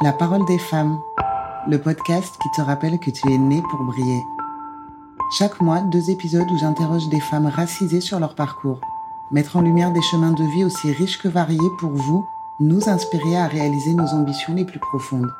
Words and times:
La 0.00 0.12
parole 0.12 0.44
des 0.44 0.58
femmes, 0.58 1.00
le 1.66 1.80
podcast 1.80 2.36
qui 2.40 2.48
te 2.52 2.60
rappelle 2.60 3.00
que 3.00 3.10
tu 3.10 3.32
es 3.32 3.36
né 3.36 3.60
pour 3.68 3.82
briller. 3.82 4.22
Chaque 5.36 5.60
mois, 5.60 5.80
deux 5.80 6.10
épisodes 6.10 6.48
où 6.48 6.56
j'interroge 6.56 7.08
des 7.08 7.18
femmes 7.18 7.46
racisées 7.48 8.00
sur 8.00 8.20
leur 8.20 8.36
parcours. 8.36 8.80
Mettre 9.32 9.56
en 9.56 9.60
lumière 9.60 9.90
des 9.90 10.02
chemins 10.02 10.30
de 10.30 10.44
vie 10.44 10.64
aussi 10.64 10.92
riches 10.92 11.20
que 11.20 11.26
variés 11.26 11.58
pour 11.80 11.90
vous, 11.90 12.24
nous 12.60 12.88
inspirer 12.88 13.36
à 13.36 13.48
réaliser 13.48 13.92
nos 13.92 14.06
ambitions 14.14 14.54
les 14.54 14.64
plus 14.64 14.78
profondes. 14.78 15.32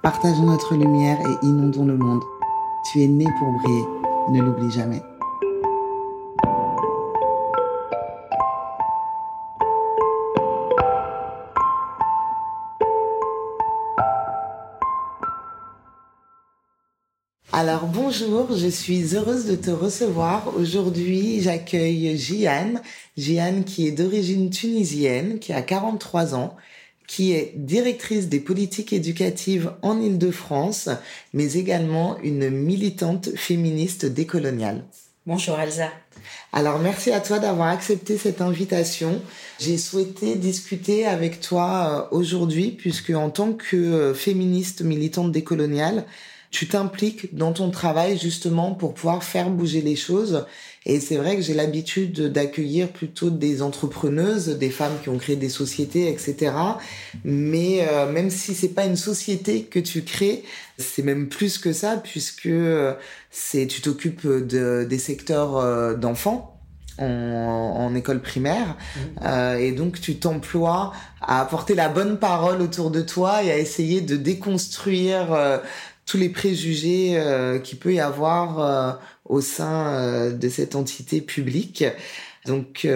Partageons 0.00 0.44
notre 0.44 0.76
lumière 0.76 1.18
et 1.20 1.46
inondons 1.46 1.84
le 1.84 1.96
monde. 1.96 2.22
Tu 2.84 3.02
es 3.02 3.08
né 3.08 3.26
pour 3.40 3.50
briller, 3.50 3.84
ne 4.30 4.40
l'oublie 4.40 4.70
jamais. 4.70 5.02
Alors 17.60 17.86
bonjour, 17.86 18.56
je 18.56 18.68
suis 18.68 19.16
heureuse 19.16 19.46
de 19.46 19.56
te 19.56 19.72
recevoir. 19.72 20.54
Aujourd'hui, 20.56 21.40
j'accueille 21.42 22.16
Jiane. 22.16 22.80
Jiane 23.16 23.64
qui 23.64 23.88
est 23.88 23.90
d'origine 23.90 24.48
tunisienne, 24.48 25.40
qui 25.40 25.52
a 25.52 25.60
43 25.60 26.36
ans, 26.36 26.54
qui 27.08 27.32
est 27.32 27.54
directrice 27.56 28.28
des 28.28 28.38
politiques 28.38 28.92
éducatives 28.92 29.72
en 29.82 30.00
Île-de-France, 30.00 30.88
mais 31.34 31.54
également 31.54 32.16
une 32.22 32.48
militante 32.48 33.30
féministe 33.34 34.06
décoloniale. 34.06 34.84
Bonjour 35.26 35.58
Elsa. 35.58 35.90
Alors 36.52 36.78
merci 36.78 37.10
à 37.10 37.18
toi 37.18 37.40
d'avoir 37.40 37.70
accepté 37.70 38.18
cette 38.18 38.40
invitation. 38.40 39.20
J'ai 39.58 39.78
souhaité 39.78 40.36
discuter 40.36 41.06
avec 41.06 41.40
toi 41.40 42.08
euh, 42.12 42.16
aujourd'hui 42.16 42.70
puisque 42.70 43.10
en 43.10 43.30
tant 43.30 43.52
que 43.52 43.76
euh, 43.76 44.14
féministe 44.14 44.82
militante 44.82 45.32
décoloniale, 45.32 46.04
tu 46.50 46.66
t'impliques 46.66 47.34
dans 47.36 47.52
ton 47.52 47.70
travail 47.70 48.18
justement 48.18 48.72
pour 48.72 48.94
pouvoir 48.94 49.22
faire 49.22 49.50
bouger 49.50 49.82
les 49.82 49.96
choses. 49.96 50.46
Et 50.86 51.00
c'est 51.00 51.16
vrai 51.16 51.36
que 51.36 51.42
j'ai 51.42 51.52
l'habitude 51.52 52.32
d'accueillir 52.32 52.88
plutôt 52.88 53.28
des 53.28 53.60
entrepreneuses, 53.60 54.48
des 54.58 54.70
femmes 54.70 54.94
qui 55.02 55.10
ont 55.10 55.18
créé 55.18 55.36
des 55.36 55.50
sociétés, 55.50 56.08
etc. 56.08 56.52
Mais 57.24 57.86
euh, 57.86 58.10
même 58.10 58.30
si 58.30 58.54
c'est 58.54 58.70
pas 58.70 58.86
une 58.86 58.96
société 58.96 59.64
que 59.64 59.78
tu 59.78 60.02
crées, 60.02 60.44
c'est 60.78 61.02
même 61.02 61.28
plus 61.28 61.58
que 61.58 61.72
ça 61.72 61.96
puisque 62.02 62.46
euh, 62.46 62.94
c'est 63.30 63.66
tu 63.66 63.82
t'occupes 63.82 64.26
de, 64.26 64.86
des 64.88 64.98
secteurs 64.98 65.58
euh, 65.58 65.94
d'enfants. 65.94 66.54
En, 67.00 67.04
en, 67.04 67.94
école 67.94 68.20
primaire 68.20 68.76
mmh. 68.76 69.00
euh, 69.24 69.56
et 69.56 69.70
donc 69.70 70.00
tu 70.00 70.16
t'emploies 70.16 70.92
à 71.20 71.40
apporter 71.40 71.76
la 71.76 71.88
bonne 71.88 72.18
parole 72.18 72.60
autour 72.60 72.90
de 72.90 73.02
toi 73.02 73.44
et 73.44 73.52
à 73.52 73.56
essayer 73.56 74.00
de 74.00 74.16
déconstruire 74.16 75.32
euh, 75.32 75.58
tous 76.08 76.16
les 76.16 76.30
préjugés 76.30 77.18
euh, 77.18 77.58
qu'il 77.58 77.78
peut 77.78 77.92
y 77.92 78.00
avoir 78.00 78.60
euh, 78.60 78.92
au 79.26 79.42
sein 79.42 79.88
euh, 79.88 80.32
de 80.32 80.48
cette 80.48 80.74
entité 80.74 81.20
publique. 81.20 81.84
Donc 82.46 82.88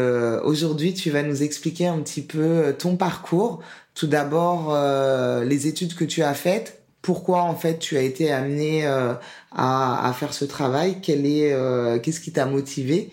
aujourd'hui, 0.45 0.95
tu 0.95 1.11
vas 1.11 1.23
nous 1.23 1.43
expliquer 1.43 1.87
un 1.87 1.99
petit 1.99 2.23
peu 2.23 2.75
ton 2.79 2.97
parcours. 2.97 3.61
Tout 3.93 4.07
d'abord, 4.07 4.75
les 5.45 5.67
études 5.67 5.95
que 5.95 6.07
tu 6.07 6.23
as 6.23 6.33
faites, 6.33 6.81
pourquoi 7.03 7.43
en 7.43 7.55
fait 7.55 7.79
tu 7.79 7.99
as 7.99 8.01
été 8.01 8.33
amené 8.33 8.87
à, 8.87 9.21
à, 9.51 10.13
faire 10.15 10.33
ce 10.33 10.47
travail, 10.47 11.03
quel 11.03 11.27
est, 11.27 11.55
qu'est-ce 12.01 12.21
qui 12.21 12.33
t'a 12.33 12.47
motivé, 12.47 13.11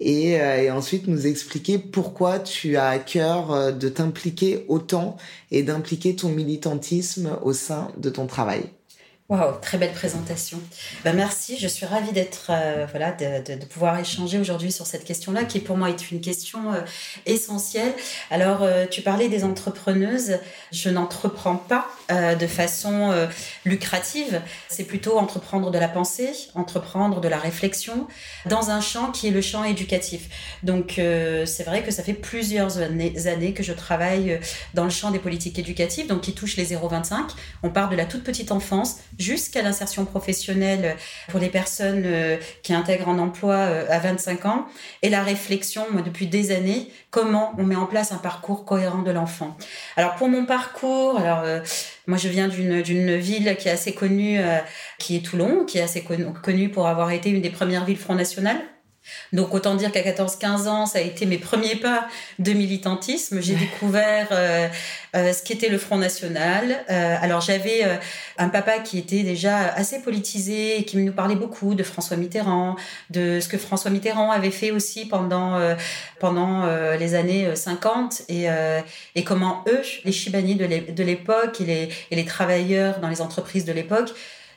et, 0.00 0.36
et, 0.36 0.70
ensuite 0.70 1.06
nous 1.06 1.26
expliquer 1.26 1.76
pourquoi 1.76 2.38
tu 2.38 2.78
as 2.78 2.88
à 2.88 2.98
cœur 2.98 3.74
de 3.74 3.88
t'impliquer 3.90 4.64
autant 4.68 5.18
et 5.50 5.62
d'impliquer 5.62 6.16
ton 6.16 6.30
militantisme 6.30 7.36
au 7.42 7.52
sein 7.52 7.88
de 7.98 8.08
ton 8.08 8.26
travail. 8.26 8.70
Waouh, 9.34 9.58
très 9.60 9.78
belle 9.78 9.92
présentation. 9.92 10.60
Ben 11.04 11.12
merci, 11.12 11.58
je 11.58 11.66
suis 11.66 11.86
ravie 11.86 12.12
d'être 12.12 12.50
euh, 12.50 12.86
voilà 12.88 13.10
de, 13.10 13.64
pouvoir 13.64 13.98
échanger 13.98 14.38
aujourd'hui 14.38 14.70
sur 14.70 14.86
cette 14.86 15.04
question-là 15.04 15.42
qui 15.42 15.58
pour 15.58 15.76
moi 15.76 15.90
est 15.90 16.12
une 16.12 16.20
question 16.20 16.72
euh, 16.72 16.82
essentielle. 17.26 17.92
Alors 18.30 18.62
euh, 18.62 18.86
tu 18.88 19.02
parlais 19.02 19.28
des 19.28 19.42
entrepreneuses, 19.42 20.38
je 20.70 20.88
n'entreprends 20.88 21.56
pas 21.56 21.88
de 22.10 22.46
façon 22.46 23.14
lucrative, 23.64 24.42
c'est 24.68 24.84
plutôt 24.84 25.16
entreprendre 25.16 25.70
de 25.70 25.78
la 25.78 25.88
pensée, 25.88 26.32
entreprendre 26.54 27.22
de 27.22 27.28
la 27.28 27.38
réflexion 27.38 28.06
dans 28.44 28.68
un 28.68 28.82
champ 28.82 29.10
qui 29.10 29.28
est 29.28 29.30
le 29.30 29.40
champ 29.40 29.64
éducatif. 29.64 30.28
Donc 30.62 30.96
c'est 30.96 31.62
vrai 31.64 31.82
que 31.82 31.90
ça 31.90 32.02
fait 32.02 32.12
plusieurs 32.12 32.76
années, 32.76 33.26
années 33.26 33.54
que 33.54 33.62
je 33.62 33.72
travaille 33.72 34.38
dans 34.74 34.84
le 34.84 34.90
champ 34.90 35.12
des 35.12 35.18
politiques 35.18 35.58
éducatives 35.58 36.06
donc 36.06 36.20
qui 36.20 36.34
touche 36.34 36.58
les 36.58 36.74
0-25. 36.74 37.14
On 37.62 37.70
part 37.70 37.88
de 37.88 37.96
la 37.96 38.04
toute 38.04 38.22
petite 38.22 38.52
enfance 38.52 38.98
jusqu'à 39.24 39.62
l'insertion 39.62 40.04
professionnelle 40.04 40.96
pour 41.28 41.40
les 41.40 41.48
personnes 41.48 42.02
euh, 42.04 42.36
qui 42.62 42.74
intègrent 42.74 43.08
un 43.08 43.18
emploi 43.18 43.54
euh, 43.54 43.86
à 43.88 43.98
25 43.98 44.44
ans 44.46 44.66
et 45.02 45.08
la 45.08 45.22
réflexion, 45.22 45.86
moi, 45.90 46.02
depuis 46.02 46.26
des 46.26 46.52
années, 46.52 46.90
comment 47.10 47.54
on 47.58 47.64
met 47.64 47.76
en 47.76 47.86
place 47.86 48.12
un 48.12 48.18
parcours 48.18 48.64
cohérent 48.64 49.02
de 49.02 49.10
l'enfant. 49.10 49.56
Alors 49.96 50.14
pour 50.16 50.28
mon 50.28 50.44
parcours, 50.44 51.18
alors 51.18 51.40
euh, 51.44 51.60
moi 52.06 52.18
je 52.18 52.28
viens 52.28 52.48
d'une 52.48 53.16
ville 53.16 53.56
qui 53.58 53.68
est 53.68 53.72
assez 53.72 53.94
connue, 53.94 54.38
qui 54.98 55.16
est 55.16 55.20
Toulon, 55.20 55.64
qui 55.64 55.78
est 55.78 55.82
assez 55.82 56.04
connue 56.42 56.68
pour 56.68 56.86
avoir 56.86 57.10
été 57.10 57.30
une 57.30 57.40
des 57.40 57.50
premières 57.50 57.84
villes 57.84 57.96
Front 57.96 58.14
National. 58.14 58.56
Donc 59.32 59.52
autant 59.54 59.74
dire 59.74 59.92
qu'à 59.92 60.02
14-15 60.02 60.68
ans, 60.68 60.86
ça 60.86 60.98
a 60.98 61.02
été 61.02 61.26
mes 61.26 61.38
premiers 61.38 61.76
pas 61.76 62.08
de 62.38 62.52
militantisme. 62.52 63.40
J'ai 63.40 63.54
découvert 63.54 64.28
euh, 64.32 64.68
euh, 65.16 65.32
ce 65.32 65.42
qu'était 65.42 65.68
le 65.68 65.78
Front 65.78 65.98
National. 65.98 66.84
Euh, 66.90 67.16
alors 67.20 67.40
j'avais 67.40 67.98
un 68.38 68.48
papa 68.48 68.78
qui 68.78 68.98
était 68.98 69.22
déjà 69.22 69.58
assez 69.74 70.00
politisé, 70.00 70.84
qui 70.84 70.96
nous 70.96 71.12
parlait 71.12 71.36
beaucoup 71.36 71.74
de 71.74 71.82
François 71.82 72.16
Mitterrand, 72.16 72.76
de 73.10 73.40
ce 73.40 73.48
que 73.48 73.58
François 73.58 73.90
Mitterrand 73.90 74.30
avait 74.30 74.50
fait 74.50 74.70
aussi 74.70 75.06
pendant 75.06 75.58
pendant 76.20 76.66
les 76.96 77.14
années 77.14 77.54
50 77.54 78.22
et, 78.28 78.46
et 79.14 79.24
comment 79.24 79.64
eux, 79.68 79.82
les 80.04 80.12
Chibani 80.12 80.54
de 80.54 81.02
l'époque 81.04 81.60
et 81.60 81.64
les, 81.64 81.88
et 82.10 82.16
les 82.16 82.24
travailleurs 82.24 83.00
dans 83.00 83.08
les 83.08 83.20
entreprises 83.20 83.64
de 83.64 83.72
l'époque, 83.72 84.12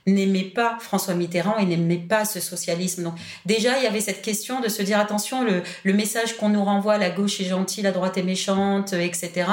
n'aimait 0.08 0.44
pas 0.44 0.78
François 0.80 1.14
Mitterrand 1.14 1.58
et 1.58 1.66
n'aimait 1.66 1.98
pas 1.98 2.26
ce 2.26 2.40
socialisme. 2.40 3.04
Donc 3.04 3.16
déjà, 3.46 3.78
il 3.78 3.84
y 3.84 3.88
avait 3.88 4.02
cette 4.02 4.22
question 4.22 4.60
de 4.60 4.70
se 4.70 4.82
dire 4.82 5.00
attention, 5.00 5.44
le, 5.44 5.62
le 5.84 5.94
message 5.94 6.38
qu'on 6.38 6.50
nous 6.50 6.64
renvoie, 6.64 6.98
la 6.98 7.10
gauche 7.10 7.40
est 7.42 7.46
gentille, 7.46 7.84
la 7.84 7.92
droite 7.92 8.18
est 8.18 8.24
méchante, 8.24 8.94
etc. 8.94 9.46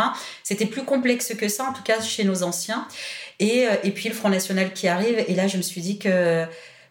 C'était 0.42 0.66
plus 0.66 0.84
complexe 0.84 1.34
que 1.34 1.48
ça, 1.48 1.64
en 1.64 1.72
tout 1.72 1.82
cas 1.82 2.00
chez 2.00 2.24
nos 2.24 2.42
anciens. 2.42 2.86
Et, 3.40 3.66
euh, 3.66 3.74
et 3.82 3.90
puis 3.90 4.08
le 4.08 4.14
Front 4.14 4.28
National 4.28 4.72
qui 4.72 4.88
arrive, 4.88 5.24
et 5.26 5.34
là 5.34 5.48
je 5.48 5.56
me 5.56 5.62
suis 5.62 5.80
dit 5.80 5.98
que 5.98 6.46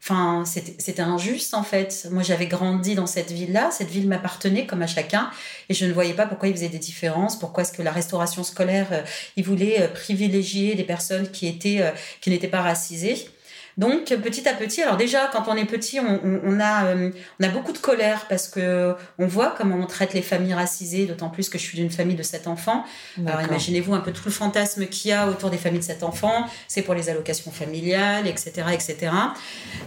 Enfin, 0.06 0.44
c'était 0.46 1.02
injuste 1.02 1.54
en 1.54 1.64
fait. 1.64 2.10
Moi, 2.12 2.24
j'avais 2.24 2.48
grandi 2.48 2.94
dans 2.94 3.06
cette 3.06 3.32
ville-là. 3.32 3.72
Cette 3.72 3.88
ville 3.88 4.06
m'appartenait 4.10 4.66
comme 4.66 4.82
à 4.82 4.88
chacun, 4.88 5.32
et 5.70 5.74
je 5.74 5.86
ne 5.86 5.94
voyais 5.94 6.14
pas 6.14 6.26
pourquoi 6.26 6.50
il 6.50 6.54
faisait 6.54 6.68
des 6.68 6.78
différences. 6.78 7.40
Pourquoi 7.40 7.64
est-ce 7.64 7.72
que 7.72 7.82
la 7.82 7.94
restauration 7.94 8.44
scolaire, 8.44 8.88
euh, 8.92 9.02
il 9.38 9.46
voulait 9.46 9.82
euh, 9.82 9.88
privilégier 9.88 10.76
des 10.76 10.84
personnes 10.84 11.32
qui 11.32 11.48
étaient, 11.48 11.94
qui 12.20 12.32
n'étaient 12.32 12.50
pas 12.50 12.62
racisées. 12.62 13.30
Donc 13.78 14.06
petit 14.06 14.48
à 14.48 14.54
petit, 14.54 14.82
alors 14.82 14.98
déjà 14.98 15.28
quand 15.32 15.48
on 15.48 15.56
est 15.56 15.66
petit, 15.66 16.00
on, 16.00 16.20
on, 16.24 16.42
on 16.44 16.60
a 16.60 16.86
euh, 16.86 17.12
on 17.40 17.44
a 17.44 17.50
beaucoup 17.50 17.72
de 17.72 17.78
colère 17.78 18.26
parce 18.30 18.48
que 18.48 18.96
on 19.18 19.26
voit 19.26 19.54
comment 19.58 19.78
on 19.78 19.86
traite 19.86 20.14
les 20.14 20.22
familles 20.22 20.54
racisées, 20.54 21.06
d'autant 21.06 21.30
plus 21.30 21.50
que 21.50 21.58
je 21.58 21.64
suis 21.64 21.78
d'une 21.78 21.90
famille 21.90 22.16
de 22.16 22.24
sept 22.24 22.48
enfants. 22.48 22.84
Alors 23.26 23.42
imaginez-vous 23.42 23.94
un 23.94 24.00
peu 24.00 24.12
tout 24.12 24.24
le 24.26 24.32
fantasme 24.32 24.86
qu'il 24.86 25.10
y 25.10 25.14
a 25.14 25.28
autour 25.28 25.50
des 25.50 25.58
familles 25.58 25.80
de 25.80 25.86
sept 25.86 26.04
enfants. 26.04 26.46
C'est 26.68 26.84
pour 26.84 26.94
les 26.94 27.10
allocations 27.10 27.52
familiales, 27.52 28.28
etc., 28.28 28.52
etc. 28.74 29.12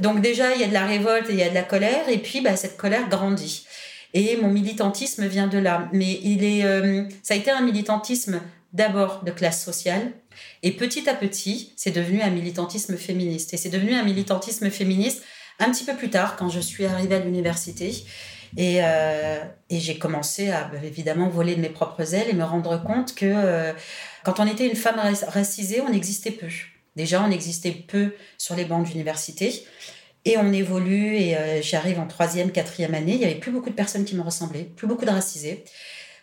Donc 0.01 0.21
déjà 0.21 0.55
il 0.55 0.61
y 0.61 0.65
a 0.65 0.69
de 0.69 0.75
la 0.75 0.87
révolte 0.87 1.31
et 1.31 1.33
il 1.33 1.39
y 1.39 1.43
a 1.43 1.49
de 1.49 1.55
la 1.55 1.63
colère 1.63 2.09
et 2.09 2.19
puis 2.19 2.41
bah, 2.41 2.57
cette 2.57 2.77
colère 2.77 3.09
grandit. 3.09 3.67
Et 4.15 4.37
mon 4.37 4.49
militantisme 4.49 5.27
vient 5.27 5.47
de 5.47 5.59
là. 5.59 5.89
Mais 5.93 6.19
il 6.23 6.43
est, 6.43 6.65
euh, 6.65 7.05
ça 7.23 7.35
a 7.35 7.37
été 7.37 7.51
un 7.51 7.61
militantisme 7.61 8.41
d'abord 8.73 9.23
de 9.25 9.31
classe 9.31 9.65
sociale, 9.65 10.13
et 10.63 10.73
petit 10.73 11.09
à 11.09 11.15
petit, 11.15 11.73
c'est 11.77 11.91
devenu 11.91 12.23
un 12.23 12.31
militantisme 12.31 12.97
féministe. 12.97 13.55
Et 13.55 13.57
c'est 13.57 13.69
devenu 13.69 13.95
un 13.95 14.03
militantisme 14.03 14.71
féministe 14.71 15.23
un 15.59 15.71
petit 15.71 15.85
peu 15.85 15.95
plus 15.95 16.11
tard, 16.11 16.37
quand 16.37 16.49
je 16.49 16.61
suis 16.61 16.85
arrivée 16.85 17.17
à 17.17 17.21
l'université. 17.21 18.05
Et, 18.57 18.79
euh, 18.83 19.43
j'ai 19.71 19.99
commencé 19.99 20.51
à 20.51 20.71
évidemment 20.83 21.29
voler 21.29 21.57
de 21.57 21.61
mes 21.61 21.69
propres 21.69 22.15
ailes 22.15 22.29
et 22.31 22.35
me 22.35 22.45
rendre 22.45 22.83
compte 22.83 23.15
que 23.15 23.27
euh, 23.27 23.73
quand 24.25 24.41
on 24.41 24.47
était 24.47 24.67
une 24.67 24.77
femme 24.77 25.01
racisée, 25.29 25.81
on 25.81 25.93
existait 25.93 26.31
peu. 26.31 26.49
Déjà, 26.95 27.23
on 27.23 27.31
existait 27.31 27.73
peu 27.73 28.15
sur 28.39 28.57
les 28.57 28.65
bancs 28.65 28.87
d'université. 28.87 29.65
Et 30.25 30.39
on 30.39 30.53
évolue 30.53 31.15
et 31.15 31.37
euh, 31.37 31.63
j'arrive 31.63 32.01
en 32.01 32.09
troisième, 32.09 32.51
quatrième 32.51 32.95
année. 32.95 33.13
Il 33.13 33.19
n'y 33.19 33.25
avait 33.25 33.37
plus 33.37 33.53
beaucoup 33.53 33.71
de 33.71 33.77
personnes 33.77 34.05
qui 34.05 34.17
me 34.17 34.23
ressemblaient, 34.23 34.65
plus 34.65 34.89
beaucoup 34.89 35.05
de 35.05 35.11
racisés. 35.11 35.65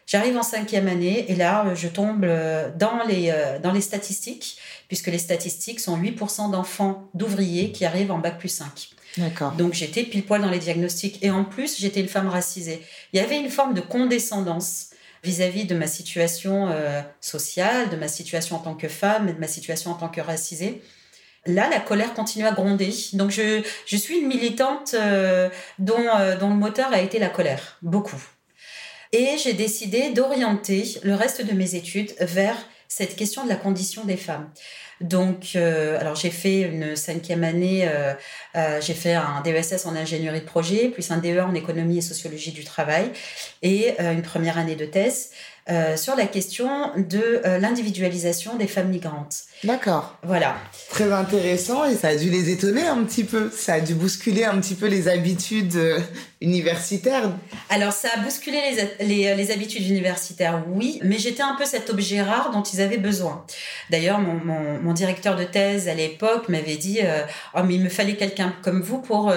J'arrive 0.06 0.38
en 0.38 0.44
cinquième 0.44 0.88
année 0.88 1.26
et 1.32 1.36
là, 1.36 1.74
je 1.76 1.88
tombe 1.88 2.24
euh, 2.26 2.70
dans 2.78 3.04
les, 3.08 3.32
euh, 3.32 3.60
dans 3.60 3.72
les 3.72 3.82
statistiques, 3.82 4.58
puisque 4.88 5.08
les 5.08 5.18
statistiques 5.18 5.80
sont 5.80 5.98
8% 5.98 6.52
d'enfants 6.52 7.10
d'ouvriers 7.14 7.72
qui 7.72 7.86
arrivent 7.86 8.12
en 8.12 8.20
bac 8.20 8.38
plus 8.38 8.50
5. 8.50 8.90
D'accord. 9.18 9.52
Donc 9.54 9.74
j'étais 9.74 10.04
pile 10.04 10.24
poil 10.24 10.42
dans 10.42 10.50
les 10.50 10.60
diagnostics 10.60 11.24
et 11.24 11.32
en 11.32 11.46
plus 11.46 11.80
j'étais 11.80 12.02
une 12.02 12.08
femme 12.08 12.28
racisée. 12.28 12.82
Il 13.14 13.18
y 13.18 13.24
avait 13.24 13.40
une 13.40 13.50
forme 13.50 13.74
de 13.74 13.82
condescendance 13.82 14.90
vis-à-vis 15.24 15.66
de 15.66 15.76
ma 15.76 15.88
situation 15.88 16.68
euh, 16.70 17.02
sociale, 17.22 17.90
de 17.90 17.96
ma 17.96 18.08
situation 18.08 18.58
en 18.58 18.60
tant 18.60 18.76
que 18.76 18.88
femme 18.88 19.30
et 19.30 19.34
de 19.34 19.40
ma 19.40 19.48
situation 19.48 19.92
en 19.92 19.96
tant 19.96 20.10
que 20.10 20.20
racisée. 20.20 20.82
Là, 21.46 21.70
la 21.70 21.80
colère 21.80 22.14
continue 22.14 22.46
à 22.46 22.52
gronder. 22.52 22.94
Donc, 23.14 23.32
je, 23.32 23.62
je 23.86 23.98
suis 23.98 24.20
une 24.20 24.28
militante 24.28 24.94
euh, 24.94 25.50
dont, 25.78 26.06
euh, 26.16 26.38
dont 26.38 26.50
le 26.50 26.56
moteur 26.56 26.92
a 26.94 27.02
été 27.02 27.20
la 27.20 27.30
colère, 27.30 27.78
beaucoup. 27.82 28.22
Et 29.14 29.38
j'ai 29.38 29.54
décidé 29.54 30.10
d'orienter 30.10 31.00
le 31.04 31.14
reste 31.14 31.46
de 31.46 31.54
mes 31.54 31.76
études 31.76 32.14
vers 32.20 32.58
cette 32.88 33.16
question 33.16 33.44
de 33.44 33.50
la 33.50 33.56
condition 33.56 34.06
des 34.06 34.18
femmes. 34.18 34.50
Donc, 35.02 35.52
euh, 35.56 36.00
alors 36.00 36.16
j'ai 36.16 36.30
fait 36.30 36.62
une 36.62 36.96
cinquième 36.96 37.44
année, 37.44 37.88
euh, 37.88 38.14
euh, 38.56 38.82
j'ai 38.82 38.94
fait 38.94 39.14
un 39.14 39.42
DESS 39.44 39.86
en 39.86 39.96
ingénierie 39.96 40.40
de 40.40 40.46
projet, 40.46 40.90
puis 40.90 41.06
un 41.10 41.18
DEA 41.18 41.42
en 41.42 41.54
économie 41.54 41.98
et 41.98 42.02
sociologie 42.02 42.52
du 42.52 42.64
travail, 42.64 43.12
et 43.62 43.96
une 44.00 44.22
première 44.22 44.58
année 44.58 44.76
de 44.76 44.86
thèse. 44.86 45.32
Euh, 45.70 45.96
sur 45.96 46.18
la 46.18 46.26
question 46.26 46.92
de 46.98 47.42
euh, 47.46 47.58
l'individualisation 47.58 48.58
des 48.58 48.68
femmes 48.68 48.90
migrantes. 48.90 49.44
D'accord. 49.64 50.18
Voilà. 50.22 50.58
Très 50.90 51.10
intéressant 51.10 51.86
et 51.86 51.96
ça 51.96 52.10
a 52.10 52.16
dû 52.18 52.30
les 52.30 52.50
étonner 52.50 52.86
un 52.86 53.02
petit 53.06 53.24
peu. 53.24 53.50
Ça 53.50 53.76
a 53.76 53.80
dû 53.80 53.94
bousculer 53.94 54.44
un 54.44 54.60
petit 54.60 54.76
peu 54.76 54.88
les 54.88 55.08
habitudes 55.08 55.78
euh, 55.78 56.02
universitaires. 56.42 57.32
Alors 57.70 57.94
ça 57.94 58.10
a 58.14 58.20
bousculé 58.20 58.60
les, 59.00 59.06
les, 59.08 59.36
les 59.36 59.52
habitudes 59.52 59.88
universitaires, 59.88 60.66
oui, 60.68 61.00
mais 61.02 61.18
j'étais 61.18 61.44
un 61.44 61.56
peu 61.56 61.64
cet 61.64 61.90
objet 61.90 62.22
rare 62.22 62.52
dont 62.52 62.64
ils 62.64 62.82
avaient 62.82 62.98
besoin. 62.98 63.46
D'ailleurs, 63.90 64.20
mon, 64.20 64.34
mon, 64.34 64.82
mon 64.82 64.92
directeur 64.92 65.38
de 65.38 65.46
thèse 65.46 65.88
à 65.88 65.94
l'époque 65.94 66.50
m'avait 66.50 66.76
dit 66.76 67.00
Oh, 67.56 67.62
mais 67.64 67.76
il 67.76 67.82
me 67.82 67.90
fallait 67.90 68.18
quelqu'un 68.18 68.54
comme 68.64 68.82
vous 68.82 69.00
pour 69.00 69.32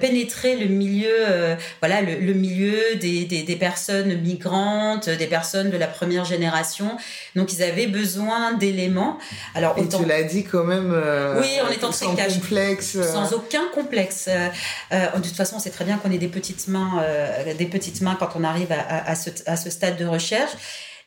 pénétrer 0.00 0.56
le 0.56 0.66
milieu, 0.66 1.08
euh, 1.10 1.56
voilà, 1.80 2.02
le, 2.02 2.34
milieu 2.34 2.96
des, 2.96 3.24
des, 3.24 3.42
des, 3.42 3.56
personnes 3.56 4.20
migrantes, 4.20 5.08
des 5.08 5.26
personnes 5.26 5.70
de 5.70 5.76
la 5.76 5.86
première 5.86 6.24
génération. 6.24 6.96
Donc 7.34 7.52
ils 7.52 7.62
avaient 7.62 7.86
besoin 7.86 8.52
d'éléments. 8.52 9.18
Alors 9.54 9.76
Et 9.78 9.88
tu 9.88 10.04
l'as 10.04 10.22
dit 10.22 10.44
quand 10.44 10.64
même. 10.64 10.92
Euh, 10.94 11.40
oui, 11.40 11.60
en 11.66 11.70
étant 11.70 11.92
sans 11.92 12.14
très 12.14 12.28
complexe. 12.28 12.96
Euh. 12.96 13.12
Sans 13.12 13.32
aucun 13.32 13.64
complexe. 13.74 14.28
de 14.28 15.20
toute 15.22 15.36
façon, 15.36 15.58
c'est 15.58 15.70
très 15.70 15.84
bien 15.84 15.96
qu'on 15.96 16.10
ait 16.10 16.18
des 16.18 16.28
petites 16.28 16.68
mains, 16.68 17.02
des 17.58 17.66
petites 17.66 18.00
mains 18.00 18.16
quand 18.18 18.30
on 18.34 18.44
arrive 18.44 18.72
à, 18.72 19.10
à, 19.10 19.14
ce, 19.14 19.30
à 19.46 19.56
ce 19.56 19.70
stade 19.70 19.96
de 19.96 20.06
recherche. 20.06 20.52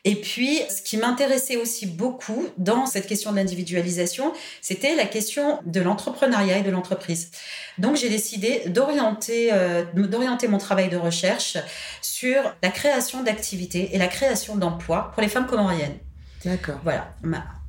Et 0.04 0.16
puis, 0.16 0.60
ce 0.68 0.82
qui 0.82 0.98
m'intéressait 0.98 1.56
aussi 1.56 1.86
beaucoup 1.86 2.46
dans 2.58 2.84
cette 2.84 3.06
question 3.06 3.30
de 3.30 3.36
l'individualisation, 3.36 4.32
c'était 4.60 4.94
la 4.94 5.06
question 5.06 5.60
de 5.64 5.80
l'entrepreneuriat 5.80 6.58
et 6.58 6.62
de 6.62 6.70
l'entreprise. 6.70 7.30
Donc, 7.78 7.96
j'ai 7.96 8.10
décidé 8.10 8.62
d'orienter, 8.66 9.50
euh, 9.52 9.84
d'orienter 9.94 10.46
mon 10.46 10.58
travail 10.58 10.90
de 10.90 10.98
recherche 10.98 11.56
sur 12.02 12.54
la 12.62 12.68
création 12.68 13.22
d'activités 13.22 13.94
et 13.94 13.98
la 13.98 14.08
création 14.08 14.56
d'emplois 14.56 15.10
pour 15.14 15.22
les 15.22 15.28
femmes 15.28 15.46
comoriennes. 15.46 15.96
D'accord. 16.44 16.80
Voilà. 16.82 17.14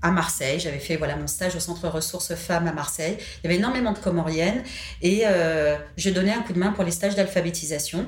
À 0.02 0.12
Marseille, 0.12 0.60
j'avais 0.60 0.80
fait 0.80 0.98
voilà 0.98 1.16
mon 1.16 1.28
stage 1.28 1.56
au 1.56 1.60
centre 1.60 1.88
ressources 1.88 2.36
femmes 2.36 2.68
à 2.68 2.74
Marseille. 2.74 3.18
Il 3.18 3.46
y 3.46 3.48
avait 3.48 3.56
énormément 3.56 3.94
de 3.94 3.98
comoriennes 3.98 4.62
et 5.02 5.22
euh, 5.26 5.78
je 5.98 6.10
donnais 6.10 6.34
un 6.34 6.42
coup 6.42 6.54
de 6.54 6.60
main 6.60 6.74
pour 6.74 6.84
les 6.84 6.92
stages 6.92 7.16
d'alphabétisation. 7.16 8.06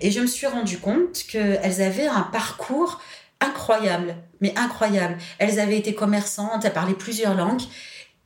Et 0.00 0.10
je 0.12 0.20
me 0.20 0.26
suis 0.26 0.46
rendu 0.46 0.78
compte 0.78 1.24
qu'elles 1.28 1.82
avaient 1.82 2.06
un 2.06 2.22
parcours 2.22 3.00
incroyable, 3.40 4.16
mais 4.40 4.54
incroyable. 4.56 5.16
Elles 5.38 5.60
avaient 5.60 5.78
été 5.78 5.94
commerçantes, 5.94 6.64
elles 6.64 6.72
parlaient 6.72 6.94
plusieurs 6.94 7.34
langues. 7.34 7.62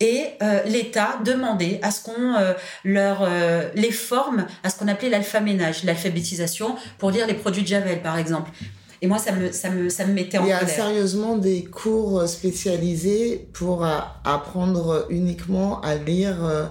Et 0.01 0.29
euh, 0.43 0.63
l'État 0.65 1.19
demandait 1.25 1.79
à 1.83 1.91
ce 1.91 2.03
qu'on 2.03 2.35
euh, 2.35 2.55
leur 2.85 3.19
euh, 3.23 3.69
les 3.75 3.93
forme 3.93 4.47
à 4.65 4.71
ce 4.71 4.79
qu'on 4.79 4.89
appelait 4.89 5.11
l'alphaménage, 5.11 5.85
l'alphabétisation, 5.85 6.75
pour 6.97 7.11
lire 7.11 7.27
les 7.27 7.35
produits 7.35 7.63
de 7.63 7.69
Javel, 7.69 8.01
par 8.01 8.17
exemple. 8.17 8.51
Et 9.03 9.07
moi, 9.07 9.19
ça 9.19 9.33
me, 9.33 9.53
ça 9.53 9.69
me, 9.69 9.91
ça 9.91 10.07
me 10.07 10.15
mettait 10.15 10.39
en 10.39 10.43
colère. 10.43 10.61
Il 10.63 10.69
y 10.69 10.71
a 10.71 10.75
sérieusement 10.75 11.37
des 11.37 11.65
cours 11.65 12.27
spécialisés 12.27 13.47
pour 13.53 13.87
apprendre 14.25 15.07
uniquement 15.11 15.81
à 15.83 15.97
lire 15.97 16.71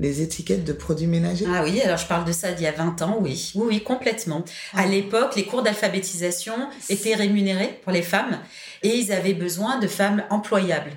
les 0.00 0.22
étiquettes 0.22 0.64
de 0.64 0.72
produits 0.72 1.06
ménagers 1.06 1.44
Ah 1.54 1.62
oui, 1.62 1.80
alors 1.82 1.98
je 1.98 2.06
parle 2.06 2.24
de 2.24 2.32
ça 2.32 2.52
d'il 2.52 2.64
y 2.64 2.66
a 2.66 2.72
20 2.72 3.02
ans, 3.02 3.18
oui. 3.20 3.52
Oui, 3.54 3.66
oui, 3.68 3.82
complètement. 3.82 4.44
À 4.72 4.82
ah. 4.82 4.86
l'époque, 4.86 5.36
les 5.36 5.44
cours 5.44 5.62
d'alphabétisation 5.62 6.54
étaient 6.88 7.14
rémunérés 7.14 7.78
pour 7.84 7.92
les 7.92 8.02
femmes 8.02 8.40
et 8.82 8.96
ils 8.96 9.12
avaient 9.12 9.34
besoin 9.34 9.78
de 9.78 9.86
femmes 9.86 10.24
employables. 10.30 10.92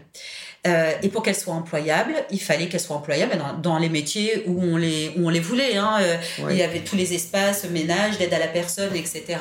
Euh, 0.65 0.93
et 1.03 1.09
pour 1.09 1.23
qu'elles 1.23 1.35
soient 1.35 1.53
employables, 1.53 2.13
il 2.31 2.41
fallait 2.41 2.69
qu'elles 2.69 2.79
soient 2.79 2.95
employables 2.95 3.37
dans, 3.61 3.77
les 3.77 3.89
métiers 3.89 4.43
où 4.47 4.63
on 4.63 4.77
les, 4.77 5.11
où 5.17 5.27
on 5.27 5.29
les 5.29 5.41
voulait. 5.41 5.75
Hein. 5.75 5.97
Euh, 5.99 6.15
il 6.49 6.55
y 6.55 6.63
avait 6.63 6.79
tous 6.79 6.95
les 6.95 7.13
espaces, 7.13 7.65
ménage, 7.65 8.17
d'aide 8.17 8.33
à 8.33 8.39
la 8.39 8.47
personne, 8.47 8.95
etc. 8.95 9.37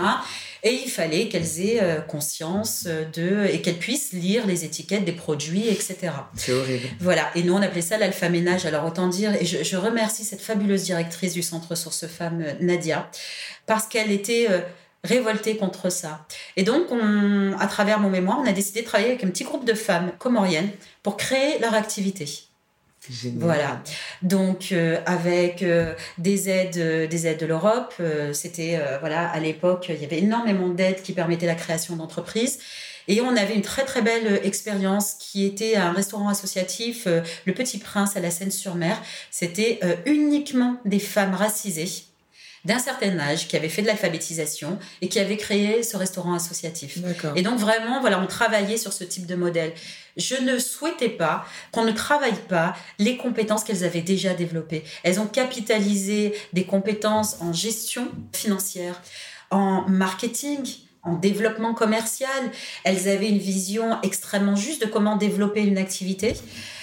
Et 0.64 0.74
il 0.74 0.88
fallait 0.88 1.28
qu'elles 1.28 1.60
aient 1.60 1.82
euh, 1.82 2.00
conscience 2.00 2.84
de 2.84 3.46
et 3.46 3.60
qu'elles 3.62 3.78
puissent 3.78 4.12
lire 4.12 4.46
les 4.46 4.64
étiquettes 4.64 5.04
des 5.04 5.12
produits, 5.12 5.66
etc. 5.68 6.12
C'est 6.36 6.52
horrible. 6.52 6.86
Voilà. 7.00 7.30
Et 7.34 7.42
nous, 7.42 7.52
on 7.52 7.62
appelait 7.62 7.82
ça 7.82 7.98
l'alpha-ménage. 7.98 8.64
Alors 8.64 8.84
autant 8.84 9.08
dire, 9.08 9.34
et 9.34 9.44
je, 9.44 9.64
je, 9.64 9.76
remercie 9.76 10.24
cette 10.24 10.40
fabuleuse 10.40 10.84
directrice 10.84 11.32
du 11.32 11.42
Centre 11.42 11.74
Source 11.74 12.06
Femmes, 12.06 12.44
Nadia, 12.60 13.10
parce 13.66 13.86
qu'elle 13.86 14.12
était 14.12 14.46
euh, 14.50 14.60
révoltée 15.02 15.56
contre 15.56 15.90
ça. 15.90 16.26
Et 16.56 16.62
donc, 16.62 16.92
on, 16.92 17.56
à 17.58 17.66
travers 17.66 17.98
mon 17.98 18.10
mémoire, 18.10 18.38
on 18.40 18.46
a 18.46 18.52
décidé 18.52 18.82
de 18.82 18.86
travailler 18.86 19.10
avec 19.10 19.24
un 19.24 19.28
petit 19.28 19.44
groupe 19.44 19.64
de 19.64 19.74
femmes 19.74 20.12
comoriennes 20.18 20.70
pour 21.02 21.16
créer 21.16 21.58
leur 21.58 21.74
activité. 21.74 22.26
Voilà. 23.36 23.82
Donc 24.22 24.70
euh, 24.70 25.00
avec 25.06 25.62
euh, 25.62 25.94
des 26.18 26.48
aides, 26.48 26.76
euh, 26.76 27.06
des 27.08 27.26
aides 27.26 27.40
de 27.40 27.46
l'Europe, 27.46 27.94
c'était 28.32 28.80
voilà 29.00 29.28
à 29.28 29.40
l'époque 29.40 29.86
il 29.88 30.00
y 30.00 30.04
avait 30.04 30.18
énormément 30.18 30.68
d'aides 30.68 31.02
qui 31.02 31.12
permettaient 31.12 31.46
la 31.46 31.54
création 31.54 31.96
d'entreprises. 31.96 32.58
Et 33.08 33.20
on 33.20 33.36
avait 33.36 33.54
une 33.54 33.62
très 33.62 33.84
très 33.84 34.00
belle 34.00 34.40
expérience 34.44 35.14
qui 35.14 35.44
était 35.44 35.74
un 35.74 35.90
restaurant 35.90 36.28
associatif, 36.28 37.06
Le 37.46 37.52
Petit 37.52 37.78
Prince 37.78 38.16
à 38.16 38.20
la 38.20 38.30
Seine-sur-Mer. 38.30 38.96
C'était 39.32 39.80
uniquement 40.06 40.76
des 40.84 41.00
femmes 41.00 41.34
racisées 41.34 42.11
d'un 42.64 42.78
certain 42.78 43.18
âge 43.18 43.48
qui 43.48 43.56
avait 43.56 43.68
fait 43.68 43.82
de 43.82 43.88
l'alphabétisation 43.88 44.78
et 45.00 45.08
qui 45.08 45.18
avait 45.18 45.36
créé 45.36 45.82
ce 45.82 45.96
restaurant 45.96 46.34
associatif. 46.34 46.98
Et 47.34 47.42
donc 47.42 47.58
vraiment, 47.58 48.00
voilà, 48.00 48.20
on 48.20 48.26
travaillait 48.26 48.76
sur 48.76 48.92
ce 48.92 49.04
type 49.04 49.26
de 49.26 49.34
modèle. 49.34 49.72
Je 50.16 50.36
ne 50.36 50.58
souhaitais 50.58 51.08
pas 51.08 51.44
qu'on 51.72 51.84
ne 51.84 51.92
travaille 51.92 52.38
pas 52.48 52.74
les 52.98 53.16
compétences 53.16 53.64
qu'elles 53.64 53.84
avaient 53.84 54.02
déjà 54.02 54.34
développées. 54.34 54.84
Elles 55.02 55.20
ont 55.20 55.26
capitalisé 55.26 56.34
des 56.52 56.64
compétences 56.64 57.38
en 57.40 57.52
gestion 57.52 58.08
financière, 58.32 59.00
en 59.50 59.84
marketing, 59.88 60.60
en 61.02 61.14
développement 61.14 61.74
commercial. 61.74 62.50
Elles 62.84 63.08
avaient 63.08 63.28
une 63.28 63.38
vision 63.38 64.00
extrêmement 64.02 64.56
juste 64.56 64.82
de 64.82 64.86
comment 64.86 65.16
développer 65.16 65.62
une 65.62 65.78
activité. 65.78 66.34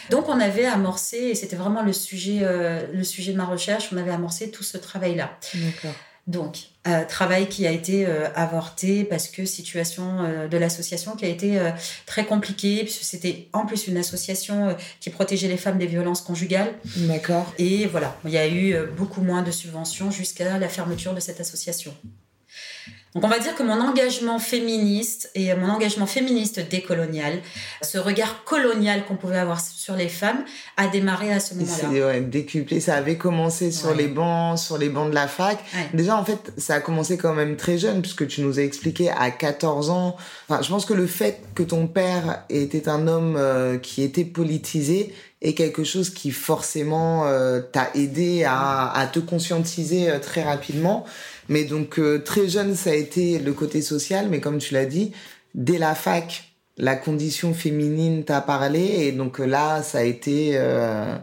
Donc 0.10 0.30
on 0.30 0.40
avait 0.40 0.66
amorcé, 0.66 1.18
et 1.18 1.36
c'était 1.36 1.56
vraiment 1.56 1.84
le 1.84 1.94
sujet, 1.94 2.40
euh, 2.42 2.86
le 2.94 3.04
sujet 3.04 3.32
de 3.32 3.38
ma 3.38 3.46
recherche, 3.46 3.90
on 3.94 3.98
avait 3.98 4.12
amorcé 4.12 4.52
tout 4.52 4.64
ce 4.64 4.78
travail-là. 4.78 5.38
D'accord. 5.54 5.96
Donc, 6.30 6.58
euh, 6.88 7.06
travail 7.06 7.50
qui 7.50 7.66
a 7.66 7.72
été 7.72 8.06
euh, 8.06 8.28
avorté 8.36 9.04
parce 9.04 9.28
que 9.28 9.46
situation 9.46 10.20
euh, 10.20 10.48
de 10.48 10.58
l'association 10.58 11.16
qui 11.16 11.26
a 11.26 11.28
été 11.28 11.60
très 12.06 12.24
compliquée, 12.24 12.84
puisque 12.84 13.04
c'était 13.04 13.48
en 13.52 13.66
plus 13.66 13.88
une 13.88 13.98
association 13.98 14.76
qui 15.00 15.10
protégeait 15.10 15.48
les 15.48 15.58
femmes 15.58 15.80
des 15.80 15.88
violences 15.88 16.22
conjugales. 16.22 16.72
D'accord. 16.98 17.52
Et 17.58 17.88
voilà, 17.88 18.16
il 18.26 18.32
y 18.32 18.38
a 18.38 18.48
eu 18.48 18.76
beaucoup 18.96 19.22
moins 19.22 19.42
de 19.42 19.50
subventions 19.50 20.12
jusqu'à 20.12 20.60
la 20.60 20.70
fermeture 20.70 21.16
de 21.16 21.20
cette 21.20 21.42
association. 21.42 21.96
Donc 23.16 23.24
on 23.24 23.28
va 23.28 23.40
dire 23.40 23.56
que 23.56 23.64
mon 23.64 23.82
engagement 23.82 24.38
féministe 24.38 25.32
et 25.34 25.54
mon 25.56 25.70
engagement 25.70 26.06
féministe 26.06 26.60
décolonial, 26.70 27.40
ce 27.82 27.98
regard 27.98 28.44
colonial 28.44 29.04
qu'on 29.06 29.16
pouvait 29.16 29.40
avoir 29.40 29.60
sur 29.60 29.96
les 29.96 30.10
femmes, 30.10 30.44
a 30.78 30.88
démarré 30.88 31.34
à 31.34 31.40
ce 31.40 31.56
moment-là. 31.56 31.88
C'est 31.92 32.04
ouais, 32.04 32.22
décuplé. 32.22 32.80
Ça 32.80 32.96
avait 32.96 33.18
commencé 33.18 33.72
sur 33.72 33.96
les 33.96 34.08
bancs, 34.08 34.60
sur 34.60 34.78
les 34.78 34.90
bancs 34.90 35.10
de 35.10 35.16
la 35.16 35.28
fac. 35.28 35.58
Déjà 35.94 36.16
en 36.16 36.24
fait, 36.24 36.54
ça 36.58 36.76
a 36.76 36.80
commencé 36.82 37.18
quand 37.18 37.34
même 37.34 37.56
très 37.56 37.80
jeune 37.80 38.02
puisque 38.02 38.28
tu 38.28 38.42
nous 38.42 38.60
as 38.60 38.64
expliqué 38.64 39.10
à 39.10 39.32
14 39.32 39.90
ans. 39.90 40.16
Enfin, 40.48 40.62
je 40.62 40.70
pense 40.70 40.86
que 40.86 40.94
le 40.94 41.08
fait 41.08 41.42
que 41.56 41.64
ton 41.64 41.88
père 41.88 42.44
était 42.50 42.90
un 42.90 43.08
homme 43.08 43.36
euh, 43.38 43.78
qui 43.80 44.04
était 44.04 44.26
politisé 44.26 45.14
est 45.42 45.54
quelque 45.54 45.84
chose 45.84 46.10
qui 46.10 46.32
forcément 46.32 47.26
euh, 47.26 47.62
t'a 47.62 47.90
aidé 47.96 48.44
à, 48.44 48.92
à, 48.92 49.08
te 49.08 49.20
conscientiser 49.20 50.10
euh, 50.10 50.20
très 50.20 50.44
rapidement. 50.44 51.06
Mais 51.50 51.66
donc 51.66 52.00
euh, 52.00 52.20
très 52.20 52.48
jeune, 52.48 52.76
ça 52.76 52.92
a 52.92 52.94
été 52.94 53.40
le 53.40 53.54
côté 53.54 53.82
social, 53.82 54.28
mais 54.30 54.40
comme 54.40 54.60
tu 54.60 54.74
l'as 54.74 54.86
dit, 54.86 55.12
dès 55.56 55.78
la 55.78 55.96
fac, 55.96 56.50
la 56.78 56.96
condition 56.96 57.54
féminine 57.54 58.24
t'a 58.24 58.40
parlé, 58.40 58.80
et 58.80 59.12
donc 59.12 59.40
euh, 59.40 59.46
là, 59.46 59.84
ça 59.84 60.00
a 60.00 60.04
été, 60.04 60.52
euh, 60.54 61.18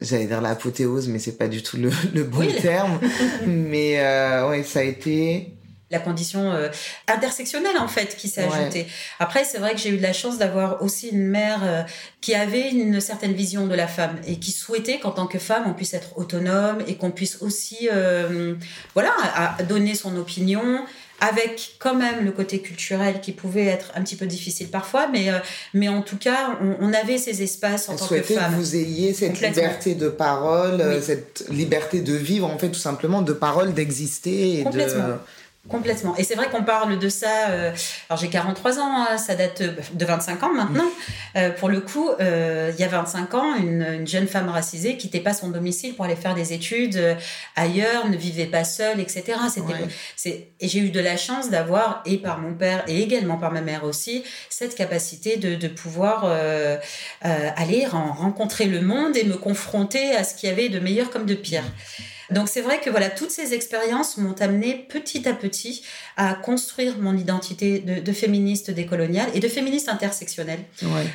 j'allais 0.00 0.26
dire 0.26 0.40
l'apothéose, 0.40 1.08
mais 1.08 1.18
c'est 1.18 1.38
pas 1.38 1.48
du 1.48 1.62
tout 1.62 1.76
le, 1.76 1.90
le 2.14 2.24
bon 2.24 2.46
terme, 2.60 2.98
mais 3.46 4.00
euh, 4.00 4.48
ouais, 4.50 4.64
ça 4.64 4.80
a 4.80 4.82
été 4.82 5.57
la 5.90 5.98
condition 5.98 6.52
euh, 6.52 6.68
intersectionnelle 7.06 7.78
en 7.78 7.88
fait 7.88 8.16
qui 8.16 8.28
s'est 8.28 8.42
ajoutée. 8.42 8.86
Après, 9.18 9.44
c'est 9.44 9.58
vrai 9.58 9.74
que 9.74 9.80
j'ai 9.80 9.90
eu 9.90 9.96
de 9.96 10.02
la 10.02 10.12
chance 10.12 10.38
d'avoir 10.38 10.82
aussi 10.82 11.08
une 11.08 11.26
mère 11.26 11.60
euh, 11.62 11.82
qui 12.20 12.34
avait 12.34 12.70
une 12.70 13.00
certaine 13.00 13.32
vision 13.32 13.66
de 13.66 13.74
la 13.74 13.86
femme 13.86 14.16
et 14.26 14.36
qui 14.38 14.52
souhaitait 14.52 14.98
qu'en 14.98 15.12
tant 15.12 15.26
que 15.26 15.38
femme, 15.38 15.64
on 15.66 15.72
puisse 15.72 15.94
être 15.94 16.18
autonome 16.18 16.82
et 16.86 16.96
qu'on 16.96 17.10
puisse 17.10 17.40
aussi, 17.40 17.88
euh, 17.90 18.54
voilà, 18.94 19.12
à 19.34 19.62
donner 19.62 19.94
son 19.94 20.16
opinion, 20.16 20.84
avec 21.20 21.76
quand 21.80 21.94
même 21.94 22.24
le 22.24 22.30
côté 22.30 22.60
culturel 22.60 23.20
qui 23.20 23.32
pouvait 23.32 23.66
être 23.66 23.90
un 23.96 24.02
petit 24.02 24.14
peu 24.14 24.26
difficile 24.26 24.68
parfois, 24.68 25.08
mais, 25.08 25.28
mais 25.74 25.88
en 25.88 26.02
tout 26.02 26.16
cas, 26.16 26.58
on, 26.80 26.92
avait 26.92 27.18
ces 27.18 27.42
espaces 27.42 27.88
en 27.88 27.96
tant 27.96 28.06
que 28.06 28.22
femme. 28.22 28.52
que 28.52 28.56
vous 28.56 28.76
ayez 28.76 29.14
cette 29.14 29.40
liberté 29.40 29.96
de 29.96 30.08
parole, 30.08 31.02
cette 31.02 31.44
liberté 31.50 32.02
de 32.02 32.14
vivre, 32.14 32.48
en 32.48 32.56
fait, 32.56 32.68
tout 32.68 32.78
simplement, 32.78 33.22
de 33.22 33.32
parole, 33.32 33.74
d'exister. 33.74 34.62
Complètement. 34.62 35.18
Complètement. 35.68 36.16
Et 36.16 36.24
c'est 36.24 36.34
vrai 36.34 36.48
qu'on 36.48 36.62
parle 36.62 36.98
de 36.98 37.08
ça. 37.08 37.50
Euh, 37.50 37.72
alors 38.08 38.18
j'ai 38.20 38.28
43 38.28 38.78
ans, 38.78 39.06
hein, 39.10 39.18
ça 39.18 39.34
date 39.34 39.62
de 39.62 40.04
25 40.04 40.42
ans 40.42 40.52
maintenant. 40.52 40.84
Mm. 40.84 41.36
Euh, 41.36 41.50
pour 41.50 41.68
le 41.68 41.80
coup, 41.80 42.08
euh, 42.20 42.72
il 42.74 42.80
y 42.80 42.84
a 42.84 42.88
25 42.88 43.34
ans, 43.34 43.54
une, 43.56 44.06
jeune 44.06 44.26
femme 44.26 44.48
racisée 44.48 44.96
quittait 44.96 45.20
pas 45.20 45.34
son 45.34 45.48
domicile 45.48 45.94
pour 45.94 46.06
aller 46.06 46.16
faire 46.16 46.34
des 46.34 46.52
études 46.52 47.16
ailleurs, 47.56 48.08
ne 48.08 48.16
vivait 48.16 48.46
pas 48.46 48.64
seule, 48.64 49.00
etc. 49.00 49.38
C'était, 50.16 50.48
et 50.60 50.68
j'ai 50.68 50.78
eu 50.78 50.90
de 50.90 51.00
la 51.00 51.16
chance 51.16 51.50
d'avoir, 51.50 52.02
et 52.06 52.16
par 52.16 52.38
mon 52.38 52.54
père 52.54 52.84
et 52.88 53.02
également 53.02 53.36
par 53.36 53.52
ma 53.52 53.60
mère 53.60 53.84
aussi, 53.84 54.24
cette 54.48 54.74
capacité 54.74 55.36
de, 55.36 55.54
de 55.54 55.68
pouvoir 55.68 56.24
aller 57.22 57.86
rencontrer 57.86 58.66
le 58.66 58.80
monde 58.80 59.16
et 59.16 59.24
me 59.24 59.36
confronter 59.36 60.14
à 60.14 60.24
ce 60.24 60.34
qu'il 60.34 60.48
y 60.48 60.52
avait 60.52 60.68
de 60.68 60.78
meilleur 60.78 61.10
comme 61.10 61.26
de 61.26 61.34
pire. 61.34 61.64
Donc 62.30 62.48
c'est 62.48 62.60
vrai 62.60 62.80
que 62.80 62.90
voilà, 62.90 63.08
toutes 63.10 63.30
ces 63.30 63.54
expériences 63.54 64.16
m'ont 64.16 64.34
amené 64.40 64.86
petit 64.88 65.28
à 65.28 65.32
petit 65.32 65.82
à 66.16 66.34
construire 66.34 66.98
mon 66.98 67.16
identité 67.16 67.78
de, 67.78 68.12
féministe 68.12 68.70
décoloniale 68.70 69.28
et 69.34 69.40
de 69.40 69.48
féministe 69.48 69.88
intersectionnelle. 69.88 70.60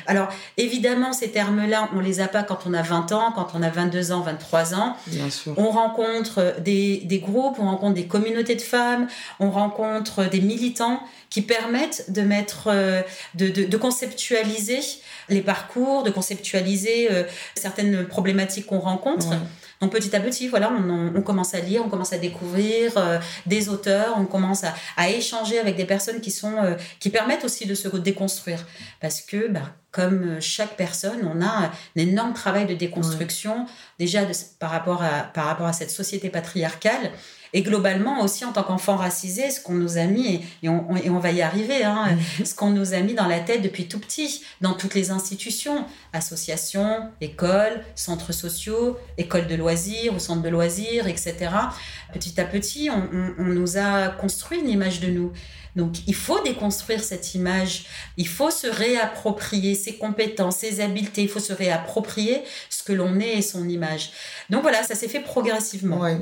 Alors 0.06 0.28
évidemment, 0.56 1.12
ces 1.12 1.30
termes-là, 1.30 1.90
on 1.94 2.00
les 2.00 2.20
a 2.20 2.28
pas 2.28 2.42
quand 2.42 2.60
on 2.66 2.74
a 2.74 2.82
20 2.82 3.12
ans, 3.12 3.32
quand 3.34 3.48
on 3.54 3.62
a 3.62 3.70
22 3.70 4.12
ans, 4.12 4.20
23 4.20 4.74
ans. 4.74 4.96
Bien 5.06 5.30
sûr. 5.30 5.54
On 5.56 5.70
rencontre 5.70 6.56
des, 6.60 7.02
des 7.04 7.18
groupes, 7.18 7.56
on 7.58 7.66
rencontre 7.66 7.94
des 7.94 8.06
communautés 8.06 8.56
de 8.56 8.62
femmes, 8.62 9.06
on 9.40 9.50
rencontre 9.50 10.24
des 10.24 10.40
militants 10.40 11.00
qui 11.30 11.42
permettent 11.42 12.12
de 12.12 12.22
mettre, 12.22 12.68
euh, 12.68 13.02
de, 13.34 13.48
de, 13.48 13.64
de 13.64 13.76
conceptualiser 13.76 14.80
les 15.28 15.40
parcours, 15.40 16.02
de 16.02 16.10
conceptualiser 16.10 17.08
euh, 17.10 17.24
certaines 17.54 18.06
problématiques 18.06 18.66
qu'on 18.66 18.78
rencontre. 18.78 19.28
Donc 19.84 19.92
petit 19.92 20.16
à 20.16 20.20
petit, 20.20 20.48
voilà, 20.48 20.72
on, 20.72 21.20
commence 21.20 21.52
à 21.52 21.60
lire, 21.60 21.82
on 21.84 21.90
commence 21.90 22.14
à 22.14 22.16
découvrir 22.16 22.96
euh, 22.96 23.18
des 23.44 23.68
auteurs, 23.68 24.14
on 24.16 24.24
commence 24.24 24.64
à, 24.96 25.10
échanger 25.10 25.58
avec 25.58 25.76
des 25.76 25.84
personnes 25.84 26.22
qui 26.22 26.30
sont 26.30 26.56
euh, 26.56 26.74
qui 27.00 27.10
permettent 27.10 27.44
aussi 27.44 27.66
de 27.66 27.74
se 27.74 27.88
déconstruire, 27.88 28.64
parce 29.02 29.20
que 29.20 29.46
bah, 29.46 29.74
comme 29.90 30.40
chaque 30.40 30.78
personne, 30.78 31.30
on 31.30 31.42
a 31.42 31.66
un 31.66 31.70
énorme 31.96 32.32
travail 32.32 32.64
de 32.64 32.72
déconstruction 32.72 33.66
déjà 33.98 34.22
par 34.58 34.70
rapport 34.70 35.02
à 35.02 35.24
par 35.34 35.44
rapport 35.44 35.66
à 35.66 35.74
cette 35.74 35.90
société 35.90 36.30
patriarcale 36.30 37.10
et 37.54 37.62
globalement 37.62 38.20
aussi 38.22 38.44
en 38.44 38.52
tant 38.52 38.64
qu'enfant 38.64 38.96
racisé, 38.96 39.50
ce 39.50 39.60
qu'on 39.60 39.74
nous 39.74 39.96
a 39.96 40.04
mis, 40.04 40.44
et 40.62 40.68
on, 40.68 40.94
et 40.96 41.08
on 41.08 41.20
va 41.20 41.30
y 41.30 41.40
arriver, 41.40 41.84
hein, 41.84 42.16
mhm. 42.38 42.44
ce 42.44 42.54
qu'on 42.54 42.70
nous 42.70 42.92
a 42.92 43.00
mis 43.00 43.14
dans 43.14 43.28
la 43.28 43.38
tête 43.38 43.62
depuis 43.62 43.86
tout 43.86 44.00
petit, 44.00 44.42
dans 44.60 44.74
toutes 44.74 44.94
les 44.94 45.12
institutions, 45.12 45.86
associations, 46.12 47.08
écoles, 47.20 47.84
centres 47.94 48.32
sociaux, 48.32 48.98
écoles 49.16 49.46
de 49.46 49.54
loisirs 49.54 50.14
ou 50.14 50.18
centres 50.18 50.42
de 50.42 50.48
loisirs, 50.48 51.06
etc. 51.06 51.34
Petit 52.12 52.40
à 52.40 52.44
petit, 52.44 52.90
on, 52.90 53.08
on 53.38 53.44
nous 53.44 53.78
a 53.78 54.08
construit 54.08 54.58
une 54.58 54.68
image 54.68 54.98
de 54.98 55.08
nous. 55.08 55.32
Donc 55.76 56.06
il 56.06 56.14
faut 56.14 56.40
déconstruire 56.42 57.02
cette 57.02 57.34
image, 57.34 57.86
il 58.16 58.28
faut 58.28 58.50
se 58.50 58.66
réapproprier 58.66 59.74
ses 59.74 59.96
compétences, 59.96 60.58
ses 60.58 60.80
habiletés, 60.80 61.22
il 61.22 61.28
faut 61.28 61.40
se 61.40 61.52
réapproprier 61.52 62.42
ce 62.70 62.82
que 62.82 62.92
l'on 62.92 63.18
est 63.18 63.38
et 63.38 63.42
son 63.42 63.68
image. 63.68 64.12
Donc 64.50 64.62
voilà, 64.62 64.82
ça 64.82 64.94
s'est 64.94 65.08
fait 65.08 65.20
progressivement. 65.20 65.98
Ouais. 65.98 66.18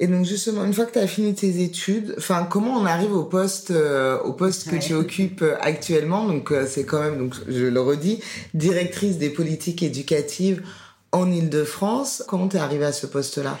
Et 0.00 0.06
donc 0.06 0.24
justement, 0.24 0.64
une 0.64 0.72
fois 0.72 0.86
que 0.86 0.92
tu 0.92 0.98
as 1.00 1.08
fini 1.08 1.34
tes 1.34 1.62
études, 1.62 2.14
enfin 2.18 2.46
comment 2.48 2.76
on 2.76 2.86
arrive 2.86 3.12
au 3.12 3.24
poste 3.24 3.72
euh, 3.72 4.18
au 4.20 4.32
poste 4.32 4.70
que 4.70 4.76
tu 4.76 4.94
occupes 4.94 5.42
euh, 5.42 5.56
actuellement? 5.60 6.24
Donc 6.26 6.52
euh, 6.52 6.66
c'est 6.68 6.84
quand 6.84 7.00
même 7.00 7.18
donc 7.18 7.34
je 7.48 7.64
le 7.64 7.80
redis, 7.80 8.20
directrice 8.54 9.18
des 9.18 9.30
politiques 9.30 9.82
éducatives 9.82 10.62
en 11.10 11.30
Île-de-France. 11.30 12.22
Comment 12.28 12.46
tu 12.46 12.56
es 12.56 12.60
arrivée 12.60 12.84
à 12.84 12.92
ce 12.92 13.06
poste-là? 13.06 13.58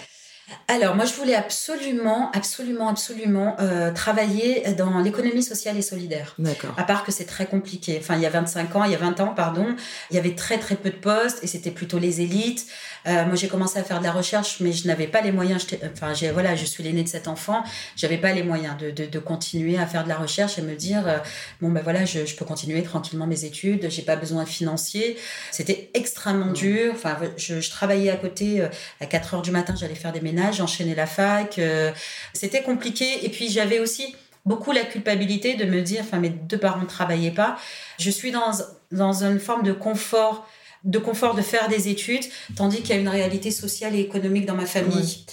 Alors, 0.66 0.96
moi, 0.96 1.04
je 1.04 1.14
voulais 1.14 1.34
absolument, 1.34 2.30
absolument, 2.32 2.88
absolument 2.88 3.56
euh, 3.60 3.92
travailler 3.92 4.62
dans 4.76 4.98
l'économie 5.00 5.42
sociale 5.42 5.76
et 5.76 5.82
solidaire. 5.82 6.34
D'accord. 6.38 6.74
À 6.76 6.84
part 6.84 7.04
que 7.04 7.12
c'est 7.12 7.24
très 7.24 7.46
compliqué. 7.46 7.98
Enfin, 8.00 8.16
il 8.16 8.22
y 8.22 8.26
a 8.26 8.30
25 8.30 8.76
ans, 8.76 8.84
il 8.84 8.92
y 8.92 8.94
a 8.94 8.98
20 8.98 9.20
ans, 9.20 9.34
pardon, 9.34 9.76
il 10.10 10.16
y 10.16 10.18
avait 10.18 10.34
très, 10.34 10.58
très 10.58 10.74
peu 10.74 10.90
de 10.90 10.96
postes 10.96 11.42
et 11.42 11.46
c'était 11.46 11.70
plutôt 11.70 11.98
les 11.98 12.22
élites. 12.22 12.66
Euh, 13.06 13.26
moi, 13.26 13.34
j'ai 13.34 13.48
commencé 13.48 13.78
à 13.78 13.84
faire 13.84 13.98
de 13.98 14.04
la 14.04 14.12
recherche, 14.12 14.60
mais 14.60 14.72
je 14.72 14.86
n'avais 14.86 15.06
pas 15.06 15.20
les 15.20 15.32
moyens. 15.32 15.66
Enfin, 15.92 16.12
voilà, 16.32 16.54
je 16.54 16.64
suis 16.64 16.82
l'aînée 16.82 17.02
de 17.02 17.08
cet 17.08 17.28
enfant. 17.28 17.62
J'avais 17.96 18.18
pas 18.18 18.32
les 18.32 18.42
moyens 18.42 18.76
de, 18.78 18.90
de, 18.90 19.06
de, 19.06 19.18
continuer 19.18 19.78
à 19.78 19.86
faire 19.86 20.04
de 20.04 20.08
la 20.08 20.16
recherche 20.16 20.58
et 20.58 20.62
me 20.62 20.74
dire, 20.74 21.06
euh, 21.06 21.18
bon, 21.60 21.70
ben 21.70 21.82
voilà, 21.82 22.04
je, 22.04 22.24
je, 22.26 22.36
peux 22.36 22.44
continuer 22.44 22.82
tranquillement 22.82 23.26
mes 23.26 23.44
études. 23.44 23.88
J'ai 23.90 24.02
pas 24.02 24.16
besoin 24.16 24.44
de 24.44 24.48
financier. 24.48 25.16
C'était 25.50 25.90
extrêmement 25.94 26.52
dur. 26.52 26.92
Enfin, 26.94 27.16
je, 27.36 27.60
je, 27.60 27.70
travaillais 27.70 28.10
à 28.10 28.16
côté. 28.16 28.66
À 29.00 29.06
4 29.06 29.34
heures 29.34 29.42
du 29.42 29.50
matin, 29.50 29.74
j'allais 29.78 29.94
faire 29.94 30.12
des 30.12 30.20
ménages 30.20 30.37
j'enchaînais 30.52 30.94
la 30.94 31.06
fac. 31.06 31.58
Euh, 31.58 31.92
c'était 32.32 32.62
compliqué. 32.62 33.24
Et 33.24 33.28
puis 33.28 33.48
j'avais 33.50 33.78
aussi 33.78 34.14
beaucoup 34.44 34.72
la 34.72 34.84
culpabilité 34.84 35.54
de 35.54 35.64
me 35.64 35.82
dire, 35.82 36.00
enfin 36.02 36.18
mes 36.18 36.30
deux 36.30 36.58
parents 36.58 36.80
ne 36.80 36.86
travaillaient 36.86 37.30
pas. 37.30 37.56
Je 37.98 38.10
suis 38.10 38.30
dans, 38.30 38.52
dans 38.92 39.24
une 39.24 39.40
forme 39.40 39.62
de 39.62 39.72
confort 39.72 40.46
de 40.84 40.98
confort 40.98 41.34
de 41.34 41.42
faire 41.42 41.68
des 41.68 41.88
études, 41.88 42.24
tandis 42.56 42.78
qu'il 42.78 42.90
y 42.90 42.98
a 42.98 43.00
une 43.00 43.08
réalité 43.08 43.50
sociale 43.50 43.96
et 43.96 44.00
économique 44.00 44.46
dans 44.46 44.54
ma 44.54 44.64
famille. 44.64 45.24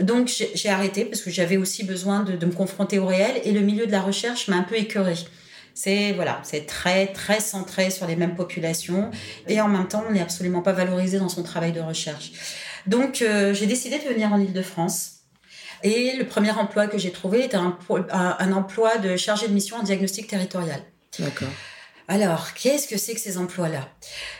Donc 0.00 0.30
j'ai 0.54 0.68
arrêté 0.68 1.04
parce 1.04 1.22
que 1.22 1.30
j'avais 1.30 1.56
aussi 1.56 1.84
besoin 1.84 2.22
de, 2.24 2.36
de, 2.36 2.46
me 2.46 2.52
confronter 2.52 2.98
au 2.98 3.06
réel 3.06 3.40
et 3.44 3.52
le 3.52 3.60
milieu 3.60 3.86
de 3.86 3.92
la 3.92 4.00
recherche 4.00 4.48
m'a 4.48 4.56
un 4.56 4.62
peu 4.62 4.76
écœuré. 4.76 5.14
C'est 5.74 6.12
voilà, 6.12 6.40
c'est 6.42 6.66
très 6.66 7.06
très 7.06 7.40
centré 7.40 7.90
sur 7.90 8.06
les 8.06 8.16
mêmes 8.16 8.34
populations 8.34 9.10
et 9.46 9.60
en 9.60 9.68
même 9.68 9.86
temps 9.86 10.04
on 10.08 10.12
n'est 10.12 10.20
absolument 10.20 10.62
pas 10.62 10.72
valorisé 10.72 11.18
dans 11.18 11.28
son 11.28 11.42
travail 11.42 11.72
de 11.72 11.80
recherche. 11.80 12.32
Donc, 12.86 13.22
euh, 13.22 13.54
j'ai 13.54 13.66
décidé 13.66 13.98
de 13.98 14.04
venir 14.04 14.32
en 14.32 14.40
Ile-de-France. 14.40 15.12
Et 15.82 16.16
le 16.16 16.24
premier 16.24 16.50
emploi 16.50 16.88
que 16.88 16.98
j'ai 16.98 17.12
trouvé 17.12 17.44
était 17.44 17.56
un, 17.56 17.78
un, 18.10 18.52
emploi 18.52 18.98
de 18.98 19.16
chargé 19.16 19.46
de 19.46 19.52
mission 19.52 19.76
en 19.76 19.82
diagnostic 19.82 20.26
territorial. 20.26 20.80
D'accord. 21.18 21.48
Alors, 22.10 22.54
qu'est-ce 22.54 22.88
que 22.88 22.96
c'est 22.96 23.12
que 23.12 23.20
ces 23.20 23.36
emplois-là? 23.36 23.86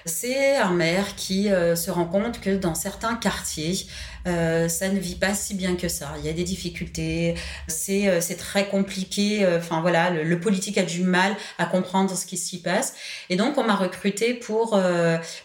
C'est 0.07 0.57
un 0.57 0.71
maire 0.71 1.15
qui 1.17 1.51
euh, 1.51 1.77
se 1.77 1.91
rend 1.91 2.07
compte 2.07 2.41
que 2.41 2.57
dans 2.57 2.75
certains 2.75 3.15
quartiers, 3.15 3.87
euh, 4.27 4.71
ça 4.71 4.89
ne 4.89 4.99
vit 4.99 5.17
pas 5.17 5.35
si 5.35 5.53
bien 5.53 5.77
que 5.77 5.87
ça. 5.87 6.15
Il 6.19 6.25
y 6.25 6.31
a 6.31 6.33
des 6.33 6.45
difficultés, 6.45 7.35
c'est 7.67 8.09
euh, 8.09 8.21
très 8.39 8.69
compliqué. 8.69 9.47
Enfin 9.59 9.83
voilà, 9.83 10.09
le, 10.09 10.41
politique 10.41 10.79
a 10.79 10.83
du 10.83 11.03
mal 11.03 11.37
à 11.59 11.67
comprendre 11.67 12.17
ce 12.17 12.25
qui 12.25 12.39
s'y 12.39 12.63
passe. 12.63 12.95
Et 13.29 13.37
donc, 13.37 13.59
on 13.59 13.65
m'a 13.65 13.77
recruté 13.77 14.33
pour 14.33 14.81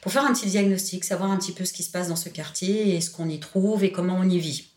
pour 0.02 0.12
faire 0.12 0.26
un 0.26 0.34
petit 0.34 0.48
diagnostic, 0.48 1.04
savoir 1.04 1.30
un 1.30 1.38
petit 1.38 1.52
peu 1.52 1.66
ce 1.66 1.74
qui 1.74 1.84
se 1.84 1.92
passe 1.92 2.08
dans 2.08 2.16
ce 2.16 2.30
quartier 2.30 2.96
et 2.96 3.02
ce 3.02 3.10
qu'on 3.12 3.28
y 3.28 3.40
trouve 3.42 3.84
et 3.84 3.92
comment 3.92 4.16
on 4.18 4.30
y 4.30 4.40
vit. 4.40 4.73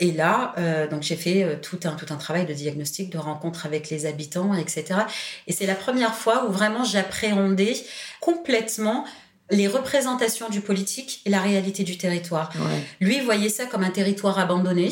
Et 0.00 0.12
là, 0.12 0.54
euh, 0.58 0.86
donc 0.86 1.02
j'ai 1.02 1.16
fait 1.16 1.42
euh, 1.42 1.56
tout 1.60 1.80
un 1.84 1.92
tout 1.92 2.06
un 2.10 2.16
travail 2.16 2.46
de 2.46 2.52
diagnostic, 2.52 3.10
de 3.10 3.18
rencontre 3.18 3.66
avec 3.66 3.90
les 3.90 4.06
habitants, 4.06 4.54
etc. 4.54 5.00
Et 5.46 5.52
c'est 5.52 5.66
la 5.66 5.74
première 5.74 6.14
fois 6.14 6.46
où 6.48 6.52
vraiment 6.52 6.84
j'appréhendais 6.84 7.74
complètement 8.20 9.04
les 9.50 9.66
représentations 9.66 10.48
du 10.50 10.60
politique 10.60 11.22
et 11.24 11.30
la 11.30 11.40
réalité 11.40 11.82
du 11.82 11.96
territoire. 11.96 12.52
Lui 13.00 13.20
voyait 13.20 13.48
ça 13.48 13.66
comme 13.66 13.82
un 13.82 13.90
territoire 13.90 14.38
abandonné. 14.38 14.90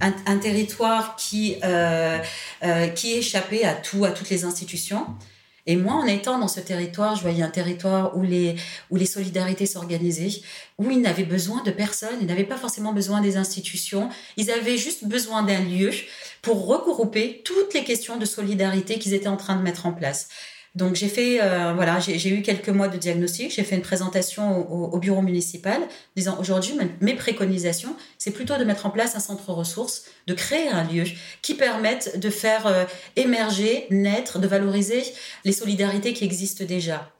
Un, 0.00 0.12
un 0.26 0.38
territoire 0.38 1.14
qui 1.16 1.56
euh, 1.62 2.18
qui 2.96 3.14
échappait 3.14 3.64
à 3.64 3.72
tout 3.74 4.04
à 4.04 4.10
toutes 4.10 4.30
les 4.30 4.44
institutions 4.44 5.06
et 5.66 5.76
moi, 5.76 5.94
en 5.94 6.06
étant 6.06 6.38
dans 6.38 6.48
ce 6.48 6.60
territoire, 6.60 7.16
je 7.16 7.22
voyais 7.22 7.42
un 7.42 7.50
territoire 7.50 8.16
où 8.16 8.22
les, 8.22 8.54
où 8.90 8.96
les 8.96 9.06
solidarités 9.06 9.66
s'organisaient, 9.66 10.40
où 10.78 10.90
ils 10.90 11.00
n'avaient 11.00 11.24
besoin 11.24 11.62
de 11.64 11.72
personne, 11.72 12.16
ils 12.20 12.26
n'avaient 12.26 12.44
pas 12.44 12.56
forcément 12.56 12.92
besoin 12.92 13.20
des 13.20 13.36
institutions, 13.36 14.08
ils 14.36 14.50
avaient 14.52 14.76
juste 14.76 15.04
besoin 15.06 15.42
d'un 15.42 15.60
lieu 15.60 15.90
pour 16.40 16.66
regrouper 16.66 17.42
toutes 17.44 17.74
les 17.74 17.82
questions 17.82 18.16
de 18.16 18.24
solidarité 18.24 19.00
qu'ils 19.00 19.14
étaient 19.14 19.26
en 19.26 19.36
train 19.36 19.56
de 19.56 19.62
mettre 19.62 19.86
en 19.86 19.92
place. 19.92 20.28
Donc 20.76 20.94
j'ai 20.94 21.08
fait, 21.08 21.38
euh, 21.40 21.72
voilà, 21.74 21.98
j'ai 22.00 22.28
eu 22.28 22.42
quelques 22.42 22.68
mois 22.68 22.88
de 22.88 22.98
diagnostic, 22.98 23.50
j'ai 23.50 23.64
fait 23.64 23.76
une 23.76 23.82
présentation 23.82 24.70
au, 24.70 24.98
bureau 24.98 25.22
municipal, 25.22 25.80
disant 26.16 26.36
aujourd'hui 26.38 26.74
mes 27.00 27.14
préconisations, 27.14 27.96
c'est 28.18 28.30
plutôt 28.30 28.58
de 28.58 28.64
mettre 28.64 28.84
en 28.84 28.90
place 28.90 29.16
un 29.16 29.20
centre 29.20 29.50
ressources, 29.54 30.04
de 30.26 30.34
créer 30.34 30.68
un 30.68 30.84
lieu 30.84 31.04
qui 31.40 31.54
permette 31.54 32.20
de 32.20 32.28
faire 32.28 32.66
euh, 32.66 32.84
émerger, 33.16 33.86
naître, 33.88 34.38
de 34.38 34.46
valoriser 34.46 35.02
les 35.46 35.52
solidarités 35.52 36.12
qui 36.12 36.24
existent 36.24 36.64
déjà. 36.66 37.10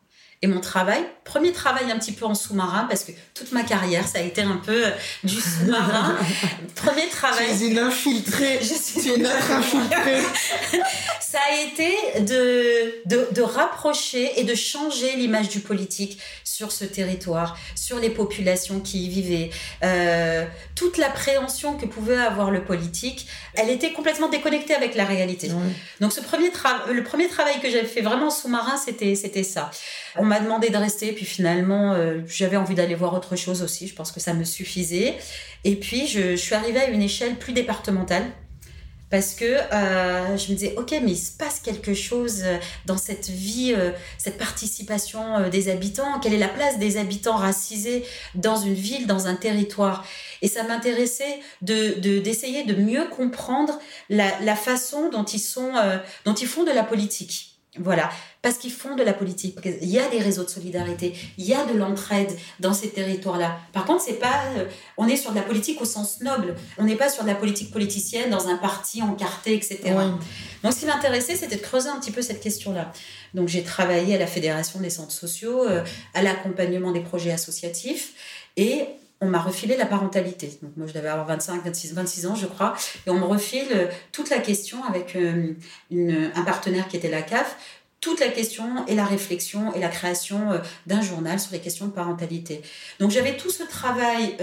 Et 0.42 0.48
mon 0.48 0.60
travail, 0.60 1.02
premier 1.24 1.50
travail 1.50 1.90
un 1.90 1.98
petit 1.98 2.12
peu 2.12 2.26
en 2.26 2.34
sous-marin, 2.34 2.84
parce 2.90 3.04
que 3.04 3.12
toute 3.32 3.52
ma 3.52 3.62
carrière, 3.62 4.06
ça 4.06 4.18
a 4.18 4.20
été 4.20 4.42
un 4.42 4.58
peu 4.58 4.86
euh, 4.86 4.90
du 5.24 5.34
sous-marin. 5.34 6.14
premier 6.74 7.08
travail. 7.08 7.46
Tu 7.56 7.64
es 7.64 7.68
une 7.68 7.78
infiltrée. 7.78 8.58
Je 8.62 8.74
suis 8.74 9.14
une 9.14 9.24
infiltrée. 9.24 10.20
ça 11.20 11.38
a 11.50 11.62
été 11.62 12.20
de, 12.20 13.08
de, 13.08 13.28
de, 13.32 13.42
rapprocher 13.42 14.38
et 14.38 14.44
de 14.44 14.54
changer 14.54 15.16
l'image 15.16 15.48
du 15.48 15.60
politique 15.60 16.20
sur 16.44 16.70
ce 16.70 16.84
territoire, 16.84 17.56
sur 17.74 17.98
les 17.98 18.10
populations 18.10 18.80
qui 18.80 19.06
y 19.06 19.08
vivaient. 19.08 19.50
Euh, 19.84 20.44
toute 20.74 20.98
l'appréhension 20.98 21.78
que 21.78 21.86
pouvait 21.86 22.18
avoir 22.18 22.50
le 22.50 22.62
politique, 22.62 23.26
elle 23.54 23.70
était 23.70 23.92
complètement 23.92 24.28
déconnectée 24.28 24.74
avec 24.74 24.94
la 24.94 25.06
réalité. 25.06 25.50
Donc 26.00 26.12
ce 26.12 26.20
premier 26.20 26.50
le 26.90 27.02
premier 27.02 27.28
travail 27.28 27.58
que 27.60 27.70
j'avais 27.70 27.86
fait 27.86 28.02
vraiment 28.02 28.30
sous-marin, 28.30 28.76
c'était 28.76 29.14
c'était 29.14 29.42
ça. 29.42 29.70
On 30.16 30.24
m'a 30.26 30.40
demandé 30.40 30.70
de 30.70 30.76
rester, 30.76 31.12
puis 31.12 31.24
finalement, 31.24 31.92
euh, 31.92 32.20
j'avais 32.26 32.56
envie 32.56 32.74
d'aller 32.74 32.94
voir 32.94 33.14
autre 33.14 33.36
chose 33.36 33.62
aussi. 33.62 33.88
Je 33.88 33.94
pense 33.94 34.12
que 34.12 34.20
ça 34.20 34.34
me 34.34 34.44
suffisait. 34.44 35.16
Et 35.64 35.76
puis, 35.76 36.06
je, 36.06 36.36
suis 36.36 36.54
arrivée 36.54 36.80
à 36.80 36.88
une 36.88 37.02
échelle 37.02 37.36
plus 37.36 37.52
départementale 37.52 38.24
parce 39.08 39.34
que 39.34 39.44
euh, 39.44 40.36
je 40.36 40.50
me 40.50 40.56
disais 40.56 40.74
ok 40.76 40.90
mais 41.04 41.12
il 41.12 41.16
se 41.16 41.30
passe 41.30 41.60
quelque 41.60 41.94
chose 41.94 42.42
euh, 42.44 42.58
dans 42.86 42.98
cette 42.98 43.28
vie 43.28 43.72
cette 44.18 44.36
participation 44.36 45.48
des 45.48 45.68
habitants 45.68 46.18
quelle 46.18 46.34
est 46.34 46.38
la 46.38 46.48
place 46.48 46.80
des 46.80 46.96
habitants 46.96 47.36
racisés 47.36 48.04
dans 48.34 48.56
une 48.56 48.74
ville 48.74 49.06
dans 49.06 49.28
un 49.28 49.36
territoire? 49.36 50.04
Et 50.42 50.48
ça 50.48 50.64
m'intéressait 50.64 51.38
de 51.62 52.18
d'essayer 52.18 52.64
de, 52.64 52.74
mieux 52.74 53.06
comprendre 53.08 53.78
la, 54.10 54.40
la 54.40 54.56
façon 54.56 55.08
dont 55.08 55.24
ils 55.24 55.38
sont 55.38 55.72
dont 56.24 56.34
ils 56.34 56.48
font 56.48 56.64
de 56.64 56.72
la 56.72 56.82
politique 56.82 57.55
voilà, 57.78 58.10
parce 58.42 58.58
qu'ils 58.58 58.72
font 58.72 58.94
de 58.94 59.02
la 59.02 59.12
politique. 59.12 59.58
Il 59.82 59.88
y 59.88 59.98
a 59.98 60.08
des 60.08 60.18
réseaux 60.18 60.44
de 60.44 60.48
solidarité, 60.48 61.14
il 61.38 61.44
y 61.44 61.54
a 61.54 61.64
de 61.64 61.76
l'entraide 61.76 62.30
dans 62.60 62.72
ces 62.72 62.90
territoires-là. 62.90 63.58
Par 63.72 63.84
contre, 63.84 64.02
c'est 64.02 64.20
pas, 64.20 64.42
euh, 64.56 64.66
on 64.96 65.08
est 65.08 65.16
sur 65.16 65.32
de 65.32 65.36
la 65.36 65.42
politique 65.42 65.80
au 65.80 65.84
sens 65.84 66.20
noble. 66.20 66.54
On 66.78 66.84
n'est 66.84 66.96
pas 66.96 67.08
sur 67.08 67.22
de 67.22 67.28
la 67.28 67.34
politique 67.34 67.72
politicienne 67.72 68.30
dans 68.30 68.48
un 68.48 68.56
parti 68.56 69.02
encarté, 69.02 69.54
etc. 69.54 69.94
Donc, 70.62 70.72
ce 70.72 70.80
qui 70.80 70.86
m'intéressait, 70.86 71.36
c'était 71.36 71.56
de 71.56 71.60
creuser 71.60 71.88
un 71.88 71.98
petit 71.98 72.10
peu 72.10 72.22
cette 72.22 72.40
question-là. 72.40 72.92
Donc, 73.34 73.48
j'ai 73.48 73.62
travaillé 73.62 74.14
à 74.14 74.18
la 74.18 74.26
Fédération 74.26 74.80
des 74.80 74.90
centres 74.90 75.12
sociaux, 75.12 75.64
euh, 75.64 75.84
à 76.14 76.22
l'accompagnement 76.22 76.92
des 76.92 77.00
projets 77.00 77.32
associatifs, 77.32 78.12
et 78.56 78.86
on 79.20 79.28
m'a 79.28 79.40
refilé 79.40 79.76
la 79.76 79.86
parentalité. 79.86 80.58
Donc 80.62 80.72
moi, 80.76 80.86
je 80.86 80.92
devais 80.92 81.08
avoir 81.08 81.26
25, 81.26 81.64
26, 81.64 81.94
26 81.94 82.26
ans, 82.26 82.34
je 82.34 82.46
crois. 82.46 82.76
Et 83.06 83.10
on 83.10 83.18
me 83.18 83.24
refile 83.24 83.68
euh, 83.72 83.86
toute 84.12 84.30
la 84.30 84.38
question 84.38 84.84
avec 84.84 85.16
euh, 85.16 85.54
un 85.90 86.42
partenaire 86.42 86.86
qui 86.88 86.96
était 86.96 87.10
la 87.10 87.22
CAF, 87.22 87.56
toute 88.00 88.20
la 88.20 88.28
question 88.28 88.86
et 88.86 88.94
la 88.94 89.04
réflexion 89.04 89.74
et 89.74 89.80
la 89.80 89.88
création 89.88 90.52
euh, 90.52 90.58
d'un 90.86 91.00
journal 91.00 91.40
sur 91.40 91.52
les 91.52 91.60
questions 91.60 91.86
de 91.86 91.92
parentalité. 91.92 92.60
Donc 93.00 93.10
j'avais 93.10 93.36
tout 93.36 93.50
ce 93.50 93.62
travail... 93.62 94.36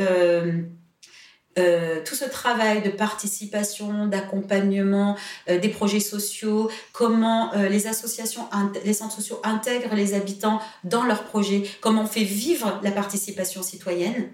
tout 2.05 2.15
ce 2.15 2.25
travail 2.25 2.81
de 2.81 2.89
participation, 2.89 4.07
d'accompagnement 4.07 5.15
des 5.47 5.69
projets 5.69 5.99
sociaux, 5.99 6.71
comment 6.93 7.51
les 7.53 7.85
associations, 7.85 8.49
les 8.83 8.93
centres 8.93 9.15
sociaux 9.15 9.39
intègrent 9.43 9.93
les 9.93 10.15
habitants 10.15 10.59
dans 10.83 11.03
leurs 11.03 11.25
projets, 11.25 11.61
comment 11.79 12.03
on 12.03 12.07
fait 12.07 12.23
vivre 12.23 12.79
la 12.81 12.91
participation 12.91 13.61
citoyenne 13.61 14.31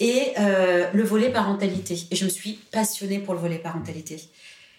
et 0.00 0.32
euh, 0.38 0.90
le 0.92 1.02
volet 1.04 1.30
parentalité. 1.30 2.06
Et 2.10 2.16
je 2.16 2.24
me 2.24 2.30
suis 2.30 2.54
passionnée 2.72 3.18
pour 3.18 3.34
le 3.34 3.40
volet 3.40 3.58
parentalité. 3.58 4.20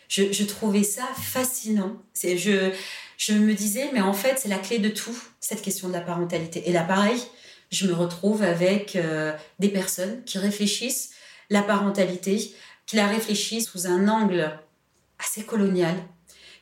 Je, 0.09 0.43
trouvais 0.43 0.83
ça 0.83 1.07
fascinant. 1.15 1.95
Je 2.15 3.33
me 3.33 3.53
disais, 3.53 3.91
mais 3.93 4.01
en 4.01 4.11
fait, 4.11 4.39
c'est 4.39 4.49
la 4.49 4.57
clé 4.57 4.79
de 4.79 4.89
tout, 4.89 5.17
cette 5.39 5.61
question 5.61 5.87
de 5.87 5.93
la 5.93 6.01
parentalité. 6.01 6.63
Et 6.67 6.73
là, 6.73 6.83
pareil, 6.83 7.21
je 7.71 7.87
me 7.87 7.93
retrouve 7.93 8.43
avec 8.43 8.97
euh, 8.97 9.31
des 9.59 9.69
personnes 9.69 10.21
qui 10.25 10.37
réfléchissent 10.37 11.11
la 11.49 11.61
parentalité, 11.61 12.53
qui 12.87 12.97
la 12.97 13.07
réfléchissent 13.07 13.69
sous 13.69 13.87
un 13.87 14.09
angle 14.09 14.51
assez 15.17 15.43
colonial, 15.43 15.95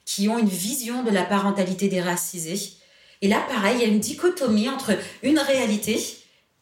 qui 0.06 0.30
ont 0.30 0.38
une 0.38 0.50
vision 0.50 1.02
de 1.04 1.10
la 1.10 1.24
parentalité 1.24 1.88
déracisée. 1.88 2.74
Et 3.22 3.28
là, 3.30 3.44
pareil, 3.50 3.78
il 3.78 3.82
y 3.82 3.86
a 3.86 3.88
une 3.88 4.00
dichotomie 4.00 4.70
entre 4.70 4.96
une 5.24 5.40
réalité 5.40 6.00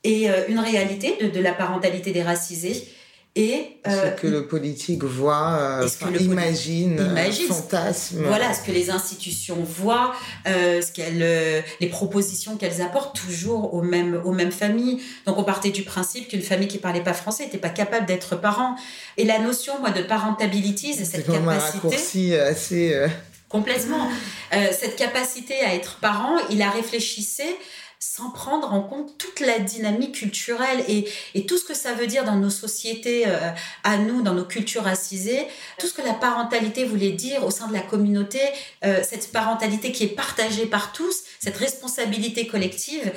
et 0.07 0.29
euh, 0.29 0.45
une 0.47 0.59
réalité 0.59 1.17
de, 1.21 1.27
de, 1.27 1.39
la 1.39 1.51
parentalité 1.51 2.11
déracisée. 2.11 2.87
Et, 3.35 3.77
euh, 3.85 4.15
ce 4.15 4.21
que 4.21 4.25
le 4.25 4.47
politique 4.47 5.03
voit, 5.03 5.59
euh, 5.59 5.87
imagine, 6.19 6.97
imagine, 7.11 7.47
fantasme. 7.47 8.23
Voilà, 8.25 8.51
ce 8.51 8.63
que 8.63 8.71
les 8.71 8.89
institutions 8.89 9.57
voient, 9.63 10.15
euh, 10.47 10.81
ce 10.81 10.91
qu'elles, 10.91 11.63
les 11.79 11.87
propositions 11.87 12.57
qu'elles 12.57 12.81
apportent 12.81 13.15
toujours 13.15 13.75
aux 13.75 13.83
mêmes, 13.83 14.19
aux 14.25 14.31
mêmes 14.31 14.51
familles. 14.51 15.03
Donc 15.27 15.37
on 15.37 15.43
partait 15.43 15.69
du 15.69 15.83
principe 15.83 16.29
qu'une 16.29 16.41
famille 16.41 16.67
qui 16.67 16.79
parlait 16.79 17.03
pas 17.03 17.13
français 17.13 17.43
n'était 17.43 17.59
pas 17.59 17.69
capable 17.69 18.07
d'être 18.07 18.37
parent. 18.37 18.75
Et 19.17 19.25
la 19.25 19.37
notion, 19.37 19.73
moi, 19.81 19.91
de 19.91 20.01
parentability, 20.01 20.95
c'est 20.95 21.05
cette 21.05 21.27
capacité. 21.27 22.39
Un 22.39 22.45
assez. 22.45 23.05
Complètement. 23.49 24.09
cette 24.51 24.95
capacité 24.95 25.53
à 25.61 25.75
être 25.75 25.99
parent, 26.01 26.37
il 26.49 26.61
a 26.63 26.71
réfléchissait 26.71 27.55
sans 27.99 28.29
prendre 28.29 28.71
en 28.73 28.81
compte 28.81 29.17
toute 29.17 29.39
la 29.39 29.59
dynamique 29.59 30.15
culturelle 30.15 30.83
et, 30.87 31.07
tout 31.47 31.57
ce 31.57 31.63
que 31.63 31.73
ça 31.73 31.93
veut 31.93 32.07
dire 32.07 32.25
dans 32.25 32.35
nos 32.35 32.49
sociétés 32.49 33.25
euh, 33.27 33.49
à 33.83 33.97
nous, 33.97 34.21
dans 34.21 34.33
nos 34.33 34.43
cultures 34.43 34.83
racisées, 34.83 35.47
tout 35.79 35.87
ce 35.87 35.93
que 35.93 36.01
la 36.01 36.13
parentalité 36.13 36.83
voulait 36.83 37.11
dire 37.11 37.45
au 37.45 37.51
sein 37.51 37.67
de 37.67 37.73
la 37.73 37.79
communauté, 37.79 38.39
euh, 38.83 39.01
cette 39.01 39.31
parentalité 39.31 39.91
qui 39.91 40.03
est 40.03 40.15
partagée 40.15 40.65
par 40.65 40.91
tous, 40.91 41.23
cette 41.39 41.57
responsabilité 41.57 42.47
collective. 42.47 43.11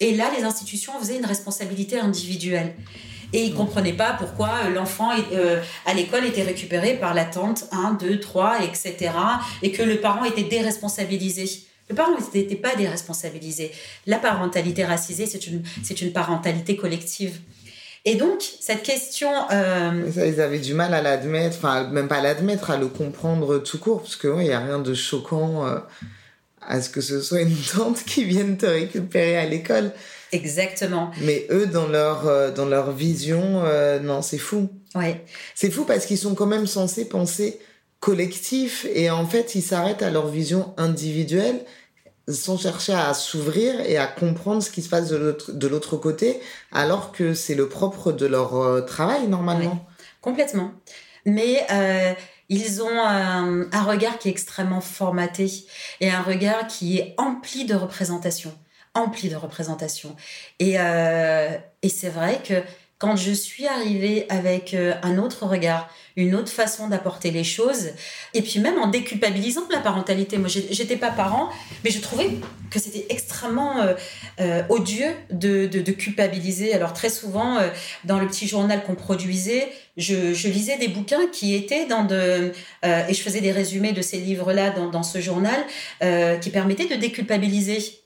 Et 0.00 0.14
là, 0.14 0.30
les 0.36 0.44
institutions 0.44 0.92
faisaient 1.00 1.18
une 1.18 1.26
responsabilité 1.26 1.98
individuelle. 1.98 2.74
Et 3.32 3.44
ils 3.44 3.54
comprenaient 3.54 3.94
pas 3.94 4.12
pourquoi 4.12 4.68
l'enfant 4.68 5.10
euh, 5.32 5.60
à 5.86 5.94
l'école 5.94 6.26
était 6.26 6.42
récupéré 6.42 6.94
par 6.94 7.14
la 7.14 7.24
tante 7.24 7.64
1, 7.72 7.94
2, 7.94 8.20
3, 8.20 8.64
etc. 8.64 9.10
Et 9.62 9.72
que 9.72 9.82
le 9.82 10.00
parent 10.00 10.24
était 10.24 10.42
déresponsabilisé. 10.42 11.66
Les 11.90 11.96
parents 11.96 12.16
n'étaient 12.34 12.56
pas 12.56 12.74
déresponsabilisés. 12.74 13.72
La 14.06 14.18
parentalité 14.18 14.84
racisée, 14.84 15.26
c'est 15.26 15.46
une, 15.46 15.62
c'est 15.82 16.00
une 16.00 16.12
parentalité 16.12 16.76
collective. 16.76 17.38
Et 18.04 18.16
donc, 18.16 18.42
cette 18.60 18.82
question... 18.82 19.30
Euh... 19.50 20.10
Ça, 20.10 20.26
ils 20.26 20.40
avaient 20.40 20.58
du 20.58 20.74
mal 20.74 20.92
à 20.94 21.02
l'admettre, 21.02 21.56
enfin, 21.58 21.88
même 21.88 22.08
pas 22.08 22.16
à 22.16 22.22
l'admettre, 22.22 22.70
à 22.70 22.76
le 22.76 22.88
comprendre 22.88 23.58
tout 23.58 23.78
court, 23.78 24.02
parce 24.02 24.16
que 24.16 24.28
il 24.40 24.44
n'y 24.44 24.52
a 24.52 24.58
rien 24.58 24.80
de 24.80 24.92
choquant 24.94 25.66
euh, 25.66 25.78
à 26.60 26.82
ce 26.82 26.90
que 26.90 27.00
ce 27.00 27.20
soit 27.20 27.42
une 27.42 27.56
tante 27.76 28.02
qui 28.04 28.24
vienne 28.24 28.56
te 28.56 28.66
récupérer 28.66 29.36
à 29.36 29.46
l'école. 29.46 29.92
Exactement. 30.32 31.10
Mais 31.20 31.46
eux, 31.50 31.66
dans 31.66 31.86
leur, 31.86 32.26
euh, 32.26 32.50
dans 32.50 32.66
leur 32.66 32.92
vision, 32.92 33.62
non, 34.02 34.22
c'est 34.22 34.38
fou. 34.38 34.68
Ouais. 34.94 35.24
C'est 35.54 35.70
fou 35.70 35.84
parce 35.84 36.06
qu'ils 36.06 36.18
sont 36.18 36.34
quand 36.34 36.46
même 36.46 36.66
censés 36.66 37.08
penser 37.08 37.60
collectif 38.02 38.84
et 38.92 39.10
en 39.10 39.24
fait, 39.24 39.54
ils 39.54 39.62
s'arrêtent 39.62 40.02
à 40.02 40.10
leur 40.10 40.26
vision 40.26 40.74
individuelle 40.76 41.64
sans 42.28 42.58
chercher 42.58 42.94
à 42.94 43.14
s'ouvrir 43.14 43.80
et 43.80 43.96
à 43.96 44.08
comprendre 44.08 44.60
ce 44.60 44.70
qui 44.70 44.82
se 44.82 44.88
passe 44.88 45.08
de 45.08 45.68
l'autre 45.68 45.96
côté, 45.96 46.40
alors 46.72 47.12
que 47.12 47.32
c'est 47.32 47.54
le 47.54 47.68
propre 47.68 48.10
de 48.10 48.26
leur 48.26 48.56
euh, 48.56 48.80
travail 48.80 49.28
normalement. 49.28 49.86
complètement. 50.20 50.72
Mais 51.26 51.64
euh, 51.70 52.12
ils 52.48 52.82
ont 52.82 53.00
un, 53.00 53.70
un, 53.70 53.82
regard 53.84 54.18
qui 54.18 54.28
est 54.28 54.32
extrêmement 54.32 54.80
formaté 54.80 55.48
et 56.00 56.10
un 56.10 56.22
regard 56.22 56.66
qui 56.66 56.98
est 56.98 57.14
empli 57.18 57.66
de 57.66 57.76
représentation, 57.76 58.52
empli 58.94 59.28
de 59.28 59.36
représentation. 59.36 60.16
Et, 60.58 60.74
euh, 60.80 61.56
et 61.82 61.88
c'est 61.88 62.08
vrai 62.08 62.40
que 62.44 62.54
quand 63.02 63.16
je 63.16 63.32
suis 63.32 63.66
arrivée 63.66 64.26
avec 64.28 64.74
euh, 64.74 64.94
un 65.02 65.18
autre 65.18 65.44
regard, 65.44 65.90
une 66.14 66.36
autre 66.36 66.52
façon 66.52 66.86
d'apporter 66.86 67.32
les 67.32 67.42
choses, 67.42 67.88
et 68.32 68.42
puis 68.42 68.60
même 68.60 68.78
en 68.78 68.86
déculpabilisant 68.86 69.62
la 69.72 69.80
parentalité. 69.80 70.38
Moi, 70.38 70.48
j'étais 70.48 70.96
pas 70.96 71.10
parent, 71.10 71.50
mais 71.82 71.90
je 71.90 71.98
trouvais 71.98 72.30
que 72.70 72.78
c'était 72.78 73.06
extrêmement 73.08 73.80
euh, 73.80 73.94
euh, 74.40 74.62
odieux 74.68 75.10
de, 75.32 75.66
culpabiliser. 75.90 76.74
Alors 76.74 76.92
très 76.92 77.10
souvent, 77.10 77.58
dans 78.04 78.20
le 78.20 78.28
petit 78.28 78.46
journal 78.46 78.84
qu'on 78.84 78.94
produisait, 78.94 79.68
je, 79.96 80.48
lisais 80.48 80.78
des 80.78 80.88
bouquins 80.88 81.26
qui 81.32 81.56
étaient 81.56 81.86
dans 81.86 82.04
de... 82.04 82.52
et 82.84 83.12
je 83.12 83.20
faisais 83.20 83.40
des 83.40 83.52
résumés 83.52 83.92
de 83.92 84.00
ces 84.00 84.18
livres-là 84.18 84.70
dans 84.70 85.02
ce 85.02 85.20
journal, 85.20 85.60
qui 86.40 86.50
permettaient 86.50 86.88
de 86.88 86.94
déculpabiliser 86.94 88.01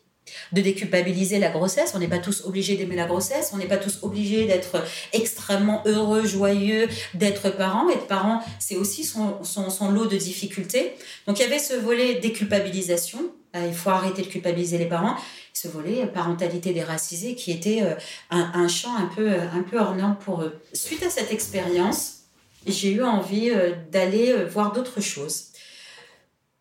de 0.53 0.61
déculpabiliser 0.61 1.39
la 1.39 1.51
grossesse. 1.51 1.93
On 1.95 1.99
n'est 1.99 2.09
pas 2.09 2.19
tous 2.19 2.45
obligés 2.45 2.77
d'aimer 2.77 2.97
la 2.97 3.07
grossesse, 3.07 3.51
on 3.53 3.59
n'est 3.59 3.67
pas 3.67 3.77
tous 3.77 4.01
obligés 4.03 4.47
d'être 4.47 4.83
extrêmement 5.13 5.83
heureux, 5.87 6.27
joyeux, 6.27 6.89
d'être 7.15 7.51
parent. 7.51 7.89
Être 7.91 8.07
parent, 8.07 8.43
c'est 8.59 8.77
aussi 8.77 9.05
son, 9.05 9.43
son, 9.45 9.71
son, 9.71 9.91
lot 9.91 10.07
de 10.07 10.17
difficultés. 10.17 10.93
Donc 11.27 11.39
il 11.39 11.43
y 11.43 11.45
avait 11.45 11.59
ce 11.59 11.75
volet 11.75 12.15
déculpabilisation. 12.21 13.21
Euh, 13.55 13.67
il 13.69 13.75
faut 13.75 13.91
arrêter 13.91 14.23
de 14.23 14.29
culpabiliser 14.29 14.79
les 14.79 14.87
parents. 14.87 15.17
Ce 15.53 15.69
volet 15.69 16.07
parentalité 16.07 16.73
déracisée 16.73 17.35
qui 17.35 17.51
était 17.51 17.83
euh, 17.83 17.95
un, 18.31 18.69
champ 18.69 18.95
un 18.97 19.11
peu, 19.15 19.31
un 19.31 19.63
peu 19.63 19.79
pour 20.21 20.43
eux. 20.43 20.61
Suite 20.73 21.03
à 21.03 21.11
cette 21.11 21.33
expérience, 21.33 22.25
j'ai 22.67 22.93
eu 22.93 23.03
envie 23.03 23.51
euh, 23.51 23.73
d'aller 23.91 24.35
voir 24.45 24.73
d'autres 24.73 25.01
choses. 25.01 25.47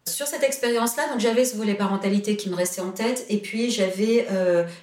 Sur 0.08 0.28
cette 0.28 0.44
expérience-là, 0.44 1.10
donc 1.10 1.20
j'avais 1.20 1.46
ce 1.46 1.56
volet 1.56 1.74
parentalité 1.74 2.38
qui 2.38 2.50
me 2.50 2.56
restait 2.56 2.82
en 2.82 2.92
tête, 2.92 3.26
et 3.30 3.38
puis 3.38 3.72
j'avais 3.72 4.28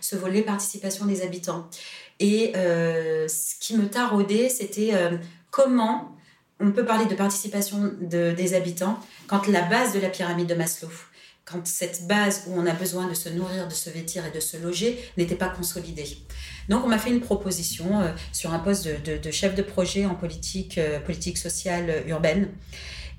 ce 0.01 0.17
volet 0.17 0.43
participation 0.43 1.07
des 1.07 1.23
habitants. 1.23 1.69
Et 2.19 2.53
ce 2.55 3.55
qui 3.61 3.77
me 3.77 3.89
taraudait, 3.89 4.49
c'était 4.49 4.91
comment 5.51 6.17
on 6.63 6.71
peut 6.73 6.85
parler 6.85 7.07
de 7.07 7.15
participation 7.15 7.93
des 8.01 8.55
habitants 8.55 8.99
quand 9.27 9.47
la 9.49 9.63
base 9.63 9.93
de 9.93 10.01
la 10.01 10.09
pyramide 10.09 10.49
de 10.49 10.55
Maslow, 10.55 10.89
quand 11.45 11.67
cette 11.67 12.07
base 12.07 12.45
où 12.47 12.55
on 12.57 12.67
a 12.67 12.73
besoin 12.73 13.09
de 13.09 13.15
se 13.15 13.29
nourrir, 13.29 13.67
de 13.67 13.75
se 13.75 13.91
vêtir 13.91 14.25
et 14.25 14.31
de 14.31 14.41
se 14.41 14.57
loger 14.57 14.99
n'était 15.17 15.35
pas 15.35 15.49
consolidée. 15.49 16.19
Donc 16.69 16.85
on 16.85 16.89
m'a 16.89 16.99
fait 16.99 17.11
une 17.11 17.21
proposition 17.21 18.01
euh, 18.01 18.13
sur 18.33 18.53
un 18.53 18.61
poste 18.61 18.87
de, 18.87 19.31
chef 19.31 19.55
de 19.55 19.63
projet 19.63 20.07
en 20.07 20.15
politique, 20.15 20.79
euh, 20.79 21.01
politique 21.01 21.39
sociale 21.39 22.05
urbaine 22.07 22.49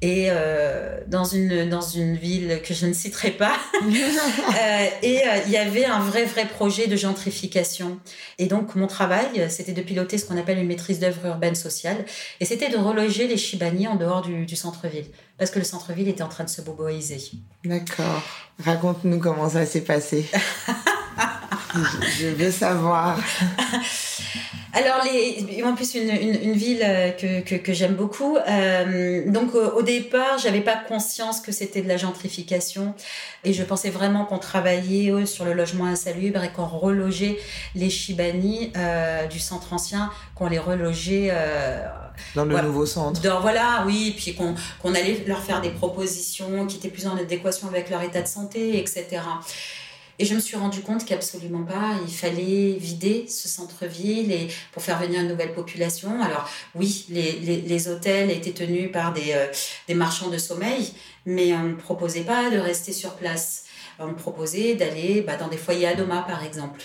et 0.04 0.28
euh, 0.30 1.00
dans, 1.08 1.24
une, 1.24 1.70
dans 1.70 1.80
une 1.80 2.18
ville 2.18 2.62
que 2.62 2.74
je 2.74 2.86
ne 2.86 2.94
citerai 2.94 3.32
pas. 3.32 3.56
Euh, 3.84 4.88
et 5.02 5.20
euh, 5.20 5.40
il 5.46 5.52
y 5.52 5.58
avait 5.58 5.86
un 5.86 6.00
vrai, 6.00 6.26
vrai 6.26 6.46
projet 6.46 6.88
de 6.88 6.96
gentrification. 6.96 8.00
Et 8.38 8.48
donc, 8.48 8.76
mon 8.76 8.88
travail, 8.88 9.50
c'était 9.50 9.72
de 9.72 9.82
piloter 9.82 10.18
ce 10.18 10.26
qu'on 10.26 10.38
appelle 10.38 10.58
une 10.58 10.68
maîtrise 10.68 11.00
d'œuvre 11.00 11.26
urbaine 11.26 11.56
sociale. 11.56 12.06
Et 12.40 12.46
c'était 12.46 12.70
de 12.70 12.78
reloger 12.78 13.28
les 13.28 13.38
Chibani 13.38 13.88
en 13.88 13.96
dehors 13.96 14.22
du, 14.22 14.46
du 14.46 14.56
centre-ville. 14.56 15.06
Parce 15.38 15.52
que 15.52 15.60
le 15.60 15.66
centre-ville 15.66 16.08
était 16.08 16.24
en 16.24 16.30
train 16.30 16.44
de 16.44 16.50
se 16.50 16.62
boboiser. 16.62 17.20
D'accord. 17.66 18.24
Raconte-nous 18.64 19.20
comment 19.20 19.50
ça 19.50 19.66
s'est 19.66 19.82
passé. 19.82 20.26
je 22.20 22.28
veux 22.28 22.52
savoir. 22.52 23.18
Alors, 24.76 25.04
les, 25.06 25.64
en 25.64 25.76
plus, 25.76 25.94
une, 25.94 26.10
une, 26.10 26.54
ville 26.54 26.82
euh, 26.84 27.12
que, 27.12 27.42
que, 27.42 27.56
que 27.56 27.74
j'aime 27.74 27.94
beaucoup. 27.94 28.38
Euh, 28.38 29.30
donc, 29.32 29.54
au, 29.54 29.84
départ, 29.84 30.40
j'avais 30.40 30.62
pas 30.62 30.76
conscience 30.76 31.42
que 31.42 31.52
c'était 31.52 31.84
de 31.84 31.88
la 31.88 31.98
gentrification. 31.98 32.96
Et 33.44 33.54
je 33.54 33.62
pensais 33.64 33.92
vraiment 33.92 34.26
qu'on 34.26 34.40
travaillait 34.40 35.28
sur 35.28 35.46
le 35.46 35.54
logement 35.54 35.86
insalubre 35.86 36.44
et 36.44 36.50
qu'on 36.50 36.66
relogeait 36.66 37.38
les 37.76 37.92
Chibani 37.92 38.72
euh, 38.76 39.28
du 39.28 39.40
centre 39.40 39.74
ancien, 39.74 40.10
qu'on 40.34 40.48
les 40.48 40.60
relogeait. 40.60 41.30
Euh, 41.32 41.86
dans 42.36 42.46
le 42.46 42.60
nouveau 42.62 42.88
centre. 42.88 43.22
Dans, 43.22 43.42
voilà, 43.42 43.84
oui. 43.86 44.16
Puis 44.18 44.34
qu'on 44.34 44.56
qu'on 44.82 44.96
allait 44.96 45.24
leur 45.28 45.40
faire 45.40 45.62
des 45.62 45.72
propositions 45.72 46.66
qui 46.66 46.78
étaient 46.78 46.90
plus 46.90 47.06
en 47.06 47.16
adéquation 47.16 47.68
avec 47.68 47.90
leur 47.92 48.02
état 48.02 48.22
de 48.22 48.28
santé, 48.28 48.80
etc. 48.80 49.22
Et 50.20 50.26
je 50.26 50.36
me 50.36 50.40
suis 50.40 50.56
rendu 50.56 50.82
compte 50.82 51.06
qu'absolument 51.06 51.64
pas, 51.64 51.96
il 52.06 52.14
fallait 52.14 52.74
vider 52.80 53.26
ce 53.28 53.48
centre-ville 53.48 54.48
pour 54.72 54.84
faire 54.84 55.00
venir 55.00 55.22
une 55.22 55.28
nouvelle 55.28 55.54
population. 55.54 56.22
Alors 56.22 56.50
oui, 56.76 57.06
les, 57.10 57.88
hôtels 57.88 58.30
étaient 58.32 58.52
tenus 58.52 58.92
par 58.92 59.14
des, 59.14 59.34
euh, 59.34 59.48
des 59.88 59.96
marchands 59.96 60.30
de 60.30 60.38
sommeil, 60.38 60.94
mais 61.26 61.54
on 61.54 61.64
ne 61.64 61.74
proposait 61.74 62.22
pas 62.22 62.50
de 62.50 62.58
rester 62.58 62.94
sur 62.94 63.16
place. 63.16 63.66
On 64.00 64.14
proposait 64.14 64.76
d'aller 64.76 65.22
bah, 65.22 65.36
dans 65.36 65.48
des 65.48 65.58
foyers 65.58 65.88
à 65.88 65.96
par 65.96 66.44
exemple. 66.44 66.82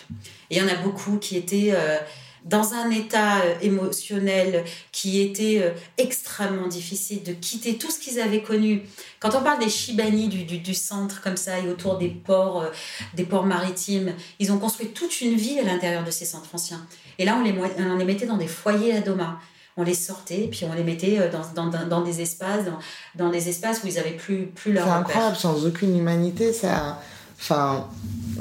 Et 0.51 0.57
il 0.57 0.59
y 0.59 0.63
en 0.63 0.69
a 0.69 0.77
beaucoup 0.77 1.19
qui 1.19 1.37
étaient... 1.37 1.71
Euh, 1.73 1.99
dans 2.45 2.75
un 2.75 2.91
état 2.91 3.41
euh, 3.41 3.55
émotionnel 3.63 4.65
qui 4.93 5.21
était 5.21 5.61
euh, 5.63 5.71
extrêmement 5.97 6.67
difficile, 6.67 7.23
de 7.23 7.33
quitter 7.33 7.79
tout 7.79 7.91
ce 7.91 7.99
qu'ils 7.99 8.21
avaient 8.21 8.43
connu. 8.43 8.83
Quand 9.21 9.35
on 9.35 9.43
parle 9.43 9.59
des 9.59 9.69
Chibani 9.69 10.29
du, 10.29 10.45
du, 10.45 10.75
centre 10.75 11.21
comme 11.21 11.37
ça 11.37 11.59
et 11.59 11.69
autour 11.69 11.99
des 11.99 12.09
ports, 12.09 12.63
euh, 12.63 12.71
des 13.15 13.25
ports 13.25 13.45
maritimes, 13.45 14.13
ils 14.39 14.53
ont 14.53 14.59
construit 14.59 14.89
toute 14.89 15.21
une 15.21 15.35
vie 15.35 15.59
à 15.59 15.65
l'intérieur 15.65 16.05
de 16.05 16.11
ces 16.11 16.25
centres 16.25 16.55
anciens. 16.55 16.87
Et 17.19 17.25
là, 17.25 17.37
on 17.39 17.43
les, 17.43 17.55
on 17.79 17.97
les 17.97 18.05
mettait 18.05 18.27
dans 18.27 18.37
des 18.37 18.49
foyers 18.49 18.97
à 18.97 19.01
Doma 19.01 19.39
on 19.81 19.85
les 19.85 19.95
sortait, 19.95 20.49
puis 20.51 20.67
on 20.69 20.75
les 20.75 20.83
mettait 20.83 21.31
dans, 21.55 21.71
dans, 21.71 21.87
dans 21.87 22.01
des 22.01 22.21
espaces, 22.21 22.65
dans, 22.65 22.81
dans, 23.15 23.31
des 23.31 23.49
espaces 23.49 23.85
où 23.85 23.87
ils 23.87 23.95
n'avaient 23.95 24.17
plus, 24.17 24.47
plus 24.47 24.73
leur 24.73 24.85
C'est 24.85 24.91
incroyable, 24.91 25.37
sans 25.37 25.65
aucune 25.65 25.97
humanité, 25.97 26.53
ça, 26.53 27.01
Enfin, 27.41 27.89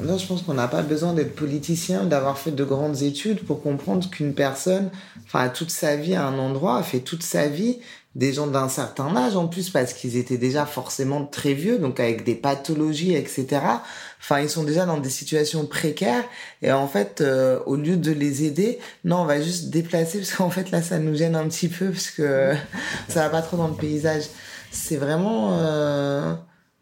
là, 0.02 0.16
je 0.16 0.26
pense 0.26 0.42
qu'on 0.42 0.54
n'a 0.54 0.68
pas 0.68 0.82
besoin 0.82 1.12
d'être 1.12 1.34
politicien, 1.36 2.04
d'avoir 2.04 2.36
fait 2.36 2.50
de 2.50 2.64
grandes 2.64 3.02
études 3.02 3.44
pour 3.44 3.62
comprendre 3.62 4.10
qu'une 4.10 4.34
personne, 4.34 4.90
enfin, 5.26 5.48
toute 5.48 5.70
sa 5.70 5.96
vie 5.96 6.14
à 6.14 6.26
un 6.26 6.38
endroit, 6.38 6.78
a 6.78 6.82
fait 6.82 7.00
toute 7.00 7.22
sa 7.22 7.46
vie, 7.46 7.78
des 8.16 8.32
gens 8.32 8.48
d'un 8.48 8.68
certain 8.68 9.14
âge 9.16 9.36
en 9.36 9.46
plus, 9.46 9.70
parce 9.70 9.92
qu'ils 9.92 10.16
étaient 10.16 10.36
déjà 10.36 10.66
forcément 10.66 11.24
très 11.24 11.54
vieux, 11.54 11.78
donc 11.78 12.00
avec 12.00 12.24
des 12.24 12.34
pathologies, 12.34 13.14
etc. 13.14 13.46
Enfin, 14.20 14.40
ils 14.40 14.50
sont 14.50 14.64
déjà 14.64 14.84
dans 14.84 14.98
des 14.98 15.10
situations 15.10 15.64
précaires. 15.66 16.24
Et 16.62 16.72
en 16.72 16.88
fait, 16.88 17.20
euh, 17.20 17.60
au 17.66 17.76
lieu 17.76 17.96
de 17.96 18.10
les 18.10 18.42
aider, 18.42 18.80
non, 19.04 19.18
on 19.18 19.26
va 19.26 19.40
juste 19.40 19.70
déplacer, 19.70 20.18
parce 20.18 20.32
qu'en 20.32 20.50
fait, 20.50 20.72
là, 20.72 20.82
ça 20.82 20.98
nous 20.98 21.14
gêne 21.14 21.36
un 21.36 21.46
petit 21.46 21.68
peu, 21.68 21.90
parce 21.90 22.10
que 22.10 22.52
ça 23.08 23.22
va 23.22 23.30
pas 23.30 23.42
trop 23.42 23.56
dans 23.56 23.68
le 23.68 23.74
paysage. 23.74 24.24
C'est 24.72 24.96
vraiment... 24.96 25.56
Euh 25.60 26.34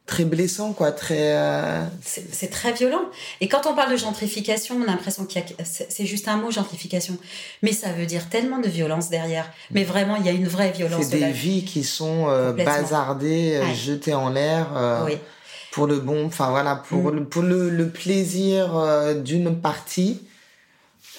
très 0.06 0.24
blessant, 0.24 0.72
quoi, 0.72 0.92
très. 0.92 1.36
Euh, 1.36 1.84
c'est 2.02 2.50
très 2.50 2.72
violent. 2.72 3.02
Et 3.40 3.48
quand 3.48 3.66
on 3.66 3.74
parle 3.74 3.90
de 3.90 3.96
gentrification, 3.96 4.76
on 4.78 4.82
a 4.84 4.86
l'impression 4.86 5.24
qu'il 5.24 5.42
a, 5.42 5.64
c'est 5.64 6.06
juste 6.06 6.28
un 6.28 6.36
mot 6.36 6.50
gentrification, 6.50 7.18
mais 7.62 7.72
ça 7.72 7.92
veut 7.92 8.06
dire 8.06 8.28
tellement 8.28 8.60
de 8.60 8.68
violence 8.68 9.10
derrière. 9.10 9.50
Mais 9.72 9.84
vraiment, 9.84 10.16
il 10.16 10.24
y 10.24 10.28
a 10.28 10.32
une 10.32 10.46
vraie 10.46 10.70
violence. 10.70 11.06
C'est 11.10 11.18
des 11.18 11.32
vies 11.32 11.64
qui 11.64 11.82
sont 11.82 12.28
euh, 12.28 12.52
bazardées, 12.52 13.56
euh, 13.56 13.74
jetées 13.74 14.14
en 14.14 14.30
l'air. 14.30 14.68
Pour 15.72 15.86
le 15.86 15.98
bon, 15.98 16.24
enfin 16.24 16.48
voilà, 16.48 16.76
pour, 16.76 17.12
mm. 17.12 17.16
le, 17.16 17.24
pour 17.24 17.42
le, 17.42 17.68
le 17.68 17.90
plaisir 17.90 19.14
d'une 19.22 19.60
partie, 19.60 20.22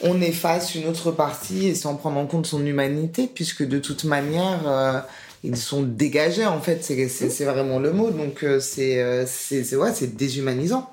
on 0.01 0.19
efface 0.19 0.73
une 0.73 0.87
autre 0.87 1.11
partie 1.11 1.67
et 1.67 1.75
sans 1.75 1.95
prendre 1.95 2.17
en 2.17 2.25
compte 2.25 2.47
son 2.47 2.65
humanité, 2.65 3.29
puisque 3.31 3.61
de 3.61 3.77
toute 3.77 4.03
manière, 4.03 5.05
ils 5.47 5.57
sont 5.57 5.83
dégagés 5.83 6.45
en 6.45 6.61
fait 6.61 6.83
c'est 6.83 7.45
vraiment 7.45 7.79
le 7.79 7.93
mot 7.93 8.11
donc 8.11 8.43
euh, 8.43 8.59
c'est 8.59 9.01
euh, 9.01 9.25
c'est 9.25 9.75
ouais, 9.75 9.91
c'est 9.93 10.15
déshumanisant 10.15 10.91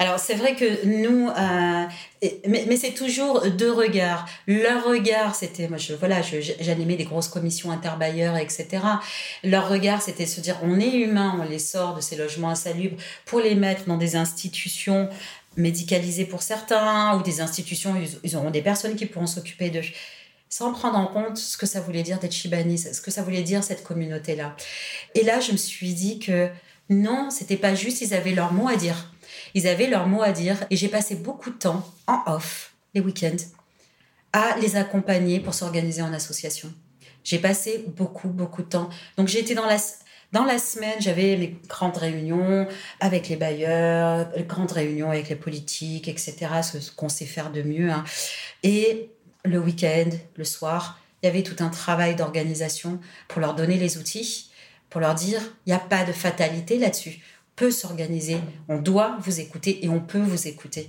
alors 0.00 0.20
c'est 0.20 0.34
vrai 0.34 0.54
que 0.54 0.86
nous, 0.86 1.28
euh, 1.28 1.84
mais, 2.46 2.64
mais 2.68 2.76
c'est 2.76 2.92
toujours 2.92 3.44
deux 3.50 3.72
regards. 3.72 4.28
Leur 4.46 4.84
regard, 4.84 5.34
c'était, 5.34 5.66
moi 5.66 5.76
je, 5.76 5.92
voilà, 5.92 6.20
j'animais 6.60 6.94
des 6.94 7.02
grosses 7.02 7.26
commissions 7.26 7.72
interbailleurs, 7.72 8.36
etc. 8.36 8.68
Leur 9.42 9.68
regard, 9.68 10.00
c'était 10.00 10.26
se 10.26 10.40
dire, 10.40 10.56
on 10.62 10.78
est 10.78 10.94
humain, 10.94 11.36
on 11.42 11.50
les 11.50 11.58
sort 11.58 11.96
de 11.96 12.00
ces 12.00 12.14
logements 12.14 12.50
insalubres 12.50 12.96
pour 13.26 13.40
les 13.40 13.56
mettre 13.56 13.86
dans 13.86 13.96
des 13.96 14.14
institutions 14.14 15.08
médicalisées 15.56 16.26
pour 16.26 16.42
certains 16.42 17.18
ou 17.18 17.22
des 17.24 17.40
institutions, 17.40 17.96
ils, 18.00 18.20
ils 18.22 18.36
auront 18.36 18.50
des 18.50 18.62
personnes 18.62 18.94
qui 18.94 19.06
pourront 19.06 19.26
s'occuper 19.26 19.70
d'eux 19.70 19.82
sans 20.48 20.72
prendre 20.72 20.98
en 20.98 21.06
compte 21.06 21.36
ce 21.36 21.56
que 21.56 21.66
ça 21.66 21.80
voulait 21.80 22.02
dire 22.02 22.18
d'être 22.18 22.32
Chibani, 22.32 22.78
ce 22.78 23.00
que 23.00 23.10
ça 23.10 23.22
voulait 23.22 23.42
dire 23.42 23.62
cette 23.62 23.84
communauté-là. 23.84 24.56
Et 25.14 25.22
là, 25.22 25.40
je 25.40 25.52
me 25.52 25.56
suis 25.56 25.92
dit 25.92 26.18
que 26.18 26.48
non, 26.88 27.30
c'était 27.30 27.56
pas 27.56 27.74
juste, 27.74 28.00
ils 28.00 28.14
avaient 28.14 28.32
leur 28.32 28.52
mot 28.52 28.68
à 28.68 28.76
dire. 28.76 29.12
Ils 29.54 29.68
avaient 29.68 29.88
leur 29.88 30.06
mot 30.06 30.22
à 30.22 30.32
dire 30.32 30.56
et 30.70 30.76
j'ai 30.76 30.88
passé 30.88 31.14
beaucoup 31.14 31.50
de 31.50 31.58
temps 31.58 31.86
en 32.06 32.22
off, 32.26 32.72
les 32.94 33.00
week-ends, 33.00 33.36
à 34.32 34.56
les 34.60 34.76
accompagner 34.76 35.40
pour 35.40 35.54
s'organiser 35.54 36.02
en 36.02 36.12
association. 36.12 36.72
J'ai 37.24 37.38
passé 37.38 37.84
beaucoup, 37.88 38.28
beaucoup 38.28 38.62
de 38.62 38.68
temps. 38.68 38.88
Donc 39.16 39.28
j'étais 39.28 39.54
dans 39.54 39.66
la, 39.66 39.76
dans 40.32 40.44
la 40.44 40.58
semaine, 40.58 40.96
j'avais 41.00 41.36
mes 41.36 41.56
grandes 41.68 41.96
réunions 41.96 42.66
avec 43.00 43.28
les 43.28 43.36
bailleurs, 43.36 44.30
les 44.34 44.44
grandes 44.44 44.72
réunions 44.72 45.10
avec 45.10 45.28
les 45.28 45.36
politiques, 45.36 46.08
etc., 46.08 46.36
ce 46.62 46.90
qu'on 46.90 47.10
sait 47.10 47.26
faire 47.26 47.50
de 47.50 47.62
mieux. 47.62 47.90
Hein. 47.90 48.04
Et 48.62 49.10
le 49.44 49.58
week-end, 49.58 50.10
le 50.36 50.44
soir, 50.44 50.98
il 51.22 51.26
y 51.26 51.28
avait 51.28 51.42
tout 51.42 51.62
un 51.62 51.68
travail 51.68 52.14
d'organisation 52.14 53.00
pour 53.26 53.40
leur 53.40 53.54
donner 53.54 53.76
les 53.76 53.98
outils, 53.98 54.50
pour 54.90 55.00
leur 55.00 55.14
dire, 55.14 55.40
il 55.66 55.70
n'y 55.70 55.74
a 55.74 55.80
pas 55.80 56.04
de 56.04 56.12
fatalité 56.12 56.78
là-dessus. 56.78 57.18
On 57.20 57.64
peut 57.64 57.70
s'organiser, 57.70 58.38
on 58.68 58.78
doit 58.78 59.18
vous 59.20 59.40
écouter 59.40 59.84
et 59.84 59.88
on 59.88 60.00
peut 60.00 60.20
vous 60.20 60.46
écouter. 60.46 60.88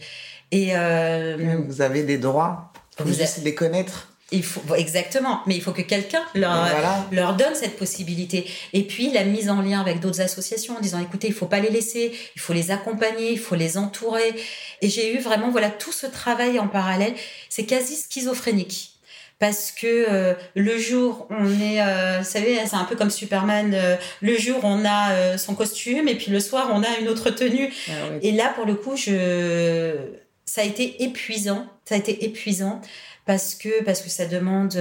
Et 0.51 0.77
euh, 0.77 1.63
vous 1.65 1.81
avez 1.81 2.03
des 2.03 2.17
droits, 2.17 2.71
vous 2.99 3.13
juste 3.13 3.43
les 3.43 3.55
connaître. 3.55 4.08
Il 4.31 4.43
faut, 4.43 4.75
exactement, 4.75 5.41
mais 5.47 5.55
il 5.55 5.61
faut 5.61 5.71
que 5.71 5.81
quelqu'un 5.81 6.21
leur, 6.35 6.67
leur 7.11 7.35
donne 7.35 7.55
cette 7.55 7.77
possibilité. 7.77 8.45
Et 8.73 8.83
puis 8.83 9.11
la 9.11 9.23
mise 9.23 9.49
en 9.49 9.61
lien 9.61 9.81
avec 9.81 9.99
d'autres 9.99 10.21
associations 10.21 10.77
en 10.77 10.79
disant 10.79 10.99
écoutez, 11.01 11.27
il 11.27 11.33
faut 11.33 11.47
pas 11.47 11.59
les 11.59 11.71
laisser, 11.71 12.11
il 12.35 12.41
faut 12.41 12.53
les 12.53 12.69
accompagner, 12.69 13.31
il 13.31 13.39
faut 13.39 13.55
les 13.55 13.77
entourer. 13.77 14.35
Et 14.81 14.89
j'ai 14.89 15.15
eu 15.15 15.19
vraiment 15.19 15.49
voilà 15.49 15.69
tout 15.69 15.91
ce 15.91 16.05
travail 16.05 16.59
en 16.59 16.67
parallèle. 16.67 17.13
C'est 17.49 17.65
quasi 17.65 17.95
schizophrénique. 17.95 18.91
Parce 19.39 19.71
que 19.71 19.87
euh, 19.87 20.33
le 20.53 20.77
jour 20.77 21.25
on 21.29 21.49
est 21.61 21.81
euh, 21.81 22.19
vous 22.19 22.29
savez 22.29 22.59
c'est 22.65 22.75
un 22.75 22.83
peu 22.83 22.97
comme 22.97 23.09
Superman 23.09 23.73
euh, 23.73 23.95
le 24.21 24.37
jour 24.37 24.59
on 24.63 24.83
a 24.85 25.37
son 25.37 25.55
costume 25.55 26.09
et 26.09 26.15
puis 26.15 26.29
le 26.29 26.41
soir 26.41 26.69
on 26.73 26.83
a 26.83 26.97
une 26.99 27.07
autre 27.07 27.29
tenue. 27.29 27.73
Ah 27.87 27.93
et 28.21 28.33
là 28.33 28.51
pour 28.53 28.65
le 28.65 28.75
coup 28.75 28.97
je 28.97 29.95
ça 30.43 30.61
a 30.61 30.63
été 30.65 31.03
épuisant. 31.03 31.65
Ça 31.85 31.95
a 31.95 31.97
été 31.97 32.25
épuisant 32.25 32.81
parce 33.29 33.53
que 33.53 33.83
parce 33.83 34.01
que 34.01 34.09
ça 34.09 34.25
demande 34.25 34.75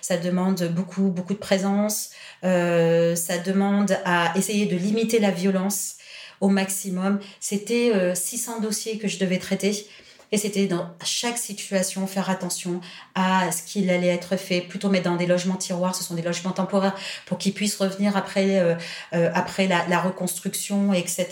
ça 0.00 0.16
demande 0.16 0.60
beaucoup 0.74 1.08
beaucoup 1.16 1.34
de 1.34 1.44
présence 1.50 2.10
euh, 2.42 3.14
ça 3.14 3.38
demande 3.38 3.96
à 4.04 4.32
essayer 4.36 4.66
de 4.66 4.76
limiter 4.76 5.20
la 5.20 5.30
violence 5.30 5.94
au 6.40 6.48
maximum 6.48 7.20
c'était 7.38 7.92
600 8.14 8.60
dossiers 8.60 8.98
que 8.98 9.06
je 9.06 9.18
devais 9.18 9.38
traiter 9.38 9.86
Et 10.32 10.36
c'était 10.36 10.66
dans 10.66 10.88
chaque 11.04 11.38
situation 11.38 12.08
faire 12.08 12.28
attention 12.28 12.80
à 13.14 13.52
ce 13.52 13.62
qu'il 13.62 13.88
allait 13.88 14.08
être 14.08 14.36
fait, 14.36 14.62
plutôt 14.62 14.88
mettre 14.88 15.04
dans 15.04 15.14
des 15.16 15.26
logements 15.26 15.54
tiroirs, 15.54 15.94
ce 15.94 16.02
sont 16.02 16.14
des 16.14 16.22
logements 16.22 16.50
temporaires, 16.50 16.96
pour 17.26 17.38
qu'ils 17.38 17.52
puissent 17.52 17.76
revenir 17.76 18.16
après, 18.16 18.58
euh, 18.58 18.74
euh, 19.14 19.30
après 19.32 19.68
la, 19.68 20.00
reconstruction, 20.00 20.92
etc. 20.92 21.26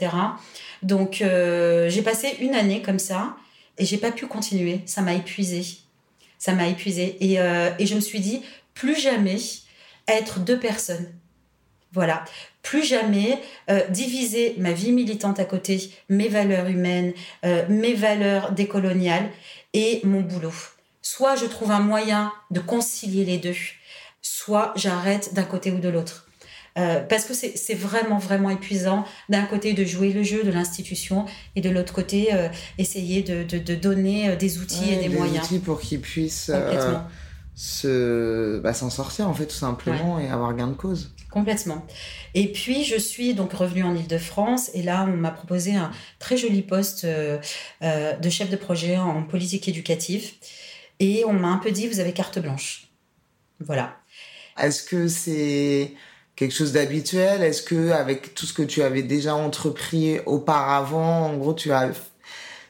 Donc 0.84 1.20
euh, 1.20 1.88
j'ai 1.88 2.02
passé 2.02 2.36
une 2.38 2.54
année 2.54 2.80
comme 2.80 3.00
ça 3.00 3.34
et 3.76 3.84
j'ai 3.84 3.98
pas 3.98 4.12
pu 4.12 4.28
continuer. 4.28 4.82
Ça 4.86 5.02
m'a 5.02 5.14
épuisé. 5.14 5.64
Ça 6.42 6.54
m'a 6.54 6.66
épuisé. 6.66 7.16
Et, 7.20 7.34
et 7.34 7.86
je 7.86 7.94
me 7.94 8.00
suis 8.00 8.18
dit, 8.18 8.42
plus 8.74 8.98
jamais 8.98 9.36
être 10.08 10.40
deux 10.40 10.58
personnes. 10.58 11.06
Voilà, 11.92 12.24
plus 12.62 12.84
jamais 12.84 13.38
euh, 13.68 13.86
diviser 13.88 14.54
ma 14.56 14.72
vie 14.72 14.92
militante 14.92 15.38
à 15.38 15.44
côté, 15.44 15.90
mes 16.08 16.28
valeurs 16.28 16.68
humaines, 16.68 17.12
euh, 17.44 17.66
mes 17.68 17.92
valeurs 17.92 18.52
décoloniales 18.52 19.28
et 19.74 20.00
mon 20.04 20.22
boulot. 20.22 20.54
Soit 21.02 21.36
je 21.36 21.44
trouve 21.44 21.70
un 21.70 21.80
moyen 21.80 22.32
de 22.50 22.60
concilier 22.60 23.26
les 23.26 23.36
deux, 23.36 23.56
soit 24.22 24.72
j'arrête 24.74 25.34
d'un 25.34 25.42
côté 25.42 25.70
ou 25.70 25.80
de 25.80 25.88
l'autre. 25.90 26.21
Euh, 26.78 27.00
parce 27.00 27.24
que 27.24 27.34
c'est 27.34 27.74
vraiment, 27.74 28.18
vraiment 28.18 28.48
épuisant 28.48 29.04
d'un 29.28 29.44
côté 29.44 29.74
de 29.74 29.84
jouer 29.84 30.12
le 30.12 30.22
jeu 30.22 30.42
de 30.42 30.50
l'institution 30.50 31.26
et 31.54 31.60
de 31.60 31.68
l'autre 31.68 31.92
côté 31.92 32.30
essayer 32.78 33.22
de, 33.22 33.42
de, 33.42 33.74
donner 33.74 34.36
des 34.36 34.58
outils 34.58 34.90
et 34.90 34.96
des, 34.96 35.08
des 35.08 35.16
moyens. 35.16 35.44
outils 35.44 35.58
pour 35.58 35.80
qu'ils 35.80 36.00
puissent 36.00 36.50
se 37.54 38.58
bah, 38.60 38.72
s'en 38.72 38.90
sortir 38.90 39.28
en 39.28 39.34
fait 39.34 39.46
tout 39.46 39.54
simplement 39.54 40.18
et 40.18 40.28
avoir 40.28 40.54
gain 40.54 40.68
de 40.68 40.74
cause. 40.74 41.12
Complètement. 41.30 41.84
Et 42.34 42.50
puis 42.50 42.84
je 42.84 42.96
suis 42.96 43.34
donc 43.34 43.52
revenue 43.52 43.82
en 43.82 43.94
Ile-de-France 43.94 44.70
et 44.74 44.82
là 44.82 45.06
on 45.08 45.16
m'a 45.16 45.30
proposé 45.30 45.74
un 45.74 45.90
très 46.18 46.36
joli 46.36 46.62
poste 46.62 47.04
euh, 47.04 47.38
euh, 47.82 48.16
de 48.16 48.30
chef 48.30 48.50
de 48.50 48.56
projet 48.56 48.96
en 48.96 49.22
politique 49.22 49.68
éducative 49.68 50.32
et 50.98 51.24
on 51.26 51.32
m'a 51.32 51.48
un 51.48 51.58
peu 51.58 51.70
dit 51.70 51.88
vous 51.88 52.00
avez 52.00 52.12
carte 52.12 52.38
blanche. 52.38 52.88
Voilà. 53.60 53.96
Est-ce 54.58 54.82
que 54.82 55.08
c'est 55.08 55.94
quelque 56.42 56.56
chose 56.56 56.72
d'habituel? 56.72 57.42
Est-ce 57.42 57.62
que 57.62 57.90
avec 57.90 58.34
tout 58.34 58.46
ce 58.46 58.52
que 58.52 58.62
tu 58.62 58.82
avais 58.82 59.02
déjà 59.02 59.34
entrepris 59.34 60.18
auparavant, 60.26 61.26
en 61.26 61.36
gros 61.36 61.54
tu 61.54 61.70
as 61.72 61.90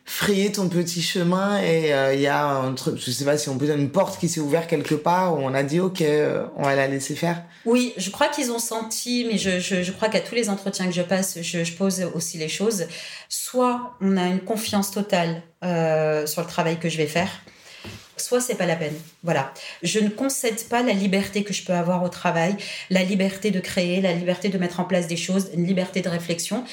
frayer 0.04 0.52
ton 0.52 0.68
petit 0.68 1.00
chemin 1.00 1.62
et 1.62 1.86
il 1.86 1.92
euh, 1.92 2.14
y 2.14 2.26
a 2.26 2.46
un 2.46 2.74
truc, 2.74 2.98
je 2.98 3.10
sais 3.10 3.24
pas 3.24 3.38
si 3.38 3.48
on 3.48 3.56
peut 3.56 3.64
dire 3.64 3.76
une 3.76 3.90
porte 3.90 4.18
qui 4.18 4.28
s'est 4.28 4.40
ouverte 4.40 4.68
quelque 4.68 4.94
part 4.94 5.34
où 5.34 5.38
on 5.38 5.54
a 5.54 5.62
dit 5.62 5.80
ok, 5.80 6.02
euh, 6.02 6.44
on 6.56 6.64
va 6.64 6.74
la 6.74 6.86
laisser 6.86 7.14
faire? 7.14 7.42
Oui, 7.64 7.94
je 7.96 8.10
crois 8.10 8.28
qu'ils 8.28 8.50
ont 8.50 8.58
senti, 8.58 9.24
mais 9.24 9.38
je, 9.38 9.90
crois 9.92 10.08
qu'à 10.08 10.20
tous 10.20 10.34
les 10.34 10.50
entretiens 10.50 10.86
que 10.86 10.92
je 10.92 11.02
passe, 11.02 11.40
je, 11.40 11.64
je, 11.64 11.72
pose 11.72 12.04
aussi 12.14 12.36
les 12.36 12.48
choses. 12.48 12.86
Soit 13.30 13.96
on 14.02 14.16
a 14.18 14.26
une 14.26 14.40
confiance 14.40 14.90
totale 14.90 15.42
euh, 15.64 16.26
sur 16.26 16.42
le 16.42 16.48
travail 16.48 16.78
que 16.78 16.90
je 16.90 16.98
vais 16.98 17.06
faire, 17.06 17.30
soit 18.22 18.40
c'est 18.40 18.54
pas 18.54 18.66
la 18.66 18.76
peine. 18.76 18.94
Voilà. 19.22 19.52
Je 19.82 19.98
ne 19.98 20.08
concède 20.08 20.62
pas 20.68 20.82
la 20.82 20.92
liberté 20.92 21.44
que 21.44 21.52
je 21.52 21.64
peux 21.64 21.72
avoir 21.72 22.02
au 22.02 22.08
travail, 22.08 22.56
la 22.90 23.02
liberté 23.02 23.50
de 23.50 23.60
créer, 23.60 24.00
la 24.00 24.12
liberté 24.12 24.48
de 24.48 24.58
mettre 24.58 24.80
en 24.80 24.84
place 24.84 25.06
des 25.06 25.16
choses, 25.16 25.50
une 25.54 25.66
liberté 25.66 26.00
de 26.00 26.08
réflexion. 26.08 26.64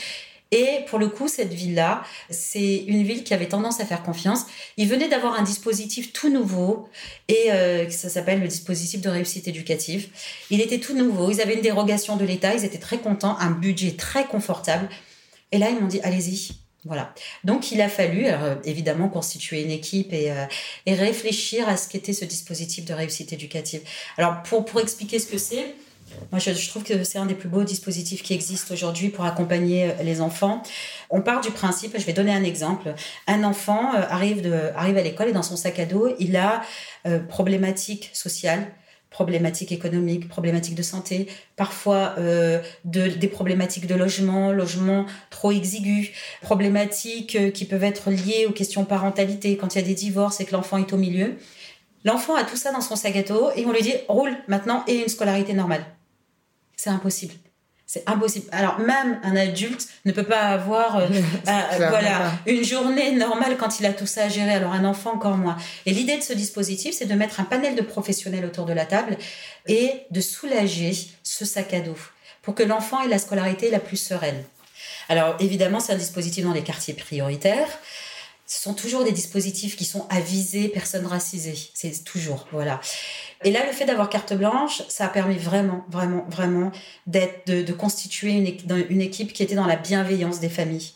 Et 0.52 0.80
pour 0.88 0.98
le 0.98 1.10
coup, 1.10 1.28
cette 1.28 1.54
ville-là, 1.54 2.04
c'est 2.32 2.78
une 2.78 3.04
ville 3.04 3.24
qui 3.24 3.36
avait 3.36 3.48
tendance 3.48 3.80
à 3.80 3.86
faire 3.86 4.02
confiance. 4.02 4.46
Ils 4.78 4.88
venaient 4.88 5.08
d'avoir 5.08 5.40
un 5.40 5.44
dispositif 5.44 6.12
tout 6.12 6.30
nouveau 6.30 6.90
et 7.28 7.52
euh, 7.52 7.88
ça 7.92 8.10
s'appelle 8.10 8.42
le 8.42 8.48
dispositif 8.48 9.02
de 9.02 9.10
réussite 9.10 9.48
éducative. 9.48 10.10
Il 10.50 10.60
était 10.60 10.80
tout 10.80 10.96
nouveau. 10.96 11.30
Ils 11.30 11.42
avaient 11.42 11.54
une 11.54 11.62
dérogation 11.62 12.16
de 12.16 12.26
l'État. 12.26 12.56
Ils 12.56 12.66
étaient 12.66 12.80
très 12.80 12.98
contents, 12.98 13.38
un 13.40 13.52
budget 13.52 13.92
très 13.92 14.26
confortable. 14.26 14.90
Et 15.52 15.60
là, 15.60 15.70
ils 15.70 15.80
m'ont 15.80 15.88
dit 15.88 16.02
allez-y. 16.02 16.69
Donc, 17.44 17.72
il 17.72 17.82
a 17.82 17.90
fallu, 17.90 18.26
alors, 18.26 18.58
évidemment, 18.64 19.10
constituer 19.10 19.64
une 19.64 19.72
équipe 19.72 20.14
et, 20.14 20.32
euh, 20.32 20.46
et 20.86 20.94
réfléchir 20.94 21.68
à 21.68 21.78
ce 21.78 21.88
qu'était 21.88 22.14
ce 22.14 22.26
dispositif 22.26 22.86
de 22.86 22.94
réussite 22.94 23.34
éducative. 23.34 23.82
Alors, 24.18 24.42
pour, 24.44 24.66
pour 24.66 24.80
expliquer 24.80 25.20
ce 25.20 25.28
que 25.28 25.38
c'est, 25.38 25.76
moi, 26.32 26.40
je, 26.40 26.70
trouve 26.70 26.84
que 26.84 27.04
c'est 27.04 27.18
un 27.18 27.26
des 27.26 27.34
plus 27.34 27.50
beaux 27.50 27.64
dispositifs 27.64 28.24
qui 28.24 28.34
existent 28.34 28.74
aujourd'hui 28.74 29.10
pour 29.10 29.26
accompagner 29.26 29.86
euh, 29.86 30.04
les 30.04 30.22
enfants. 30.22 30.62
On 31.10 31.22
part 31.22 31.42
du 31.42 31.52
principe, 31.52 31.96
je 31.98 32.06
vais 32.06 32.14
donner 32.14 32.34
un 32.34 32.44
exemple. 32.44 32.94
Un 33.28 33.44
enfant 33.44 33.94
euh, 33.96 34.02
arrive, 34.10 34.42
de, 34.42 34.72
arrive 34.76 34.98
à 34.98 35.02
l'école 35.02 35.30
et 35.30 35.32
dans 35.32 35.44
son 35.44 35.56
sac 35.56 35.80
à 35.80 35.86
dos, 35.86 36.14
il 36.20 36.36
a 36.36 36.62
euh, 37.08 37.20
problématiques 37.20 38.10
sociales, 38.14 38.68
problématiques 39.10 39.72
économiques, 39.72 40.28
problématiques 40.28 40.76
de 40.76 40.84
santé, 40.84 41.28
parfois 41.56 42.16
euh, 42.18 42.62
de, 42.86 43.08
des 43.08 43.28
problématiques 43.28 43.88
de 43.88 43.96
logement, 43.96 44.52
logement 44.52 45.06
trop 45.30 45.52
exigu, 45.52 46.12
problématiques 46.42 47.54
qui 47.54 47.66
peuvent 47.66 47.84
être 47.84 48.12
liées 48.12 48.46
aux 48.48 48.52
questions 48.52 48.86
parentalité, 48.86 49.58
quand 49.58 49.76
il 49.76 49.82
y 49.82 49.84
a 49.84 49.88
des 49.88 49.96
divorces 49.96 50.40
et 50.42 50.46
que 50.46 50.52
l'enfant 50.52 50.78
est 50.78 50.94
au 50.94 50.98
milieu. 50.98 51.38
L'enfant 52.06 52.36
a 52.36 52.44
tout 52.44 52.56
ça 52.56 52.72
dans 52.72 52.82
son 52.82 52.96
sac 52.96 53.16
à 53.16 53.24
dos 53.24 53.50
et 53.56 53.66
on 53.66 53.74
lui 53.74 53.82
dit 53.82 53.94
roule 54.08 54.36
maintenant 54.48 54.84
et 54.88 55.02
une 55.02 55.10
scolarité 55.10 55.54
normale. 55.54 55.86
C'est 56.78 56.90
impossible. 56.90 57.34
C'est 57.92 58.08
impossible. 58.08 58.46
Alors 58.52 58.78
même 58.78 59.20
un 59.24 59.36
adulte 59.36 59.88
ne 60.06 60.12
peut 60.12 60.24
pas 60.24 60.42
avoir 60.42 60.98
euh, 60.98 61.08
euh, 61.48 61.90
voilà 61.90 62.34
une 62.46 62.64
journée 62.64 63.14
normale 63.14 63.58
quand 63.58 63.80
il 63.80 63.88
a 63.88 63.94
tout 63.94 64.06
ça 64.06 64.26
à 64.26 64.30
gérer. 64.30 64.52
Alors 64.52 64.74
un 64.74 64.86
enfant 64.86 65.16
encore 65.16 65.38
moins. 65.38 65.58
Et 65.88 65.92
l'idée 65.92 66.16
de 66.16 66.22
ce 66.22 66.34
dispositif, 66.34 66.94
c'est 66.94 67.08
de 67.08 67.16
mettre 67.16 67.40
un 67.40 67.46
panel 67.46 67.76
de 67.76 67.82
professionnels 67.82 68.46
autour 68.46 68.66
de 68.66 68.74
la 68.74 68.86
table 68.86 69.18
et 69.66 70.04
de 70.12 70.22
soulager 70.22 70.92
ce 71.24 71.46
sac 71.46 71.74
à 71.74 71.80
dos 71.80 71.98
pour 72.44 72.54
que 72.54 72.62
l'enfant 72.62 73.02
ait 73.02 73.08
la 73.08 73.18
scolarité 73.18 73.72
la 73.72 73.80
plus 73.80 73.98
sereine. 73.98 74.44
Alors 75.10 75.36
évidemment, 75.40 75.80
c'est 75.80 75.94
un 75.94 75.98
dispositif 75.98 76.46
dans 76.46 76.54
les 76.54 76.62
quartiers 76.62 76.94
prioritaires 76.94 77.80
ce 78.50 78.64
sont 78.64 78.74
toujours 78.74 79.04
des 79.04 79.12
dispositifs 79.12 79.76
qui 79.76 79.86
sont 79.86 80.08
à 80.10 80.20
viser 80.20 80.70
personnes 80.70 81.06
racisées. 81.06 81.70
C'est 81.76 82.04
toujours, 82.04 82.48
voilà. 82.52 82.82
Et 83.44 83.52
là, 83.52 83.64
le 83.68 83.72
fait 83.72 83.86
d'avoir 83.86 84.10
carte 84.10 84.34
blanche, 84.34 84.82
ça 84.90 85.06
a 85.06 85.08
permis 85.08 85.38
vraiment, 85.38 85.86
vraiment, 85.88 86.26
vraiment 86.32 86.72
d'être, 87.06 87.46
de, 87.46 87.74
constituer 87.74 88.32
une, 88.32 88.86
une 88.90 89.02
équipe 89.02 89.34
qui 89.34 89.44
était 89.44 89.54
dans 89.54 89.68
la 89.68 89.76
bienveillance 89.76 90.40
des 90.40 90.50
familles 90.50 90.94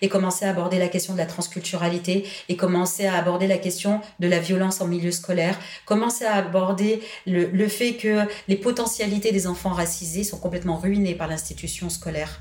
et 0.00 0.08
commencer 0.08 0.46
à 0.46 0.50
aborder 0.50 0.78
la 0.78 0.88
question 0.88 1.12
de 1.12 1.18
la 1.18 1.26
transculturalité 1.26 2.26
et 2.48 2.56
commencer 2.56 3.04
à 3.04 3.16
aborder 3.16 3.48
la 3.48 3.58
question 3.58 4.00
de 4.18 4.26
la 4.26 4.38
violence 4.38 4.80
en 4.80 4.86
milieu 4.86 5.12
scolaire, 5.12 5.58
commencer 5.84 6.24
à 6.24 6.36
aborder 6.36 7.02
le, 7.26 7.50
le 7.50 7.68
fait 7.68 7.94
que 7.94 8.22
les 8.48 8.56
potentialités 8.56 9.30
des 9.30 9.46
enfants 9.46 9.74
racisés 9.74 10.24
sont 10.24 10.38
complètement 10.38 10.78
ruinées 10.78 11.14
par 11.14 11.28
l'institution 11.28 11.90
scolaire. 11.90 12.40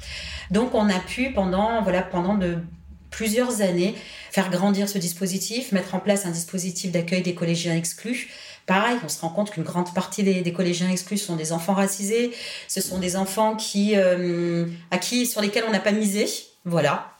Donc 0.51 0.73
on 0.73 0.89
a 0.89 0.99
pu 0.99 1.33
pendant 1.33 1.81
voilà 1.81 2.01
pendant 2.01 2.35
de 2.35 2.59
plusieurs 3.15 3.61
années 3.61 3.95
faire 4.31 4.49
grandir 4.49 4.89
ce 4.89 4.97
dispositif, 4.97 5.71
mettre 5.71 5.93
en 5.93 5.99
place 5.99 6.25
un 6.25 6.31
dispositif 6.31 6.91
d'accueil 6.91 7.21
des 7.21 7.35
collégiens 7.35 7.75
exclus. 7.75 8.29
Pareil, 8.65 8.97
on 9.03 9.09
se 9.09 9.21
rend 9.21 9.29
compte 9.29 9.51
qu'une 9.51 9.63
grande 9.63 9.93
partie 9.93 10.23
des, 10.23 10.53
collégiens 10.53 10.89
exclus 10.89 11.19
sont 11.19 11.35
des 11.35 11.51
enfants 11.51 11.73
racisés. 11.73 12.31
Ce 12.67 12.81
sont 12.81 12.97
des 12.97 13.15
enfants 13.15 13.55
qui, 13.55 13.95
euh, 13.95 14.65
à 14.89 14.97
qui, 14.97 15.27
sur 15.27 15.41
lesquels 15.41 15.65
on 15.67 15.71
n'a 15.71 15.79
pas 15.79 15.91
misé. 15.91 16.25
Voilà. 16.65 17.12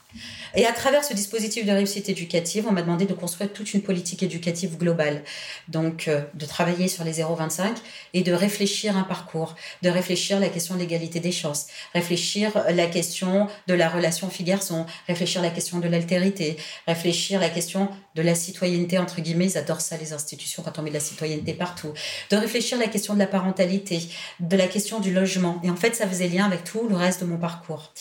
Et 0.55 0.65
à 0.65 0.71
travers 0.71 1.03
ce 1.03 1.13
dispositif 1.13 1.65
de 1.65 1.71
réussite 1.71 2.09
éducative, 2.09 2.65
on 2.67 2.71
m'a 2.71 2.81
demandé 2.83 3.05
de 3.05 3.13
construire 3.13 3.51
toute 3.51 3.73
une 3.73 3.81
politique 3.81 4.21
éducative 4.21 4.77
globale. 4.77 5.23
Donc, 5.67 6.07
euh, 6.07 6.21
de 6.35 6.45
travailler 6.45 6.87
sur 6.87 7.03
les 7.03 7.19
0,25 7.19 7.77
et 8.13 8.21
de 8.21 8.31
réfléchir 8.33 8.95
un 8.95 9.03
parcours, 9.03 9.55
de 9.81 9.89
réfléchir 9.89 10.39
la 10.39 10.49
question 10.49 10.75
de 10.75 10.79
l'égalité 10.79 11.19
des 11.19 11.31
chances, 11.31 11.67
réfléchir 11.93 12.51
la 12.69 12.85
question 12.85 13.47
de 13.67 13.73
la 13.73 13.89
relation 13.89 14.29
fille-garçon, 14.29 14.85
réfléchir 15.07 15.41
la 15.41 15.49
question 15.49 15.79
de 15.79 15.87
l'altérité, 15.87 16.57
réfléchir 16.87 17.39
la 17.39 17.49
question 17.49 17.89
de 18.15 18.21
la 18.21 18.35
citoyenneté, 18.35 18.99
entre 18.99 19.21
guillemets, 19.21 19.47
ils 19.47 19.57
adorent 19.57 19.81
ça 19.81 19.97
les 19.97 20.13
institutions 20.13 20.61
quand 20.63 20.77
on 20.77 20.83
met 20.83 20.89
de 20.89 20.95
la 20.95 20.99
citoyenneté 20.99 21.53
partout, 21.53 21.93
de 22.29 22.37
réfléchir 22.37 22.77
la 22.77 22.87
question 22.87 23.15
de 23.15 23.19
la 23.19 23.27
parentalité, 23.27 24.07
de 24.39 24.55
la 24.55 24.67
question 24.67 24.99
du 24.99 25.11
logement. 25.11 25.59
Et 25.63 25.69
en 25.69 25.75
fait, 25.75 25.95
ça 25.95 26.07
faisait 26.07 26.27
lien 26.27 26.45
avec 26.45 26.63
tout 26.63 26.87
le 26.87 26.95
reste 26.95 27.21
de 27.21 27.25
mon 27.25 27.37
parcours. 27.37 27.91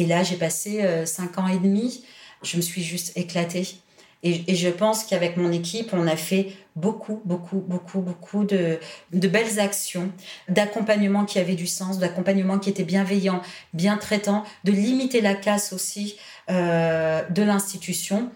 Et 0.00 0.06
là, 0.06 0.22
j'ai 0.22 0.36
passé 0.36 0.82
euh, 0.82 1.04
cinq 1.04 1.36
ans 1.36 1.46
et 1.46 1.58
demi. 1.58 2.02
Je 2.42 2.56
me 2.56 2.62
suis 2.62 2.82
juste 2.82 3.14
éclatée. 3.18 3.68
Et, 4.22 4.54
je 4.54 4.68
pense 4.70 5.04
qu'avec 5.04 5.36
mon 5.36 5.52
équipe, 5.52 5.90
on 5.92 6.06
a 6.06 6.16
fait 6.16 6.54
beaucoup, 6.74 7.20
beaucoup, 7.26 7.58
beaucoup, 7.58 8.00
beaucoup 8.00 8.44
de, 8.44 8.78
belles 9.12 9.60
actions, 9.60 10.10
d'accompagnement 10.48 11.26
qui 11.26 11.38
avait 11.38 11.54
du 11.54 11.66
sens, 11.66 11.98
d'accompagnement 11.98 12.58
qui 12.58 12.70
était 12.70 12.84
bienveillant, 12.84 13.42
bien 13.74 13.98
traitant, 13.98 14.44
de 14.64 14.72
limiter 14.72 15.20
la 15.20 15.34
casse 15.34 15.74
aussi 15.74 16.16
euh, 16.48 17.22
de 17.28 17.42
l'institution. 17.42 18.30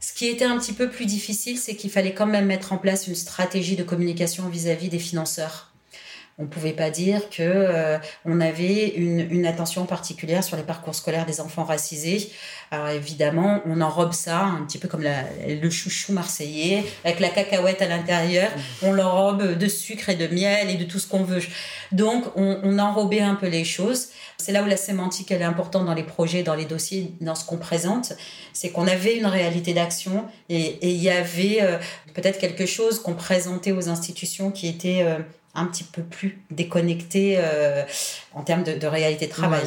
Ce 0.00 0.12
qui 0.12 0.26
était 0.26 0.44
un 0.44 0.58
petit 0.58 0.72
peu 0.72 0.90
plus 0.90 1.06
difficile, 1.06 1.56
c'est 1.56 1.76
qu'il 1.76 1.90
fallait 1.90 2.14
quand 2.14 2.26
même 2.26 2.46
mettre 2.46 2.72
en 2.72 2.78
place 2.78 3.06
une 3.06 3.14
stratégie 3.14 3.76
de 3.76 3.84
communication 3.84 4.48
vis 4.48 4.68
à 4.68 4.74
-vis 4.74 4.88
des 4.88 4.98
financeurs 4.98 5.69
On 6.40 6.44
ne 6.44 6.48
pouvait 6.48 6.72
pas 6.72 6.88
dire 6.88 7.28
que 7.28 7.42
euh, 7.42 7.98
on 8.24 8.40
avait 8.40 8.88
une, 8.96 9.20
une, 9.30 9.44
attention 9.44 9.84
particulière 9.84 10.42
sur 10.42 10.56
les 10.56 10.62
parcours 10.62 10.94
scolaires 10.94 11.26
des 11.26 11.38
enfants 11.42 11.64
racisés. 11.64 12.30
Alors 12.70 12.88
évidemment, 12.88 13.60
on 13.66 13.82
enrobe 13.82 14.14
ça 14.14 14.44
un 14.44 14.64
petit 14.64 14.78
peu 14.78 14.88
comme 14.88 15.02
la, 15.02 15.24
le 15.46 15.68
chouchou 15.68 16.14
marseillais, 16.14 16.82
avec 17.04 17.20
la 17.20 17.28
cacahuète 17.28 17.82
à 17.82 17.88
l'intérieur. 17.88 18.48
Mmh. 18.50 18.86
On 18.86 18.92
l'enrobe 18.92 19.58
de 19.58 19.68
sucre 19.68 20.08
et 20.08 20.14
de 20.14 20.28
miel 20.28 20.70
et 20.70 20.76
de 20.76 20.84
tout 20.84 20.98
ce 20.98 21.06
qu'on 21.06 21.24
veut. 21.24 21.42
Donc, 21.92 22.24
on, 22.36 22.58
on 22.62 22.78
enrobait 22.78 23.20
un 23.20 23.34
peu 23.34 23.48
les 23.48 23.64
choses. 23.64 24.08
C'est 24.38 24.52
là 24.52 24.62
où 24.62 24.66
la 24.66 24.78
sémantique 24.78 25.30
elle 25.30 25.42
est 25.42 25.44
importante 25.44 25.84
dans 25.84 25.94
les 25.94 26.02
projets, 26.02 26.42
dans 26.42 26.54
les 26.54 26.64
dossiers, 26.64 27.12
dans 27.20 27.34
ce 27.34 27.44
qu'on 27.44 27.58
présente. 27.58 28.14
C'est 28.54 28.70
qu'on 28.70 28.86
avait 28.86 29.16
une 29.16 29.26
réalité 29.26 29.74
d'action 29.74 30.24
et 30.48 30.78
il 30.80 30.96
y 30.96 31.10
avait 31.10 31.58
euh, 31.60 31.76
peut-être 32.14 32.38
quelque 32.38 32.64
chose 32.64 33.00
qu'on 33.00 33.14
présentait 33.14 33.72
aux 33.72 33.90
institutions 33.90 34.50
qui 34.50 34.66
était 34.66 35.02
euh, 35.02 35.18
un 35.54 35.66
petit 35.66 35.84
peu 35.84 36.02
plus 36.02 36.38
déconnecté 36.50 37.36
euh, 37.38 37.82
en 38.34 38.42
termes 38.42 38.62
de, 38.62 38.86
réalité 38.86 39.26
de 39.26 39.32
travail. 39.32 39.66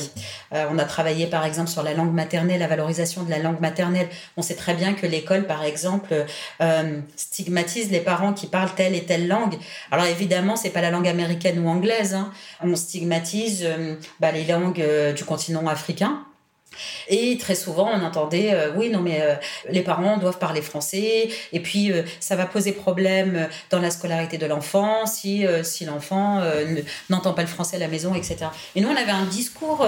Euh, 0.53 0.65
on 0.71 0.79
a 0.79 0.85
travaillé 0.85 1.27
par 1.27 1.45
exemple 1.45 1.69
sur 1.69 1.83
la 1.83 1.93
langue 1.93 2.13
maternelle, 2.13 2.59
la 2.59 2.67
valorisation 2.67 3.23
de 3.23 3.29
la 3.29 3.39
langue 3.39 3.59
maternelle. 3.59 4.07
On 4.37 4.41
sait 4.41 4.55
très 4.55 4.75
bien 4.75 4.93
que 4.93 5.05
l'école, 5.05 5.45
par 5.45 5.63
exemple, 5.63 6.25
euh, 6.61 7.01
stigmatise 7.17 7.91
les 7.91 7.99
parents 7.99 8.33
qui 8.33 8.47
parlent 8.47 8.73
telle 8.75 8.95
et 8.95 9.03
telle 9.03 9.27
langue. 9.27 9.55
Alors 9.91 10.05
évidemment, 10.05 10.55
c'est 10.55 10.69
pas 10.69 10.81
la 10.81 10.91
langue 10.91 11.07
américaine 11.07 11.59
ou 11.59 11.67
anglaise. 11.67 12.13
Hein. 12.13 12.31
On 12.61 12.75
stigmatise 12.75 13.67
bah, 14.19 14.31
les 14.31 14.45
langues 14.45 14.83
du 15.15 15.25
continent 15.25 15.67
africain 15.67 16.25
et 17.07 17.37
très 17.37 17.55
souvent, 17.55 17.89
on 17.93 18.03
entendait, 18.03 18.53
euh, 18.53 18.71
oui, 18.75 18.89
non, 18.89 18.99
mais 18.99 19.21
euh, 19.21 19.35
les 19.69 19.81
parents 19.81 20.17
doivent 20.17 20.39
parler 20.39 20.61
français, 20.61 21.29
et 21.51 21.59
puis 21.59 21.91
euh, 21.91 22.03
ça 22.19 22.35
va 22.35 22.45
poser 22.45 22.71
problème 22.71 23.47
dans 23.69 23.79
la 23.79 23.91
scolarité 23.91 24.37
de 24.37 24.45
l'enfant 24.45 25.05
si, 25.05 25.45
si 25.63 25.85
l'enfant 25.85 26.41
n'entend 27.09 27.33
pas 27.33 27.41
le 27.41 27.47
français 27.47 27.77
à 27.77 27.79
la 27.79 27.87
maison, 27.87 28.15
etc. 28.15 28.47
Et 28.75 28.81
nous, 28.81 28.89
on 28.89 28.95
avait 28.95 29.11
un 29.11 29.25
discours 29.25 29.85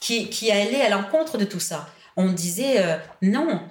qui, 0.00 0.28
qui 0.28 0.50
allait 0.50 0.82
à 0.82 0.88
l'encontre 0.88 1.38
de 1.38 1.44
tout 1.44 1.60
ça 1.60 1.88
on 2.16 2.32
disait 2.32 2.78
euh, 2.78 2.96
non, 3.22 3.62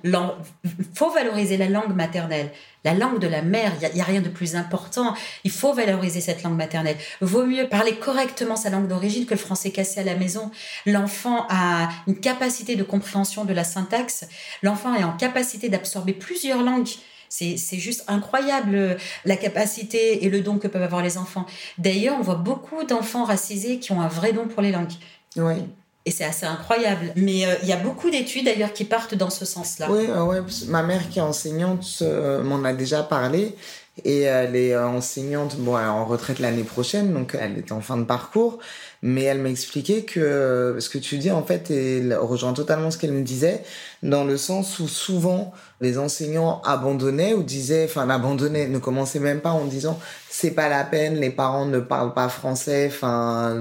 faut 0.94 1.12
valoriser 1.12 1.58
la 1.58 1.68
langue 1.68 1.96
maternelle, 1.96 2.52
la 2.84 2.94
langue 2.94 3.20
de 3.20 3.28
la 3.28 3.42
mère, 3.42 3.74
il 3.82 3.94
n'y 3.94 4.02
a, 4.02 4.04
rien 4.04 4.22
de 4.22 4.30
plus 4.30 4.56
important, 4.56 5.14
il 5.44 5.52
faut 5.52 5.74
valoriser 5.74 6.22
cette 6.22 6.44
langue 6.44 6.56
maternelle. 6.56 6.98
Vaut 7.22 7.46
mieux 7.46 7.68
parler 7.68 7.96
correctement 7.96 8.56
sa 8.56 8.70
langue 8.70 8.88
d'origine 8.88 9.26
que 9.26 9.34
le 9.34 9.40
français 9.40 9.72
cassé 9.72 10.00
à 10.00 10.04
la 10.04 10.16
maison. 10.16 10.52
L'enfant 10.86 11.46
a 11.50 11.90
une 12.08 12.20
capacité 12.20 12.76
de 12.76 12.84
compréhension 12.84 13.46
de 13.46 13.54
la 13.54 13.64
syntaxe, 13.64 14.26
l'enfant 14.64 14.96
est 14.96 15.04
en 15.04 15.16
capacité 15.16 15.70
d'absorber 15.70 16.14
plusieurs 16.14 16.64
langues. 16.64 16.90
C'est, 17.32 17.58
juste 17.78 18.04
incroyable 18.08 18.98
la 19.24 19.38
capacité 19.38 20.26
et 20.26 20.30
le 20.30 20.42
don 20.42 20.58
que 20.58 20.68
peuvent 20.68 20.82
avoir 20.82 21.04
les 21.04 21.20
enfants. 21.20 21.46
D'ailleurs, 21.78 22.16
on 22.18 22.24
voit 22.24 22.36
beaucoup 22.36 22.84
d'enfants 22.84 23.24
racisés 23.24 23.78
qui 23.78 23.92
ont 23.92 24.02
un 24.02 24.08
vrai 24.08 24.34
don 24.34 24.48
pour 24.48 24.64
les 24.64 24.72
langues. 24.72 24.94
Oui. 25.36 25.54
Et 26.10 26.12
c'est 26.12 26.26
assez 26.26 26.48
incroyable. 26.48 27.14
Mais 27.16 27.46
euh, 27.46 27.54
il 27.62 27.70
y 27.70 27.72
a 27.72 27.78
beaucoup 27.78 28.10
d'études 28.10 28.46
d'ailleurs 28.46 28.74
qui 28.74 28.84
partent 28.84 29.14
dans 29.14 29.30
ce 29.30 29.46
sens-là. 29.46 29.86
Oui, 29.92 30.08
ouais, 30.08 30.40
ma 30.68 30.82
mère 30.82 31.08
qui 31.08 31.20
est 31.20 31.22
enseignante 31.22 32.00
euh, 32.02 32.42
m'en 32.42 32.64
a 32.64 32.74
déjà 32.74 33.04
parlé. 33.04 33.56
Et 34.06 34.22
elle 34.22 34.56
est 34.56 34.76
enseignante, 34.76 35.58
bon, 35.58 35.78
elle 35.78 35.86
en 35.86 36.06
retraite 36.06 36.40
l'année 36.40 36.64
prochaine, 36.64 37.14
donc 37.14 37.38
elle 37.40 37.58
est 37.58 37.72
en 37.72 37.82
fin 37.82 37.98
de 37.98 38.06
parcours. 38.06 38.58
Mais 39.04 39.24
elle 39.24 39.40
m'expliquait 39.40 40.04
que 40.04 40.78
ce 40.80 40.90
que 40.90 40.98
tu 40.98 41.18
dis, 41.18 41.30
en 41.32 41.44
fait, 41.44 41.70
et 41.70 42.02
rejoint 42.16 42.54
totalement 42.54 42.92
ce 42.92 42.98
qu'elle 42.98 43.12
me 43.12 43.24
disait, 43.24 43.62
dans 44.02 44.24
le 44.24 44.38
sens 44.38 44.80
où 44.80 44.88
souvent 44.88 45.54
les 45.82 45.98
enseignants 45.98 46.62
abandonnaient 46.66 47.34
ou 47.34 47.44
disaient, 47.44 47.86
enfin, 47.86 48.10
abandonnaient, 48.10 48.68
ne 48.68 48.80
commençaient 48.80 49.20
même 49.20 49.42
pas 49.42 49.52
en 49.52 49.66
disant 49.66 50.00
c'est 50.30 50.52
pas 50.52 50.70
la 50.70 50.86
peine, 50.86 51.16
les 51.16 51.30
parents 51.30 51.66
ne 51.66 51.80
parlent 51.80 52.14
pas 52.14 52.30
français, 52.30 52.90
enfin, 52.90 53.54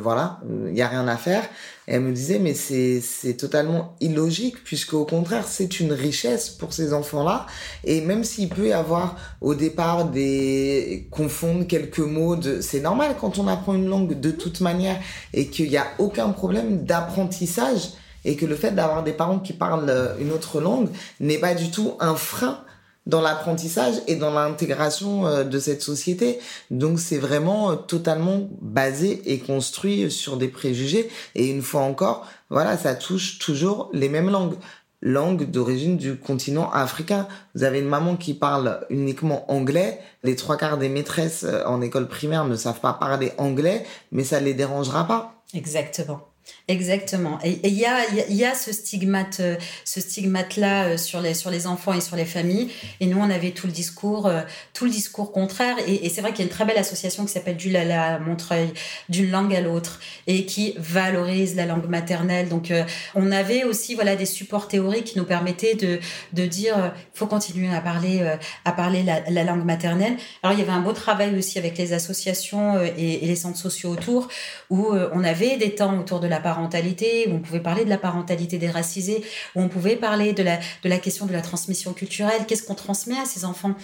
voilà, 0.00 0.40
il 0.68 0.74
y 0.74 0.82
a 0.82 0.88
rien 0.88 1.06
à 1.06 1.16
faire. 1.16 1.42
Elle 1.88 2.02
me 2.02 2.12
disait, 2.12 2.38
mais 2.38 2.54
c'est, 2.54 3.36
totalement 3.36 3.96
illogique, 4.00 4.62
puisque 4.62 4.94
au 4.94 5.04
contraire, 5.04 5.46
c'est 5.48 5.80
une 5.80 5.92
richesse 5.92 6.48
pour 6.48 6.72
ces 6.72 6.92
enfants-là. 6.92 7.46
Et 7.84 8.00
même 8.00 8.22
s'il 8.22 8.48
peut 8.48 8.68
y 8.68 8.72
avoir 8.72 9.16
au 9.40 9.54
départ 9.54 10.06
des 10.06 11.08
confondre 11.10 11.66
quelques 11.66 11.98
mots, 11.98 12.36
de... 12.36 12.60
c'est 12.60 12.80
normal 12.80 13.16
quand 13.20 13.38
on 13.38 13.48
apprend 13.48 13.74
une 13.74 13.88
langue 13.88 14.18
de 14.20 14.30
toute 14.30 14.60
manière 14.60 15.00
et 15.34 15.48
qu'il 15.48 15.68
n'y 15.68 15.76
a 15.76 15.86
aucun 15.98 16.28
problème 16.28 16.84
d'apprentissage 16.84 17.90
et 18.24 18.36
que 18.36 18.46
le 18.46 18.54
fait 18.54 18.70
d'avoir 18.70 19.02
des 19.02 19.12
parents 19.12 19.40
qui 19.40 19.52
parlent 19.52 20.14
une 20.20 20.30
autre 20.30 20.60
langue 20.60 20.88
n'est 21.18 21.38
pas 21.38 21.54
du 21.54 21.70
tout 21.70 21.94
un 21.98 22.14
frein 22.14 22.60
dans 23.06 23.20
l'apprentissage 23.20 23.94
et 24.06 24.16
dans 24.16 24.32
l'intégration 24.32 25.26
euh, 25.26 25.44
de 25.44 25.58
cette 25.58 25.82
société. 25.82 26.38
Donc 26.70 26.98
c'est 27.00 27.18
vraiment 27.18 27.72
euh, 27.72 27.76
totalement 27.76 28.48
basé 28.60 29.22
et 29.26 29.38
construit 29.38 30.10
sur 30.10 30.36
des 30.36 30.48
préjugés. 30.48 31.08
Et 31.34 31.48
une 31.48 31.62
fois 31.62 31.82
encore, 31.82 32.26
voilà, 32.50 32.76
ça 32.76 32.94
touche 32.94 33.38
toujours 33.38 33.90
les 33.92 34.08
mêmes 34.08 34.30
langues. 34.30 34.56
Langue 35.04 35.50
d'origine 35.50 35.96
du 35.96 36.16
continent 36.16 36.70
africain. 36.70 37.26
Vous 37.56 37.64
avez 37.64 37.80
une 37.80 37.88
maman 37.88 38.14
qui 38.14 38.34
parle 38.34 38.86
uniquement 38.88 39.50
anglais. 39.50 39.98
Les 40.22 40.36
trois 40.36 40.56
quarts 40.56 40.78
des 40.78 40.88
maîtresses 40.88 41.42
euh, 41.42 41.64
en 41.66 41.80
école 41.80 42.06
primaire 42.06 42.44
ne 42.44 42.54
savent 42.54 42.80
pas 42.80 42.92
parler 42.92 43.32
anglais, 43.36 43.84
mais 44.12 44.22
ça 44.22 44.38
les 44.38 44.54
dérangera 44.54 45.08
pas. 45.08 45.42
Exactement. 45.54 46.31
Exactement. 46.68 47.38
Et 47.44 47.58
il 47.64 47.74
y 47.74 47.84
a, 47.84 47.98
y 48.28 48.44
a 48.44 48.54
ce 48.54 48.72
stigmate, 48.72 49.40
euh, 49.40 49.56
ce 49.84 50.00
stigmate-là 50.00 50.84
euh, 50.84 50.96
sur 50.96 51.20
les, 51.20 51.34
sur 51.34 51.50
les 51.50 51.66
enfants 51.66 51.92
et 51.92 52.00
sur 52.00 52.14
les 52.14 52.24
familles. 52.24 52.68
Et 53.00 53.06
nous, 53.06 53.18
on 53.18 53.30
avait 53.30 53.50
tout 53.50 53.66
le 53.66 53.72
discours, 53.72 54.26
euh, 54.26 54.42
tout 54.72 54.84
le 54.84 54.90
discours 54.90 55.32
contraire. 55.32 55.76
Et, 55.88 56.08
c'est 56.08 56.20
vrai 56.20 56.30
qu'il 56.30 56.40
y 56.40 56.42
a 56.42 56.44
une 56.44 56.54
très 56.54 56.64
belle 56.64 56.78
association 56.78 57.24
qui 57.24 57.32
s'appelle 57.32 57.56
Du 57.56 57.70
Lala 57.70 58.20
Montreuil, 58.20 58.72
d'une 59.08 59.30
langue 59.30 59.54
à 59.54 59.60
l'autre, 59.60 60.00
et 60.26 60.46
qui 60.46 60.74
valorise 60.78 61.56
la 61.56 61.66
langue 61.66 61.88
maternelle. 61.88 62.48
Donc, 62.48 62.72
on 63.14 63.32
avait 63.32 63.64
aussi, 63.64 63.94
voilà, 63.94 64.14
des 64.14 64.26
supports 64.26 64.68
théoriques 64.68 65.04
qui 65.04 65.18
nous 65.18 65.24
permettaient 65.24 65.74
de, 65.74 65.98
de 66.32 66.46
dire, 66.46 66.92
faut 67.14 67.26
continuer 67.26 67.74
à 67.74 67.80
parler, 67.80 68.22
à 68.64 68.72
parler 68.72 69.02
la, 69.02 69.44
langue 69.44 69.64
maternelle. 69.64 70.16
Alors, 70.42 70.56
il 70.56 70.60
y 70.60 70.62
avait 70.62 70.72
un 70.72 70.80
beau 70.80 70.92
travail 70.92 71.36
aussi 71.36 71.58
avec 71.58 71.78
les 71.78 71.94
associations 71.94 72.80
et, 72.82 73.20
et 73.22 73.26
les 73.26 73.36
centres 73.36 73.58
sociaux 73.58 73.90
autour, 73.90 74.28
où 74.68 74.88
on 74.92 75.24
avait 75.24 75.56
des 75.56 75.74
temps 75.74 75.98
autour 75.98 76.20
de 76.20 76.28
la 76.28 76.40
parentalité, 76.42 77.28
où 77.28 77.36
on 77.36 77.40
pouvait 77.40 77.60
parler 77.60 77.84
de 77.84 77.90
la 77.90 77.98
parentalité 77.98 78.58
déracisée, 78.58 79.24
où 79.54 79.62
on 79.62 79.68
pouvait 79.68 79.96
parler 79.96 80.34
de 80.34 80.42
la, 80.42 80.58
de 80.58 80.88
la 80.88 80.98
question 80.98 81.26
de 81.26 81.32
la 81.32 81.40
transmission 81.40 81.94
culturelle. 81.94 82.44
Qu'est-ce 82.46 82.64
qu'on 82.64 82.74
transmet 82.74 83.18
à 83.18 83.24
ces 83.24 83.44
enfants? 83.44 83.74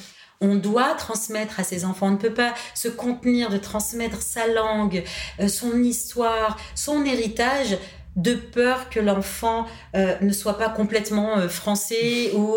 On 0.40 0.54
doit 0.54 0.94
transmettre 0.94 1.58
à 1.58 1.64
ses 1.64 1.84
enfants. 1.84 2.08
On 2.08 2.12
ne 2.12 2.16
peut 2.16 2.34
pas 2.34 2.54
se 2.74 2.88
contenir 2.88 3.50
de 3.50 3.56
transmettre 3.56 4.22
sa 4.22 4.46
langue, 4.46 5.02
euh, 5.40 5.48
son 5.48 5.82
histoire, 5.82 6.56
son 6.74 7.04
héritage 7.04 7.76
de 8.14 8.34
peur 8.34 8.88
que 8.88 8.98
l'enfant 8.98 9.66
euh, 9.94 10.16
ne 10.20 10.32
soit 10.32 10.58
pas 10.58 10.68
complètement 10.68 11.38
euh, 11.38 11.48
français 11.48 12.32
ou 12.34 12.56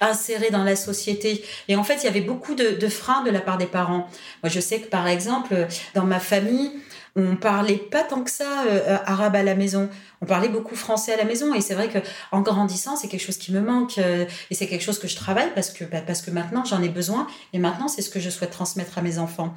inséré 0.00 0.50
dans 0.50 0.64
la 0.64 0.76
société. 0.76 1.44
Et 1.68 1.76
en 1.76 1.84
fait, 1.84 1.96
il 1.96 2.04
y 2.04 2.08
avait 2.08 2.22
beaucoup 2.22 2.54
de, 2.54 2.88
freins 2.88 3.22
de 3.22 3.30
la 3.30 3.40
part 3.40 3.58
des 3.58 3.66
parents. 3.66 4.08
Moi, 4.42 4.50
je 4.50 4.60
sais 4.60 4.80
que 4.80 4.88
par 4.88 5.06
exemple, 5.06 5.66
dans 5.94 6.04
ma 6.04 6.20
famille, 6.20 6.72
on 7.14 7.36
parlait 7.36 7.76
pas 7.76 8.04
tant 8.04 8.22
que 8.22 8.30
ça 8.30 8.64
euh, 8.66 8.96
arabe 9.04 9.36
à 9.36 9.42
la 9.42 9.54
maison. 9.54 9.90
On 10.22 10.26
parlait 10.26 10.48
beaucoup 10.48 10.76
français 10.76 11.12
à 11.12 11.16
la 11.16 11.24
maison. 11.24 11.54
Et 11.54 11.60
c'est 11.60 11.74
vrai 11.74 11.88
que 11.88 11.98
en 12.30 12.40
grandissant, 12.40 12.96
c'est 12.96 13.08
quelque 13.08 13.24
chose 13.24 13.36
qui 13.36 13.52
me 13.52 13.60
manque. 13.60 13.98
Euh, 13.98 14.24
et 14.50 14.54
c'est 14.54 14.66
quelque 14.66 14.82
chose 14.82 14.98
que 14.98 15.08
je 15.08 15.16
travaille 15.16 15.52
parce 15.54 15.70
que, 15.70 15.84
bah, 15.84 16.00
parce 16.06 16.22
que 16.22 16.30
maintenant, 16.30 16.64
j'en 16.64 16.82
ai 16.82 16.88
besoin. 16.88 17.26
Et 17.52 17.58
maintenant, 17.58 17.88
c'est 17.88 18.00
ce 18.00 18.08
que 18.08 18.18
je 18.18 18.30
souhaite 18.30 18.50
transmettre 18.50 18.96
à 18.96 19.02
mes 19.02 19.18
enfants. 19.18 19.54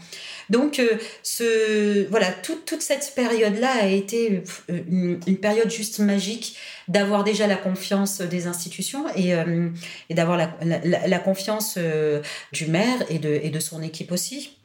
Donc, 0.49 0.79
euh, 0.79 0.97
ce, 1.23 2.09
voilà, 2.09 2.27
toute 2.31 2.81
cette 2.81 3.13
période-là 3.15 3.71
a 3.83 3.87
été 3.87 4.43
une, 4.67 5.19
période 5.37 5.69
juste 5.69 5.99
magique 5.99 6.57
d'avoir 6.87 7.23
déjà 7.23 7.47
la 7.47 7.55
confiance 7.55 8.19
des 8.19 8.47
institutions 8.47 9.05
et, 9.15 9.33
et 10.09 10.13
d'avoir 10.13 10.37
la, 10.37 10.49
la, 10.61 11.19
confiance 11.19 11.77
du 12.51 12.67
maire 12.67 13.03
et 13.09 13.19
de, 13.19 13.39
et 13.41 13.49
de 13.49 13.59
son 13.59 13.81
équipe 13.81 14.11
aussi. 14.11 14.57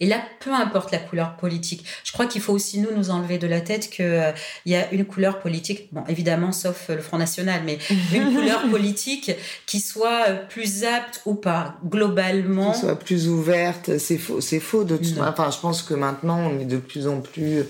Et 0.00 0.06
là, 0.06 0.20
peu 0.40 0.52
importe 0.52 0.92
la 0.92 0.98
couleur 0.98 1.36
politique, 1.36 1.84
je 2.04 2.12
crois 2.12 2.26
qu'il 2.26 2.40
faut 2.40 2.52
aussi 2.52 2.78
nous 2.78 2.94
nous 2.94 3.10
enlever 3.10 3.38
de 3.38 3.48
la 3.48 3.60
tête 3.60 3.90
qu'il 3.90 4.04
euh, 4.04 4.30
y 4.64 4.76
a 4.76 4.90
une 4.92 5.04
couleur 5.04 5.40
politique, 5.40 5.88
bon 5.92 6.04
évidemment 6.08 6.52
sauf 6.52 6.88
le 6.88 7.00
Front 7.00 7.18
National, 7.18 7.62
mais 7.64 7.78
une 8.14 8.32
couleur 8.32 8.68
politique 8.70 9.32
qui 9.66 9.80
soit 9.80 10.28
euh, 10.28 10.46
plus 10.48 10.84
apte 10.84 11.20
ou 11.26 11.34
pas 11.34 11.76
globalement. 11.84 12.72
Qui 12.72 12.80
soit 12.80 12.98
plus 12.98 13.28
ouverte, 13.28 13.98
c'est 13.98 14.18
faux, 14.18 14.40
c'est 14.40 14.60
faux 14.60 14.84
de 14.84 14.96
tout. 14.96 15.20
Enfin, 15.20 15.50
je 15.50 15.58
pense 15.58 15.82
que 15.82 15.94
maintenant 15.94 16.38
on 16.38 16.60
est 16.60 16.64
de 16.64 16.78
plus 16.78 17.08
en 17.08 17.20
plus 17.20 17.64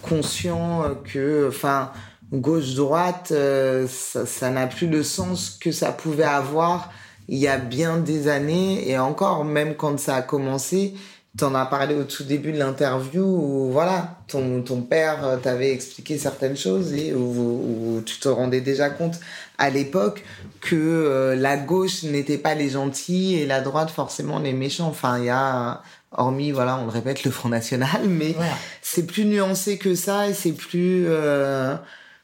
conscient 0.00 0.82
que, 1.04 1.48
enfin 1.48 1.92
gauche-droite, 2.32 3.28
euh, 3.32 3.86
ça 3.88 4.50
n'a 4.50 4.66
plus 4.66 4.88
le 4.88 5.02
sens 5.02 5.58
que 5.60 5.72
ça 5.72 5.92
pouvait 5.92 6.24
avoir 6.24 6.90
il 7.28 7.38
y 7.38 7.48
a 7.48 7.58
bien 7.58 7.98
des 7.98 8.28
années 8.28 8.88
et 8.88 8.98
encore 8.98 9.44
même 9.44 9.74
quand 9.74 9.98
ça 9.98 10.16
a 10.16 10.22
commencé 10.22 10.94
T'en 11.36 11.54
as 11.54 11.66
parlé 11.66 11.94
au 11.94 12.04
tout 12.04 12.24
début 12.24 12.52
de 12.52 12.58
l'interview 12.58 13.22
où 13.24 13.70
voilà, 13.70 14.16
ton, 14.26 14.62
ton 14.62 14.80
père 14.80 15.24
euh, 15.24 15.36
t'avait 15.36 15.70
expliqué 15.70 16.16
certaines 16.18 16.56
choses 16.56 16.94
et 16.94 17.12
où, 17.14 18.02
tu 18.06 18.18
te 18.18 18.28
rendais 18.28 18.60
déjà 18.60 18.88
compte 18.88 19.20
à 19.58 19.68
l'époque 19.70 20.24
que 20.60 20.76
euh, 20.76 21.34
la 21.34 21.56
gauche 21.56 22.04
n'était 22.04 22.38
pas 22.38 22.54
les 22.54 22.70
gentils 22.70 23.34
et 23.34 23.44
la 23.44 23.60
droite 23.60 23.90
forcément 23.90 24.38
les 24.38 24.52
méchants. 24.52 24.88
Enfin, 24.88 25.18
il 25.18 25.26
y 25.26 25.30
a 25.30 25.82
hormis, 26.12 26.52
voilà, 26.52 26.78
on 26.78 26.84
le 26.84 26.90
répète, 26.90 27.24
le 27.24 27.30
Front 27.30 27.48
National, 27.48 28.02
mais 28.08 28.34
c'est 28.80 29.06
plus 29.06 29.24
nuancé 29.24 29.78
que 29.78 29.94
ça 29.94 30.28
et 30.28 30.34
c'est 30.34 30.52
plus, 30.52 31.04
euh, 31.08 31.76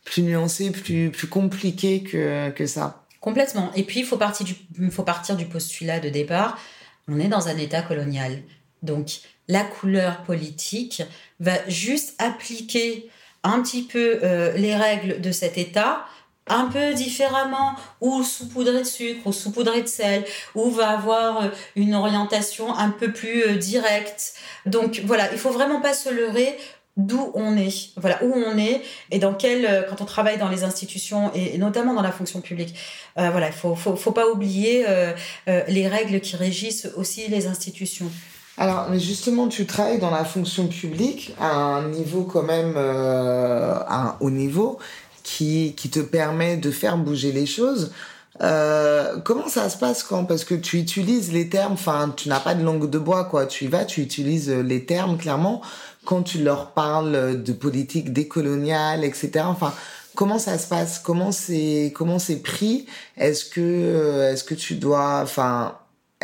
plus 0.04 0.22
nuancé, 0.22 0.70
plus, 0.70 1.10
plus 1.10 1.28
compliqué 1.28 2.02
que, 2.02 2.50
que 2.50 2.66
ça. 2.66 3.02
Complètement. 3.20 3.70
Et 3.74 3.84
puis, 3.84 4.00
il 4.00 4.06
faut 4.06 4.16
partir 4.16 4.44
du, 4.44 4.56
faut 4.90 5.04
partir 5.04 5.36
du 5.36 5.44
postulat 5.44 6.00
de 6.00 6.08
départ. 6.08 6.58
On 7.08 7.20
est 7.20 7.28
dans 7.28 7.48
un 7.48 7.56
État 7.56 7.82
colonial. 7.82 8.42
Donc, 8.82 9.20
la 9.48 9.64
couleur 9.64 10.22
politique 10.22 11.02
va 11.40 11.56
juste 11.68 12.14
appliquer 12.18 13.10
un 13.44 13.60
petit 13.62 13.82
peu 13.82 14.20
euh, 14.22 14.52
les 14.52 14.76
règles 14.76 15.20
de 15.20 15.32
cet 15.32 15.58
État 15.58 16.04
un 16.48 16.66
peu 16.66 16.92
différemment, 16.92 17.76
ou 18.00 18.24
saupoudré 18.24 18.80
de 18.80 18.84
sucre, 18.84 19.28
ou 19.28 19.32
saupoudré 19.32 19.80
de 19.82 19.86
sel, 19.86 20.24
ou 20.56 20.70
va 20.70 20.90
avoir 20.90 21.44
euh, 21.44 21.48
une 21.76 21.94
orientation 21.94 22.74
un 22.74 22.90
peu 22.90 23.12
plus 23.12 23.44
euh, 23.44 23.56
directe. 23.56 24.34
Donc 24.66 25.02
voilà, 25.04 25.30
il 25.32 25.38
faut 25.38 25.52
vraiment 25.52 25.80
pas 25.80 25.94
se 25.94 26.08
leurrer 26.08 26.58
d'où 26.96 27.30
on 27.34 27.56
est, 27.56 27.90
voilà 27.96 28.22
où 28.22 28.34
on 28.34 28.58
est 28.58 28.82
et 29.10 29.18
dans 29.18 29.32
quel 29.32 29.86
quand 29.88 30.02
on 30.02 30.04
travaille 30.04 30.36
dans 30.36 30.50
les 30.50 30.62
institutions 30.62 31.32
et, 31.32 31.56
notamment 31.56 31.94
dans 31.94 32.02
la 32.02 32.12
fonction 32.12 32.42
publique, 32.42 32.74
voilà 33.16 33.46
il 33.46 33.54
faut, 33.54 33.74
faut, 33.74 33.96
faut 33.96 34.12
pas 34.12 34.28
oublier 34.28 34.84
les 35.46 35.88
règles 35.88 36.20
qui 36.20 36.36
régissent 36.36 36.90
aussi 36.94 37.28
les 37.28 37.46
institutions. 37.46 38.10
Alors, 38.58 38.88
mais 38.90 39.00
justement, 39.00 39.48
tu 39.48 39.66
travailles 39.66 39.98
dans 39.98 40.10
la 40.10 40.24
fonction 40.24 40.68
publique 40.68 41.34
à 41.40 41.56
un 41.56 41.88
niveau 41.88 42.22
quand 42.22 42.42
même, 42.42 42.76
à 42.76 44.08
un 44.08 44.16
haut 44.20 44.30
niveau 44.30 44.78
qui, 45.22 45.74
qui 45.76 45.88
te 45.88 46.00
permet 46.00 46.56
de 46.56 46.70
faire 46.70 46.98
bouger 46.98 47.32
les 47.32 47.46
choses. 47.46 47.92
Euh, 48.40 49.18
comment 49.24 49.48
ça 49.48 49.68
se 49.68 49.76
passe 49.76 50.02
quand 50.02 50.24
Parce 50.24 50.44
que 50.44 50.54
tu 50.54 50.78
utilises 50.78 51.32
les 51.32 51.48
termes, 51.48 51.74
enfin, 51.74 52.12
tu 52.16 52.28
n'as 52.28 52.40
pas 52.40 52.54
de 52.54 52.64
langue 52.64 52.88
de 52.88 52.98
bois, 52.98 53.24
quoi. 53.24 53.46
Tu 53.46 53.66
y 53.66 53.68
vas, 53.68 53.84
tu 53.84 54.00
utilises 54.00 54.50
les 54.50 54.84
termes 54.84 55.16
clairement 55.16 55.62
quand 56.04 56.22
tu 56.22 56.42
leur 56.42 56.70
parles 56.70 57.42
de 57.42 57.52
politique 57.52 58.12
décoloniale, 58.12 59.04
etc. 59.04 59.44
Enfin, 59.44 59.72
comment 60.14 60.38
ça 60.38 60.58
se 60.58 60.66
passe? 60.66 60.98
Comment 60.98 61.30
c'est 61.30 61.92
comment 61.94 62.18
c'est 62.18 62.42
pris? 62.42 62.86
Est-ce 63.16 63.44
que 63.44 64.30
est-ce 64.32 64.44
que 64.44 64.54
tu 64.54 64.74
dois, 64.74 65.20
enfin, 65.22 65.76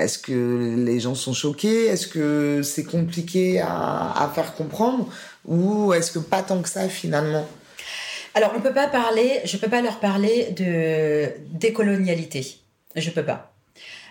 est-ce 0.02 0.18
que 0.18 0.74
les 0.76 1.00
gens 1.00 1.14
sont 1.14 1.32
choqués? 1.32 1.86
Est-ce 1.86 2.06
que 2.06 2.62
c'est 2.62 2.84
compliqué 2.84 3.60
à, 3.60 4.24
à 4.24 4.32
faire 4.34 4.54
comprendre? 4.54 5.08
Ou 5.46 5.92
est-ce 5.92 6.12
que 6.12 6.18
pas 6.18 6.42
tant 6.42 6.60
que 6.62 6.68
ça 6.68 6.88
finalement? 6.88 7.46
Alors, 8.34 8.52
on 8.56 8.60
peut 8.60 8.74
pas 8.74 8.86
parler, 8.86 9.40
je 9.44 9.56
peux 9.56 9.68
pas 9.68 9.82
leur 9.82 9.98
parler 9.98 10.50
de 10.50 11.28
décolonialité. 11.50 12.58
Je 12.94 13.10
peux 13.10 13.24
pas. 13.24 13.52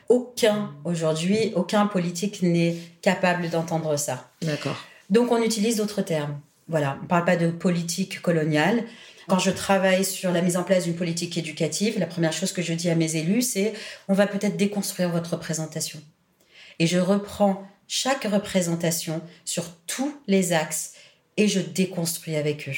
Aucun, 0.10 0.72
aujourd'hui, 0.86 1.54
aucun 1.56 1.86
politique 1.86 2.42
n'est 2.42 2.76
capable 3.02 3.50
d'entendre 3.50 3.98
ça. 3.98 4.30
D'accord. 4.42 4.76
Donc, 5.10 5.32
on 5.32 5.42
utilise 5.42 5.78
d'autres 5.78 6.02
termes. 6.02 6.40
Voilà, 6.68 6.98
on 7.04 7.08
parle 7.08 7.26
pas 7.26 7.38
de 7.38 7.50
politique 7.50 8.22
coloniale. 8.22 8.84
Quand 9.28 9.40
je 9.40 9.52
travaille 9.52 10.06
sur 10.06 10.32
la 10.32 10.42
mise 10.42 10.56
en 10.56 10.64
place 10.64 10.86
d'une 10.86 10.96
politique 10.96 11.38
éducative, 11.38 12.00
la 12.00 12.06
première 12.06 12.32
chose 12.32 12.54
que 12.54 12.62
je 12.62 12.74
dis 12.74 12.90
à 12.90 12.96
mes 12.96 13.18
élus, 13.18 13.42
c'est 13.42 13.74
on 14.08 14.14
va 14.14 14.26
peut-être 14.26 14.56
déconstruire 14.56 15.10
votre 15.10 15.32
représentation. 15.32 16.00
Et 16.80 16.88
je 16.88 16.98
reprends 16.98 17.68
chaque 17.88 18.24
représentation 18.24 19.22
sur 19.44 19.66
tous 19.86 20.16
les 20.28 20.54
axes 20.54 20.94
et 21.36 21.48
je 21.48 21.60
déconstruis 21.60 22.36
avec 22.36 22.68
eux. 22.68 22.76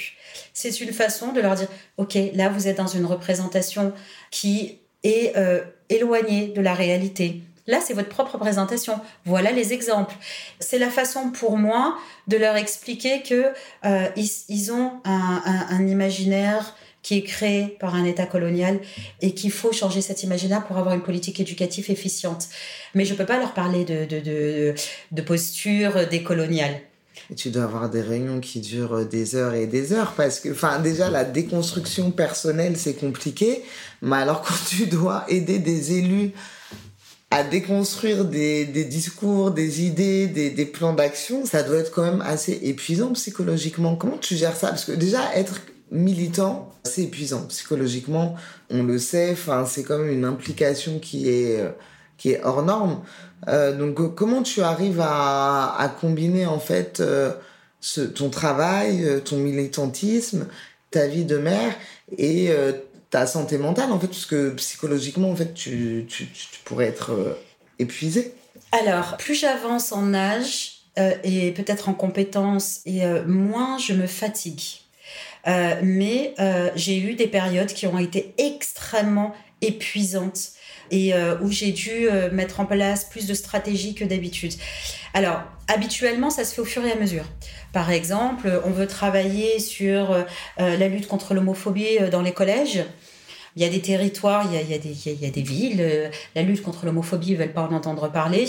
C'est 0.54 0.82
une 0.82 0.92
façon 0.92 1.32
de 1.32 1.40
leur 1.40 1.56
dire, 1.56 1.68
OK, 1.98 2.18
là, 2.34 2.50
vous 2.50 2.68
êtes 2.68 2.78
dans 2.78 2.88
une 2.88 3.06
représentation 3.06 3.94
qui 4.32 4.80
est 5.04 5.36
euh, 5.38 5.64
éloignée 5.90 6.50
de 6.50 6.62
la 6.62 6.74
réalité. 6.74 7.42
Là, 7.68 7.80
c'est 7.86 7.94
votre 7.94 8.10
propre 8.10 8.34
représentation. 8.34 9.00
Voilà 9.26 9.52
les 9.52 9.74
exemples. 9.74 10.16
C'est 10.60 10.80
la 10.80 10.90
façon 10.90 11.32
pour 11.32 11.58
moi 11.58 11.98
de 12.28 12.38
leur 12.38 12.56
expliquer 12.56 13.22
que 13.22 13.52
euh, 13.86 14.08
ils, 14.16 14.72
ont 14.72 14.94
un, 15.06 15.88
imaginaire 15.88 16.76
qui 17.02 17.18
est 17.18 17.24
créé 17.24 17.78
par 17.80 17.96
un 17.96 18.06
État 18.06 18.26
colonial 18.26 18.80
et 19.22 19.34
qu'il 19.34 19.52
faut 19.52 19.72
changer 19.72 20.02
cet 20.02 20.24
imaginaire 20.24 20.66
pour 20.66 20.78
avoir 20.78 20.96
une 20.96 21.02
politique 21.02 21.40
éducative 21.40 21.90
efficiente. 21.92 22.48
Mais 22.96 23.06
je 23.06 23.14
ne 23.14 23.18
peux 23.18 23.26
pas 23.26 23.40
leur 23.40 23.54
parler 23.54 23.86
de, 23.86 25.22
posture 25.22 26.08
décoloniale. 26.08 26.82
Tu 27.36 27.52
dois 27.52 27.64
avoir 27.64 27.90
des 27.90 28.02
réunions 28.02 28.40
qui 28.40 28.60
durent 28.60 29.06
des 29.06 29.36
heures 29.36 29.54
et 29.54 29.68
des 29.68 29.94
heures 29.94 30.14
parce 30.14 30.40
que, 30.40 30.50
enfin, 30.50 30.80
déjà, 30.80 31.12
la 31.12 31.24
déconstruction 31.24 32.10
personnelle, 32.10 32.76
c'est 32.76 32.96
compliqué. 32.96 33.64
Mais 34.02 34.16
alors, 34.16 34.42
quand 34.42 34.56
tu 34.68 34.88
dois 34.88 35.26
aider 35.28 35.60
des 35.60 35.98
élus 35.98 36.32
à 37.32 37.44
déconstruire 37.44 38.26
des, 38.26 38.66
des 38.66 38.86
discours, 38.86 39.52
des 39.52 39.84
idées, 39.84 40.28
des, 40.28 40.50
des 40.50 40.66
plans 40.66 40.94
d'action, 40.94 41.46
ça 41.46 41.62
doit 41.62 41.78
être 41.78 41.92
quand 41.92 42.04
même 42.04 42.22
assez 42.22 42.60
épuisant 42.64 43.14
psychologiquement. 43.14 43.96
Comment 43.96 44.18
tu 44.18 44.36
gères 44.36 44.56
ça? 44.56 44.70
Parce 44.70 44.86
que 44.86 44.94
déjà, 44.94 45.20
être 45.36 45.62
militant, 45.92 46.74
c'est 46.84 47.04
épuisant 47.04 47.44
psychologiquement. 47.50 48.36
On 48.72 48.84
le 48.84 48.98
sait, 48.98 49.32
enfin, 49.32 49.66
c'est 49.68 49.84
comme 49.84 50.10
une 50.10 50.26
implication 50.26 51.00
qui 51.00 51.30
est, 51.30 51.60
euh, 51.60 51.70
qui 52.18 52.32
est 52.32 52.44
hors 52.44 52.64
norme. 52.64 53.02
Euh, 53.48 53.78
donc, 53.78 54.00
euh, 54.00 54.08
comment 54.08 54.42
tu 54.42 54.62
arrives 54.62 55.02
à, 55.02 55.76
à 55.78 55.88
combiner 55.88 56.48
en 56.48 56.60
fait 56.60 57.00
euh, 57.00 57.32
ce, 57.80 58.02
ton 58.02 58.30
travail, 58.30 59.22
ton 59.24 59.38
militantisme, 59.38 60.48
ta 60.92 61.08
vie 61.08 61.26
de 61.26 61.38
mère 61.38 61.74
et 62.18 62.50
ta 63.10 63.26
santé 63.26 63.58
mentale 63.58 63.92
en 63.92 64.00
fait, 64.00 64.08
parce 64.08 64.26
que 64.26 64.52
psychologiquement 64.52 65.32
en 65.32 65.36
fait, 65.36 65.54
tu, 65.54 66.06
tu, 66.08 66.28
tu 66.28 66.60
pourrais 66.66 66.86
être 66.86 67.38
épuisé. 67.80 68.34
Alors, 68.72 69.18
plus 69.18 69.36
j'avance 69.36 69.92
en 69.92 70.14
âge 70.14 70.82
et 71.24 71.52
peut-être 71.52 71.88
en 71.90 71.94
compétences, 71.94 72.82
et 72.86 73.02
moins 73.26 73.78
je 73.78 73.94
me 73.94 74.06
fatigue. 74.06 74.62
mais 75.48 76.36
j'ai 76.76 77.00
eu 77.00 77.16
des 77.16 77.28
périodes 77.28 77.74
qui 77.74 77.88
ont 77.88 77.98
été 77.98 78.34
extrêmement 78.38 79.34
épuisantes 79.62 80.52
et 80.92 81.14
euh, 81.14 81.38
où 81.42 81.52
j'ai 81.52 81.72
dû 81.72 82.10
euh, 82.10 82.32
mettre 82.32 82.60
en 82.60 82.66
place 82.66 83.06
plus 83.06 83.28
de 83.28 83.34
stratégies 83.34 83.96
que 83.96 84.06
d'habitude. 84.06 84.54
Alors, 85.14 85.42
habituellement, 85.68 86.30
ça 86.30 86.44
se 86.44 86.54
fait 86.54 86.62
au 86.62 86.66
fur 86.66 86.86
et 86.86 86.92
à 86.92 86.96
mesure. 86.96 87.26
Par 87.74 87.92
exemple, 87.92 88.62
on 88.66 88.72
veut 88.72 88.88
travailler 88.88 89.60
sur 89.60 90.12
euh, 90.12 90.24
la 90.58 90.88
lutte 90.88 91.08
contre 91.08 91.34
l'homophobie 91.34 92.00
dans 92.12 92.22
les 92.22 92.32
collèges. 92.32 92.84
Il 93.56 93.64
y 93.64 93.66
a 93.66 93.70
des 93.70 93.82
territoires, 93.82 94.46
il 94.46 94.54
y 94.54 94.74
a, 94.74 94.78
des, 94.78 94.96
il 95.10 95.22
y 95.22 95.26
a 95.26 95.32
des, 95.32 95.42
villes, 95.42 96.12
la 96.36 96.44
lutte 96.44 96.62
contre 96.62 96.86
l'homophobie, 96.86 97.30
ils 97.30 97.34
ne 97.34 97.40
veulent 97.40 97.54
pas 97.54 97.64
en 97.64 97.74
entendre 97.74 98.12
parler. 98.12 98.48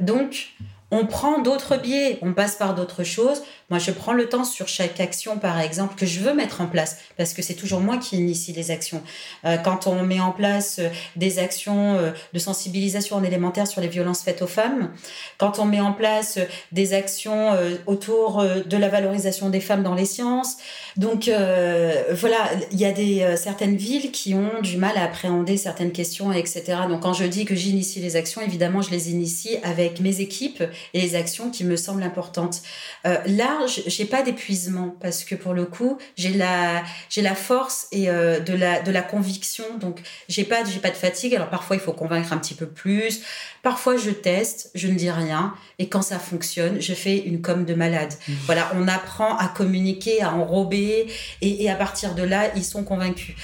Donc, 0.00 0.54
on 0.90 1.06
prend 1.06 1.42
d'autres 1.42 1.76
biais, 1.76 2.18
on 2.22 2.32
passe 2.32 2.56
par 2.56 2.74
d'autres 2.74 3.04
choses. 3.04 3.42
Moi, 3.70 3.78
je 3.78 3.90
prends 3.90 4.14
le 4.14 4.30
temps 4.30 4.44
sur 4.44 4.66
chaque 4.66 4.98
action, 4.98 5.38
par 5.38 5.60
exemple, 5.60 5.94
que 5.94 6.06
je 6.06 6.20
veux 6.20 6.32
mettre 6.32 6.62
en 6.62 6.66
place, 6.66 6.96
parce 7.18 7.34
que 7.34 7.42
c'est 7.42 7.54
toujours 7.54 7.80
moi 7.80 7.98
qui 7.98 8.16
initie 8.16 8.52
les 8.52 8.70
actions. 8.70 9.02
Euh, 9.44 9.58
quand 9.58 9.86
on 9.86 10.02
met 10.04 10.20
en 10.20 10.32
place 10.32 10.78
euh, 10.78 10.88
des 11.16 11.38
actions 11.38 11.94
euh, 11.96 12.12
de 12.32 12.38
sensibilisation 12.38 13.16
en 13.16 13.22
élémentaire 13.22 13.66
sur 13.66 13.82
les 13.82 13.88
violences 13.88 14.22
faites 14.22 14.40
aux 14.40 14.46
femmes, 14.46 14.90
quand 15.36 15.58
on 15.58 15.66
met 15.66 15.80
en 15.80 15.92
place 15.92 16.38
des 16.72 16.94
actions 16.94 17.52
autour 17.86 18.42
de 18.42 18.76
la 18.76 18.88
valorisation 18.88 19.50
des 19.50 19.60
femmes 19.60 19.82
dans 19.82 19.94
les 19.94 20.04
sciences. 20.04 20.56
Donc, 20.96 21.28
voilà, 21.28 22.50
il 22.72 22.78
y 22.78 22.84
a 22.84 22.92
des, 22.92 23.36
certaines 23.36 23.76
villes 23.76 24.10
qui 24.10 24.34
ont 24.34 24.60
du 24.62 24.76
mal 24.76 24.96
à 24.96 25.04
appréhender 25.04 25.56
certaines 25.56 25.92
questions, 25.92 26.32
etc. 26.32 26.78
Donc, 26.88 27.02
quand 27.02 27.12
je 27.12 27.24
dis 27.24 27.44
que 27.44 27.54
j'initie 27.54 28.00
les 28.00 28.16
actions, 28.16 28.40
évidemment, 28.40 28.82
je 28.82 28.90
les 28.90 29.10
initie 29.10 29.58
avec 29.62 30.00
mes 30.00 30.20
équipes 30.20 30.62
et 30.94 31.00
les 31.00 31.14
actions 31.14 31.50
qui 31.50 31.64
me 31.64 31.76
semblent 31.76 32.02
importantes. 32.02 32.62
là, 33.04 33.57
j'ai 33.66 34.04
pas 34.04 34.22
d'épuisement 34.22 34.94
parce 35.00 35.24
que 35.24 35.34
pour 35.34 35.54
le 35.54 35.64
coup, 35.64 35.98
j'ai 36.16 36.32
la, 36.32 36.82
j'ai 37.08 37.22
la 37.22 37.34
force 37.34 37.88
et 37.92 38.08
euh, 38.08 38.40
de 38.40 38.54
la, 38.54 38.80
de 38.80 38.90
la 38.90 39.02
conviction. 39.02 39.64
Donc, 39.78 40.00
j'ai 40.28 40.44
pas, 40.44 40.64
j'ai 40.64 40.80
pas 40.80 40.90
de 40.90 40.96
fatigue. 40.96 41.34
Alors 41.34 41.50
parfois, 41.50 41.76
il 41.76 41.80
faut 41.80 41.92
convaincre 41.92 42.32
un 42.32 42.38
petit 42.38 42.54
peu 42.54 42.66
plus. 42.66 43.22
Parfois, 43.62 43.96
je 43.96 44.10
teste, 44.10 44.70
je 44.74 44.88
ne 44.88 44.94
dis 44.94 45.10
rien. 45.10 45.54
Et 45.78 45.88
quand 45.88 46.02
ça 46.02 46.18
fonctionne, 46.18 46.80
je 46.80 46.94
fais 46.94 47.18
une 47.18 47.42
com 47.42 47.64
de 47.64 47.74
malade. 47.74 48.12
Mmh. 48.28 48.32
Voilà, 48.46 48.72
on 48.76 48.86
apprend 48.88 49.36
à 49.36 49.48
communiquer, 49.48 50.22
à 50.22 50.32
enrober. 50.32 51.06
Et, 51.40 51.64
et, 51.64 51.70
à 51.70 51.74
partir 51.74 52.14
de 52.14 52.22
là, 52.22 52.50
ils 52.56 52.64
sont 52.64 52.84
convaincus. 52.84 53.34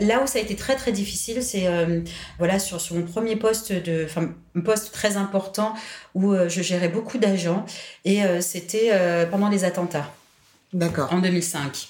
Là 0.00 0.22
où 0.22 0.26
ça 0.26 0.38
a 0.38 0.42
été 0.42 0.56
très, 0.56 0.76
très 0.76 0.92
difficile, 0.92 1.42
c'est, 1.42 1.66
euh, 1.66 2.00
voilà, 2.38 2.58
sur, 2.58 2.80
sur 2.80 2.96
mon 2.96 3.02
premier 3.02 3.36
poste 3.36 3.72
de, 3.72 4.04
enfin, 4.04 4.34
un 4.56 4.60
poste 4.60 4.92
très 4.92 5.16
important 5.16 5.74
où 6.14 6.32
euh, 6.32 6.48
je 6.48 6.62
gérais 6.62 6.88
beaucoup 6.88 7.18
d'agents. 7.18 7.66
Et 8.04 8.20
c'était 8.40 8.90
pendant 9.30 9.48
les 9.48 9.63
attentats. 9.64 10.12
D'accord. 10.72 11.12
En 11.12 11.18
2005. 11.18 11.88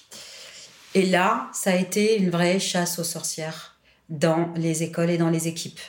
Et 0.95 1.07
là, 1.07 1.49
ça 1.53 1.70
a 1.70 1.75
été 1.75 2.16
une 2.16 2.31
vraie 2.31 2.61
chasse 2.61 2.99
aux 2.99 3.05
sorcières 3.05 3.77
dans 4.09 4.53
les 4.57 4.83
écoles 4.83 5.11
et 5.11 5.18
dans 5.18 5.31
les 5.31 5.49
équipes. 5.49 5.81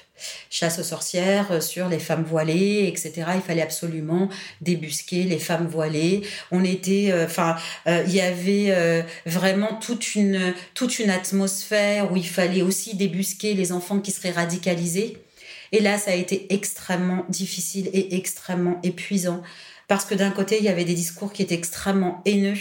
Chasse 0.50 0.80
aux 0.80 0.84
sorcières 0.84 1.52
euh, 1.52 1.60
sur 1.60 1.90
les 1.90 2.00
femmes 2.00 2.24
voilées, 2.24 2.86
etc. 2.88 3.14
Il 3.36 3.42
fallait 3.42 3.62
absolument 3.62 4.30
débusquer 4.62 5.24
les 5.24 5.40
femmes 5.40 5.68
voilées. 5.68 6.22
On 6.52 6.64
était, 6.64 7.12
euh, 7.12 7.26
enfin, 7.26 7.58
euh, 7.88 8.04
il 8.08 8.16
y 8.16 8.22
avait 8.22 9.06
vraiment 9.26 9.76
toute 9.76 10.16
une 10.16 10.54
toute 10.74 11.00
une 11.00 11.10
atmosphère 11.10 12.12
où 12.12 12.18
il 12.18 12.28
fallait 12.28 12.62
aussi 12.62 12.96
débusquer 12.96 13.54
les 13.54 13.72
enfants 13.72 14.00
qui 14.00 14.12
seraient 14.12 14.32
radicalisés. 14.32 15.18
Et 15.72 15.82
là, 15.82 15.98
ça 15.98 16.12
a 16.12 16.16
été 16.16 16.54
extrêmement 16.54 17.26
difficile 17.28 17.90
et 17.92 18.16
extrêmement 18.16 18.80
épuisant 18.84 19.44
parce 19.88 20.06
que 20.06 20.16
d'un 20.16 20.32
côté, 20.32 20.58
il 20.60 20.66
y 20.66 20.70
avait 20.70 20.86
des 20.86 20.94
discours 20.94 21.32
qui 21.32 21.42
étaient 21.42 21.56
extrêmement 21.56 22.22
haineux. 22.26 22.58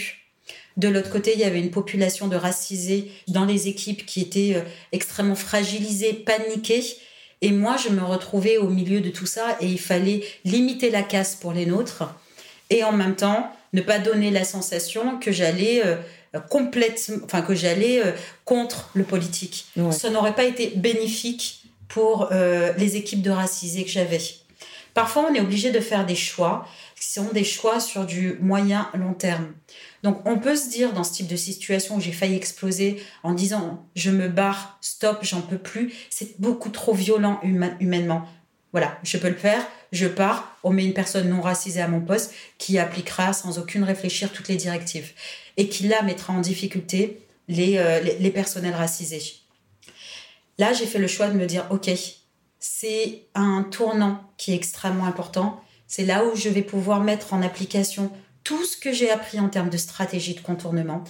De 0.77 0.89
l'autre 0.89 1.11
côté, 1.11 1.33
il 1.35 1.41
y 1.41 1.45
avait 1.45 1.61
une 1.61 1.71
population 1.71 2.29
de 2.29 2.37
racisés 2.37 3.11
dans 3.29 3.45
les 3.45 3.69
équipes 3.69 4.05
qui 4.05 4.21
étaient 4.21 4.55
euh, 4.57 4.63
extrêmement 4.93 5.37
fragilisées, 5.37 6.13
paniquées. 6.13 6.85
Et 7.43 7.53
moi, 7.53 7.77
je 7.77 7.91
me 7.91 8.03
retrouvais 8.03 8.59
au 8.59 8.69
milieu 8.69 9.01
de 9.01 9.11
tout 9.11 9.27
ça 9.27 9.57
et 9.61 9.67
il 9.67 9.79
fallait 9.79 10.23
limiter 10.45 10.91
la 10.91 11.03
casse 11.03 11.37
pour 11.37 11.53
les 11.53 11.67
nôtres 11.67 12.05
et 12.71 12.83
en 12.83 12.93
même 12.93 13.15
temps 13.15 13.53
ne 13.73 13.83
pas 13.83 13.99
donner 13.99 14.31
la 14.31 14.45
sensation 14.45 15.19
que 15.19 15.31
j'allais 15.31 15.83
euh, 15.85 15.97
complètement, 16.51 17.17
enfin 17.25 17.43
que 17.43 17.55
j'allais 17.55 18.05
euh, 18.05 18.13
contre 18.45 18.91
le 18.95 19.05
politique. 19.05 19.67
Ça 19.93 20.11
n'aurait 20.11 20.35
pas 20.35 20.45
été 20.45 20.73
bénéfique 20.75 21.61
pour 21.87 22.31
les 22.33 22.97
équipes 22.97 23.23
de 23.23 23.31
racisés 23.31 23.85
que 23.85 23.91
j'avais. 23.91 24.19
Parfois, 24.95 25.29
on 25.31 25.35
est 25.35 25.41
obligé 25.41 25.71
de 25.71 25.79
faire 25.79 26.07
des 26.07 26.17
choix 26.17 26.67
sont 27.09 27.31
des 27.33 27.45
choix 27.45 27.81
sur 27.81 28.07
du 28.07 28.39
moyen 28.41 28.89
long 28.95 29.15
terme. 29.15 29.53
Donc, 30.03 30.21
on 30.27 30.39
peut 30.39 30.57
se 30.57 30.69
dire 30.69 30.93
dans 30.93 31.05
ce 31.05 31.13
type 31.13 31.27
de 31.27 31.37
situation 31.37 31.97
où 31.97 32.01
j'ai 32.01 32.13
failli 32.13 32.37
exploser 32.37 33.03
en 33.23 33.33
disant 33.33 33.87
je 33.97 34.11
me 34.11 34.29
barre, 34.29 34.79
stop, 34.81 35.19
j'en 35.23 35.41
peux 35.41 35.59
plus, 35.59 35.93
c'est 36.11 36.41
beaucoup 36.41 36.71
trop 36.71 36.95
violent 36.95 37.41
humainement. 37.43 38.27
Voilà, 38.73 38.99
je 39.05 39.19
peux 39.19 39.29
le 39.29 39.37
faire, 39.37 39.65
je 39.93 40.07
pars, 40.07 40.57
on 40.65 40.71
met 40.71 40.85
une 40.85 40.95
personne 40.95 41.29
non 41.29 41.41
racisée 41.41 41.81
à 41.81 41.89
mon 41.89 42.01
poste 42.01 42.35
qui 42.59 42.79
appliquera 42.79 43.33
sans 43.33 43.59
aucune 43.59 43.85
réfléchir 43.85 44.33
toutes 44.33 44.49
les 44.49 44.57
directives 44.57 45.13
et 45.57 45.69
qui 45.69 45.87
là 45.87 46.03
mettra 46.03 46.33
en 46.33 46.41
difficulté 46.41 47.21
les, 47.47 47.79
euh, 47.79 48.01
les 48.01 48.31
personnels 48.31 48.75
racisés. 48.75 49.23
Là, 50.59 50.73
j'ai 50.73 50.87
fait 50.87 50.99
le 50.99 51.07
choix 51.07 51.29
de 51.29 51.35
me 51.35 51.47
dire 51.47 51.67
ok, 51.71 51.91
c'est 52.59 53.23
un 53.35 53.63
tournant 53.63 54.21
qui 54.37 54.53
est 54.53 54.57
extrêmement 54.57 55.07
important. 55.07 55.64
C'est 55.97 56.05
là 56.05 56.25
où 56.25 56.35
je 56.35 56.49
vais 56.49 56.63
pouvoir 56.63 57.03
mettre 57.03 57.35
en 57.35 57.43
application 57.43 58.11
tout 58.43 58.65
ce 58.65 58.77
que 58.77 58.93
j'ai 58.93 59.13
appris 59.13 59.39
en 59.39 59.49
termes 59.49 59.71
de 59.71 59.77
stratégie 59.77 60.35
de 60.35 60.41
contournement. 60.41 61.05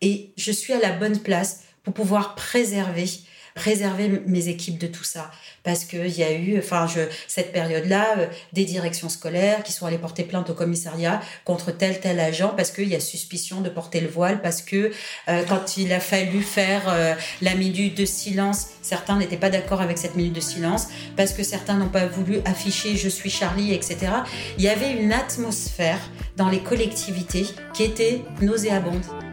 Et 0.00 0.32
je 0.36 0.52
suis 0.52 0.72
à 0.72 0.78
la 0.78 0.92
bonne 0.92 1.18
place 1.18 1.64
pour 1.82 1.92
pouvoir 1.92 2.36
préserver 2.36 3.06
préserver 3.54 4.22
mes 4.26 4.48
équipes 4.48 4.78
de 4.78 4.86
tout 4.86 5.04
ça. 5.04 5.30
Parce 5.62 5.84
qu'il 5.84 6.08
y 6.08 6.24
a 6.24 6.32
eu, 6.32 6.58
enfin, 6.58 6.86
cette 7.28 7.52
période-là, 7.52 8.18
euh, 8.18 8.26
des 8.52 8.64
directions 8.64 9.08
scolaires 9.08 9.62
qui 9.62 9.72
sont 9.72 9.86
allées 9.86 9.98
porter 9.98 10.24
plainte 10.24 10.50
au 10.50 10.54
commissariat 10.54 11.20
contre 11.44 11.70
tel, 11.70 12.00
tel 12.00 12.18
agent 12.18 12.52
parce 12.56 12.70
qu'il 12.70 12.88
y 12.88 12.96
a 12.96 13.00
suspicion 13.00 13.60
de 13.60 13.68
porter 13.68 14.00
le 14.00 14.08
voile, 14.08 14.40
parce 14.42 14.62
que 14.62 14.90
euh, 15.28 15.42
quand 15.48 15.76
il 15.76 15.92
a 15.92 16.00
fallu 16.00 16.42
faire 16.42 16.82
euh, 16.88 17.14
la 17.40 17.54
minute 17.54 17.96
de 17.96 18.04
silence, 18.04 18.68
certains 18.82 19.18
n'étaient 19.18 19.36
pas 19.36 19.50
d'accord 19.50 19.80
avec 19.80 19.98
cette 19.98 20.16
minute 20.16 20.32
de 20.32 20.40
silence, 20.40 20.88
parce 21.16 21.32
que 21.32 21.42
certains 21.42 21.74
n'ont 21.74 21.88
pas 21.88 22.06
voulu 22.06 22.40
afficher 22.44 22.96
je 22.96 23.08
suis 23.08 23.30
Charlie, 23.30 23.72
etc. 23.72 24.12
Il 24.58 24.64
y 24.64 24.68
avait 24.68 24.92
une 24.92 25.12
atmosphère 25.12 25.98
dans 26.36 26.48
les 26.48 26.60
collectivités 26.60 27.46
qui 27.74 27.84
était 27.84 28.22
nauséabonde. 28.40 29.31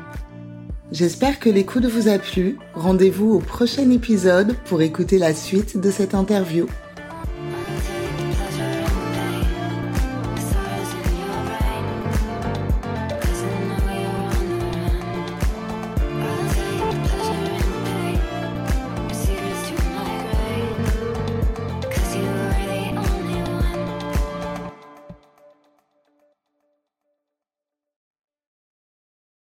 J'espère 0.92 1.40
que 1.40 1.52
l'écoute 1.52 1.86
vous 1.86 2.08
a 2.08 2.18
plu. 2.18 2.58
Rendez-vous 2.74 3.34
au 3.34 3.40
prochain 3.40 3.92
épisode 3.92 4.56
pour 4.66 4.82
écouter 4.82 5.20
la 5.20 5.36
suite 5.36 5.78
de 5.78 5.92
cette 5.92 6.16
interview. 6.16 6.66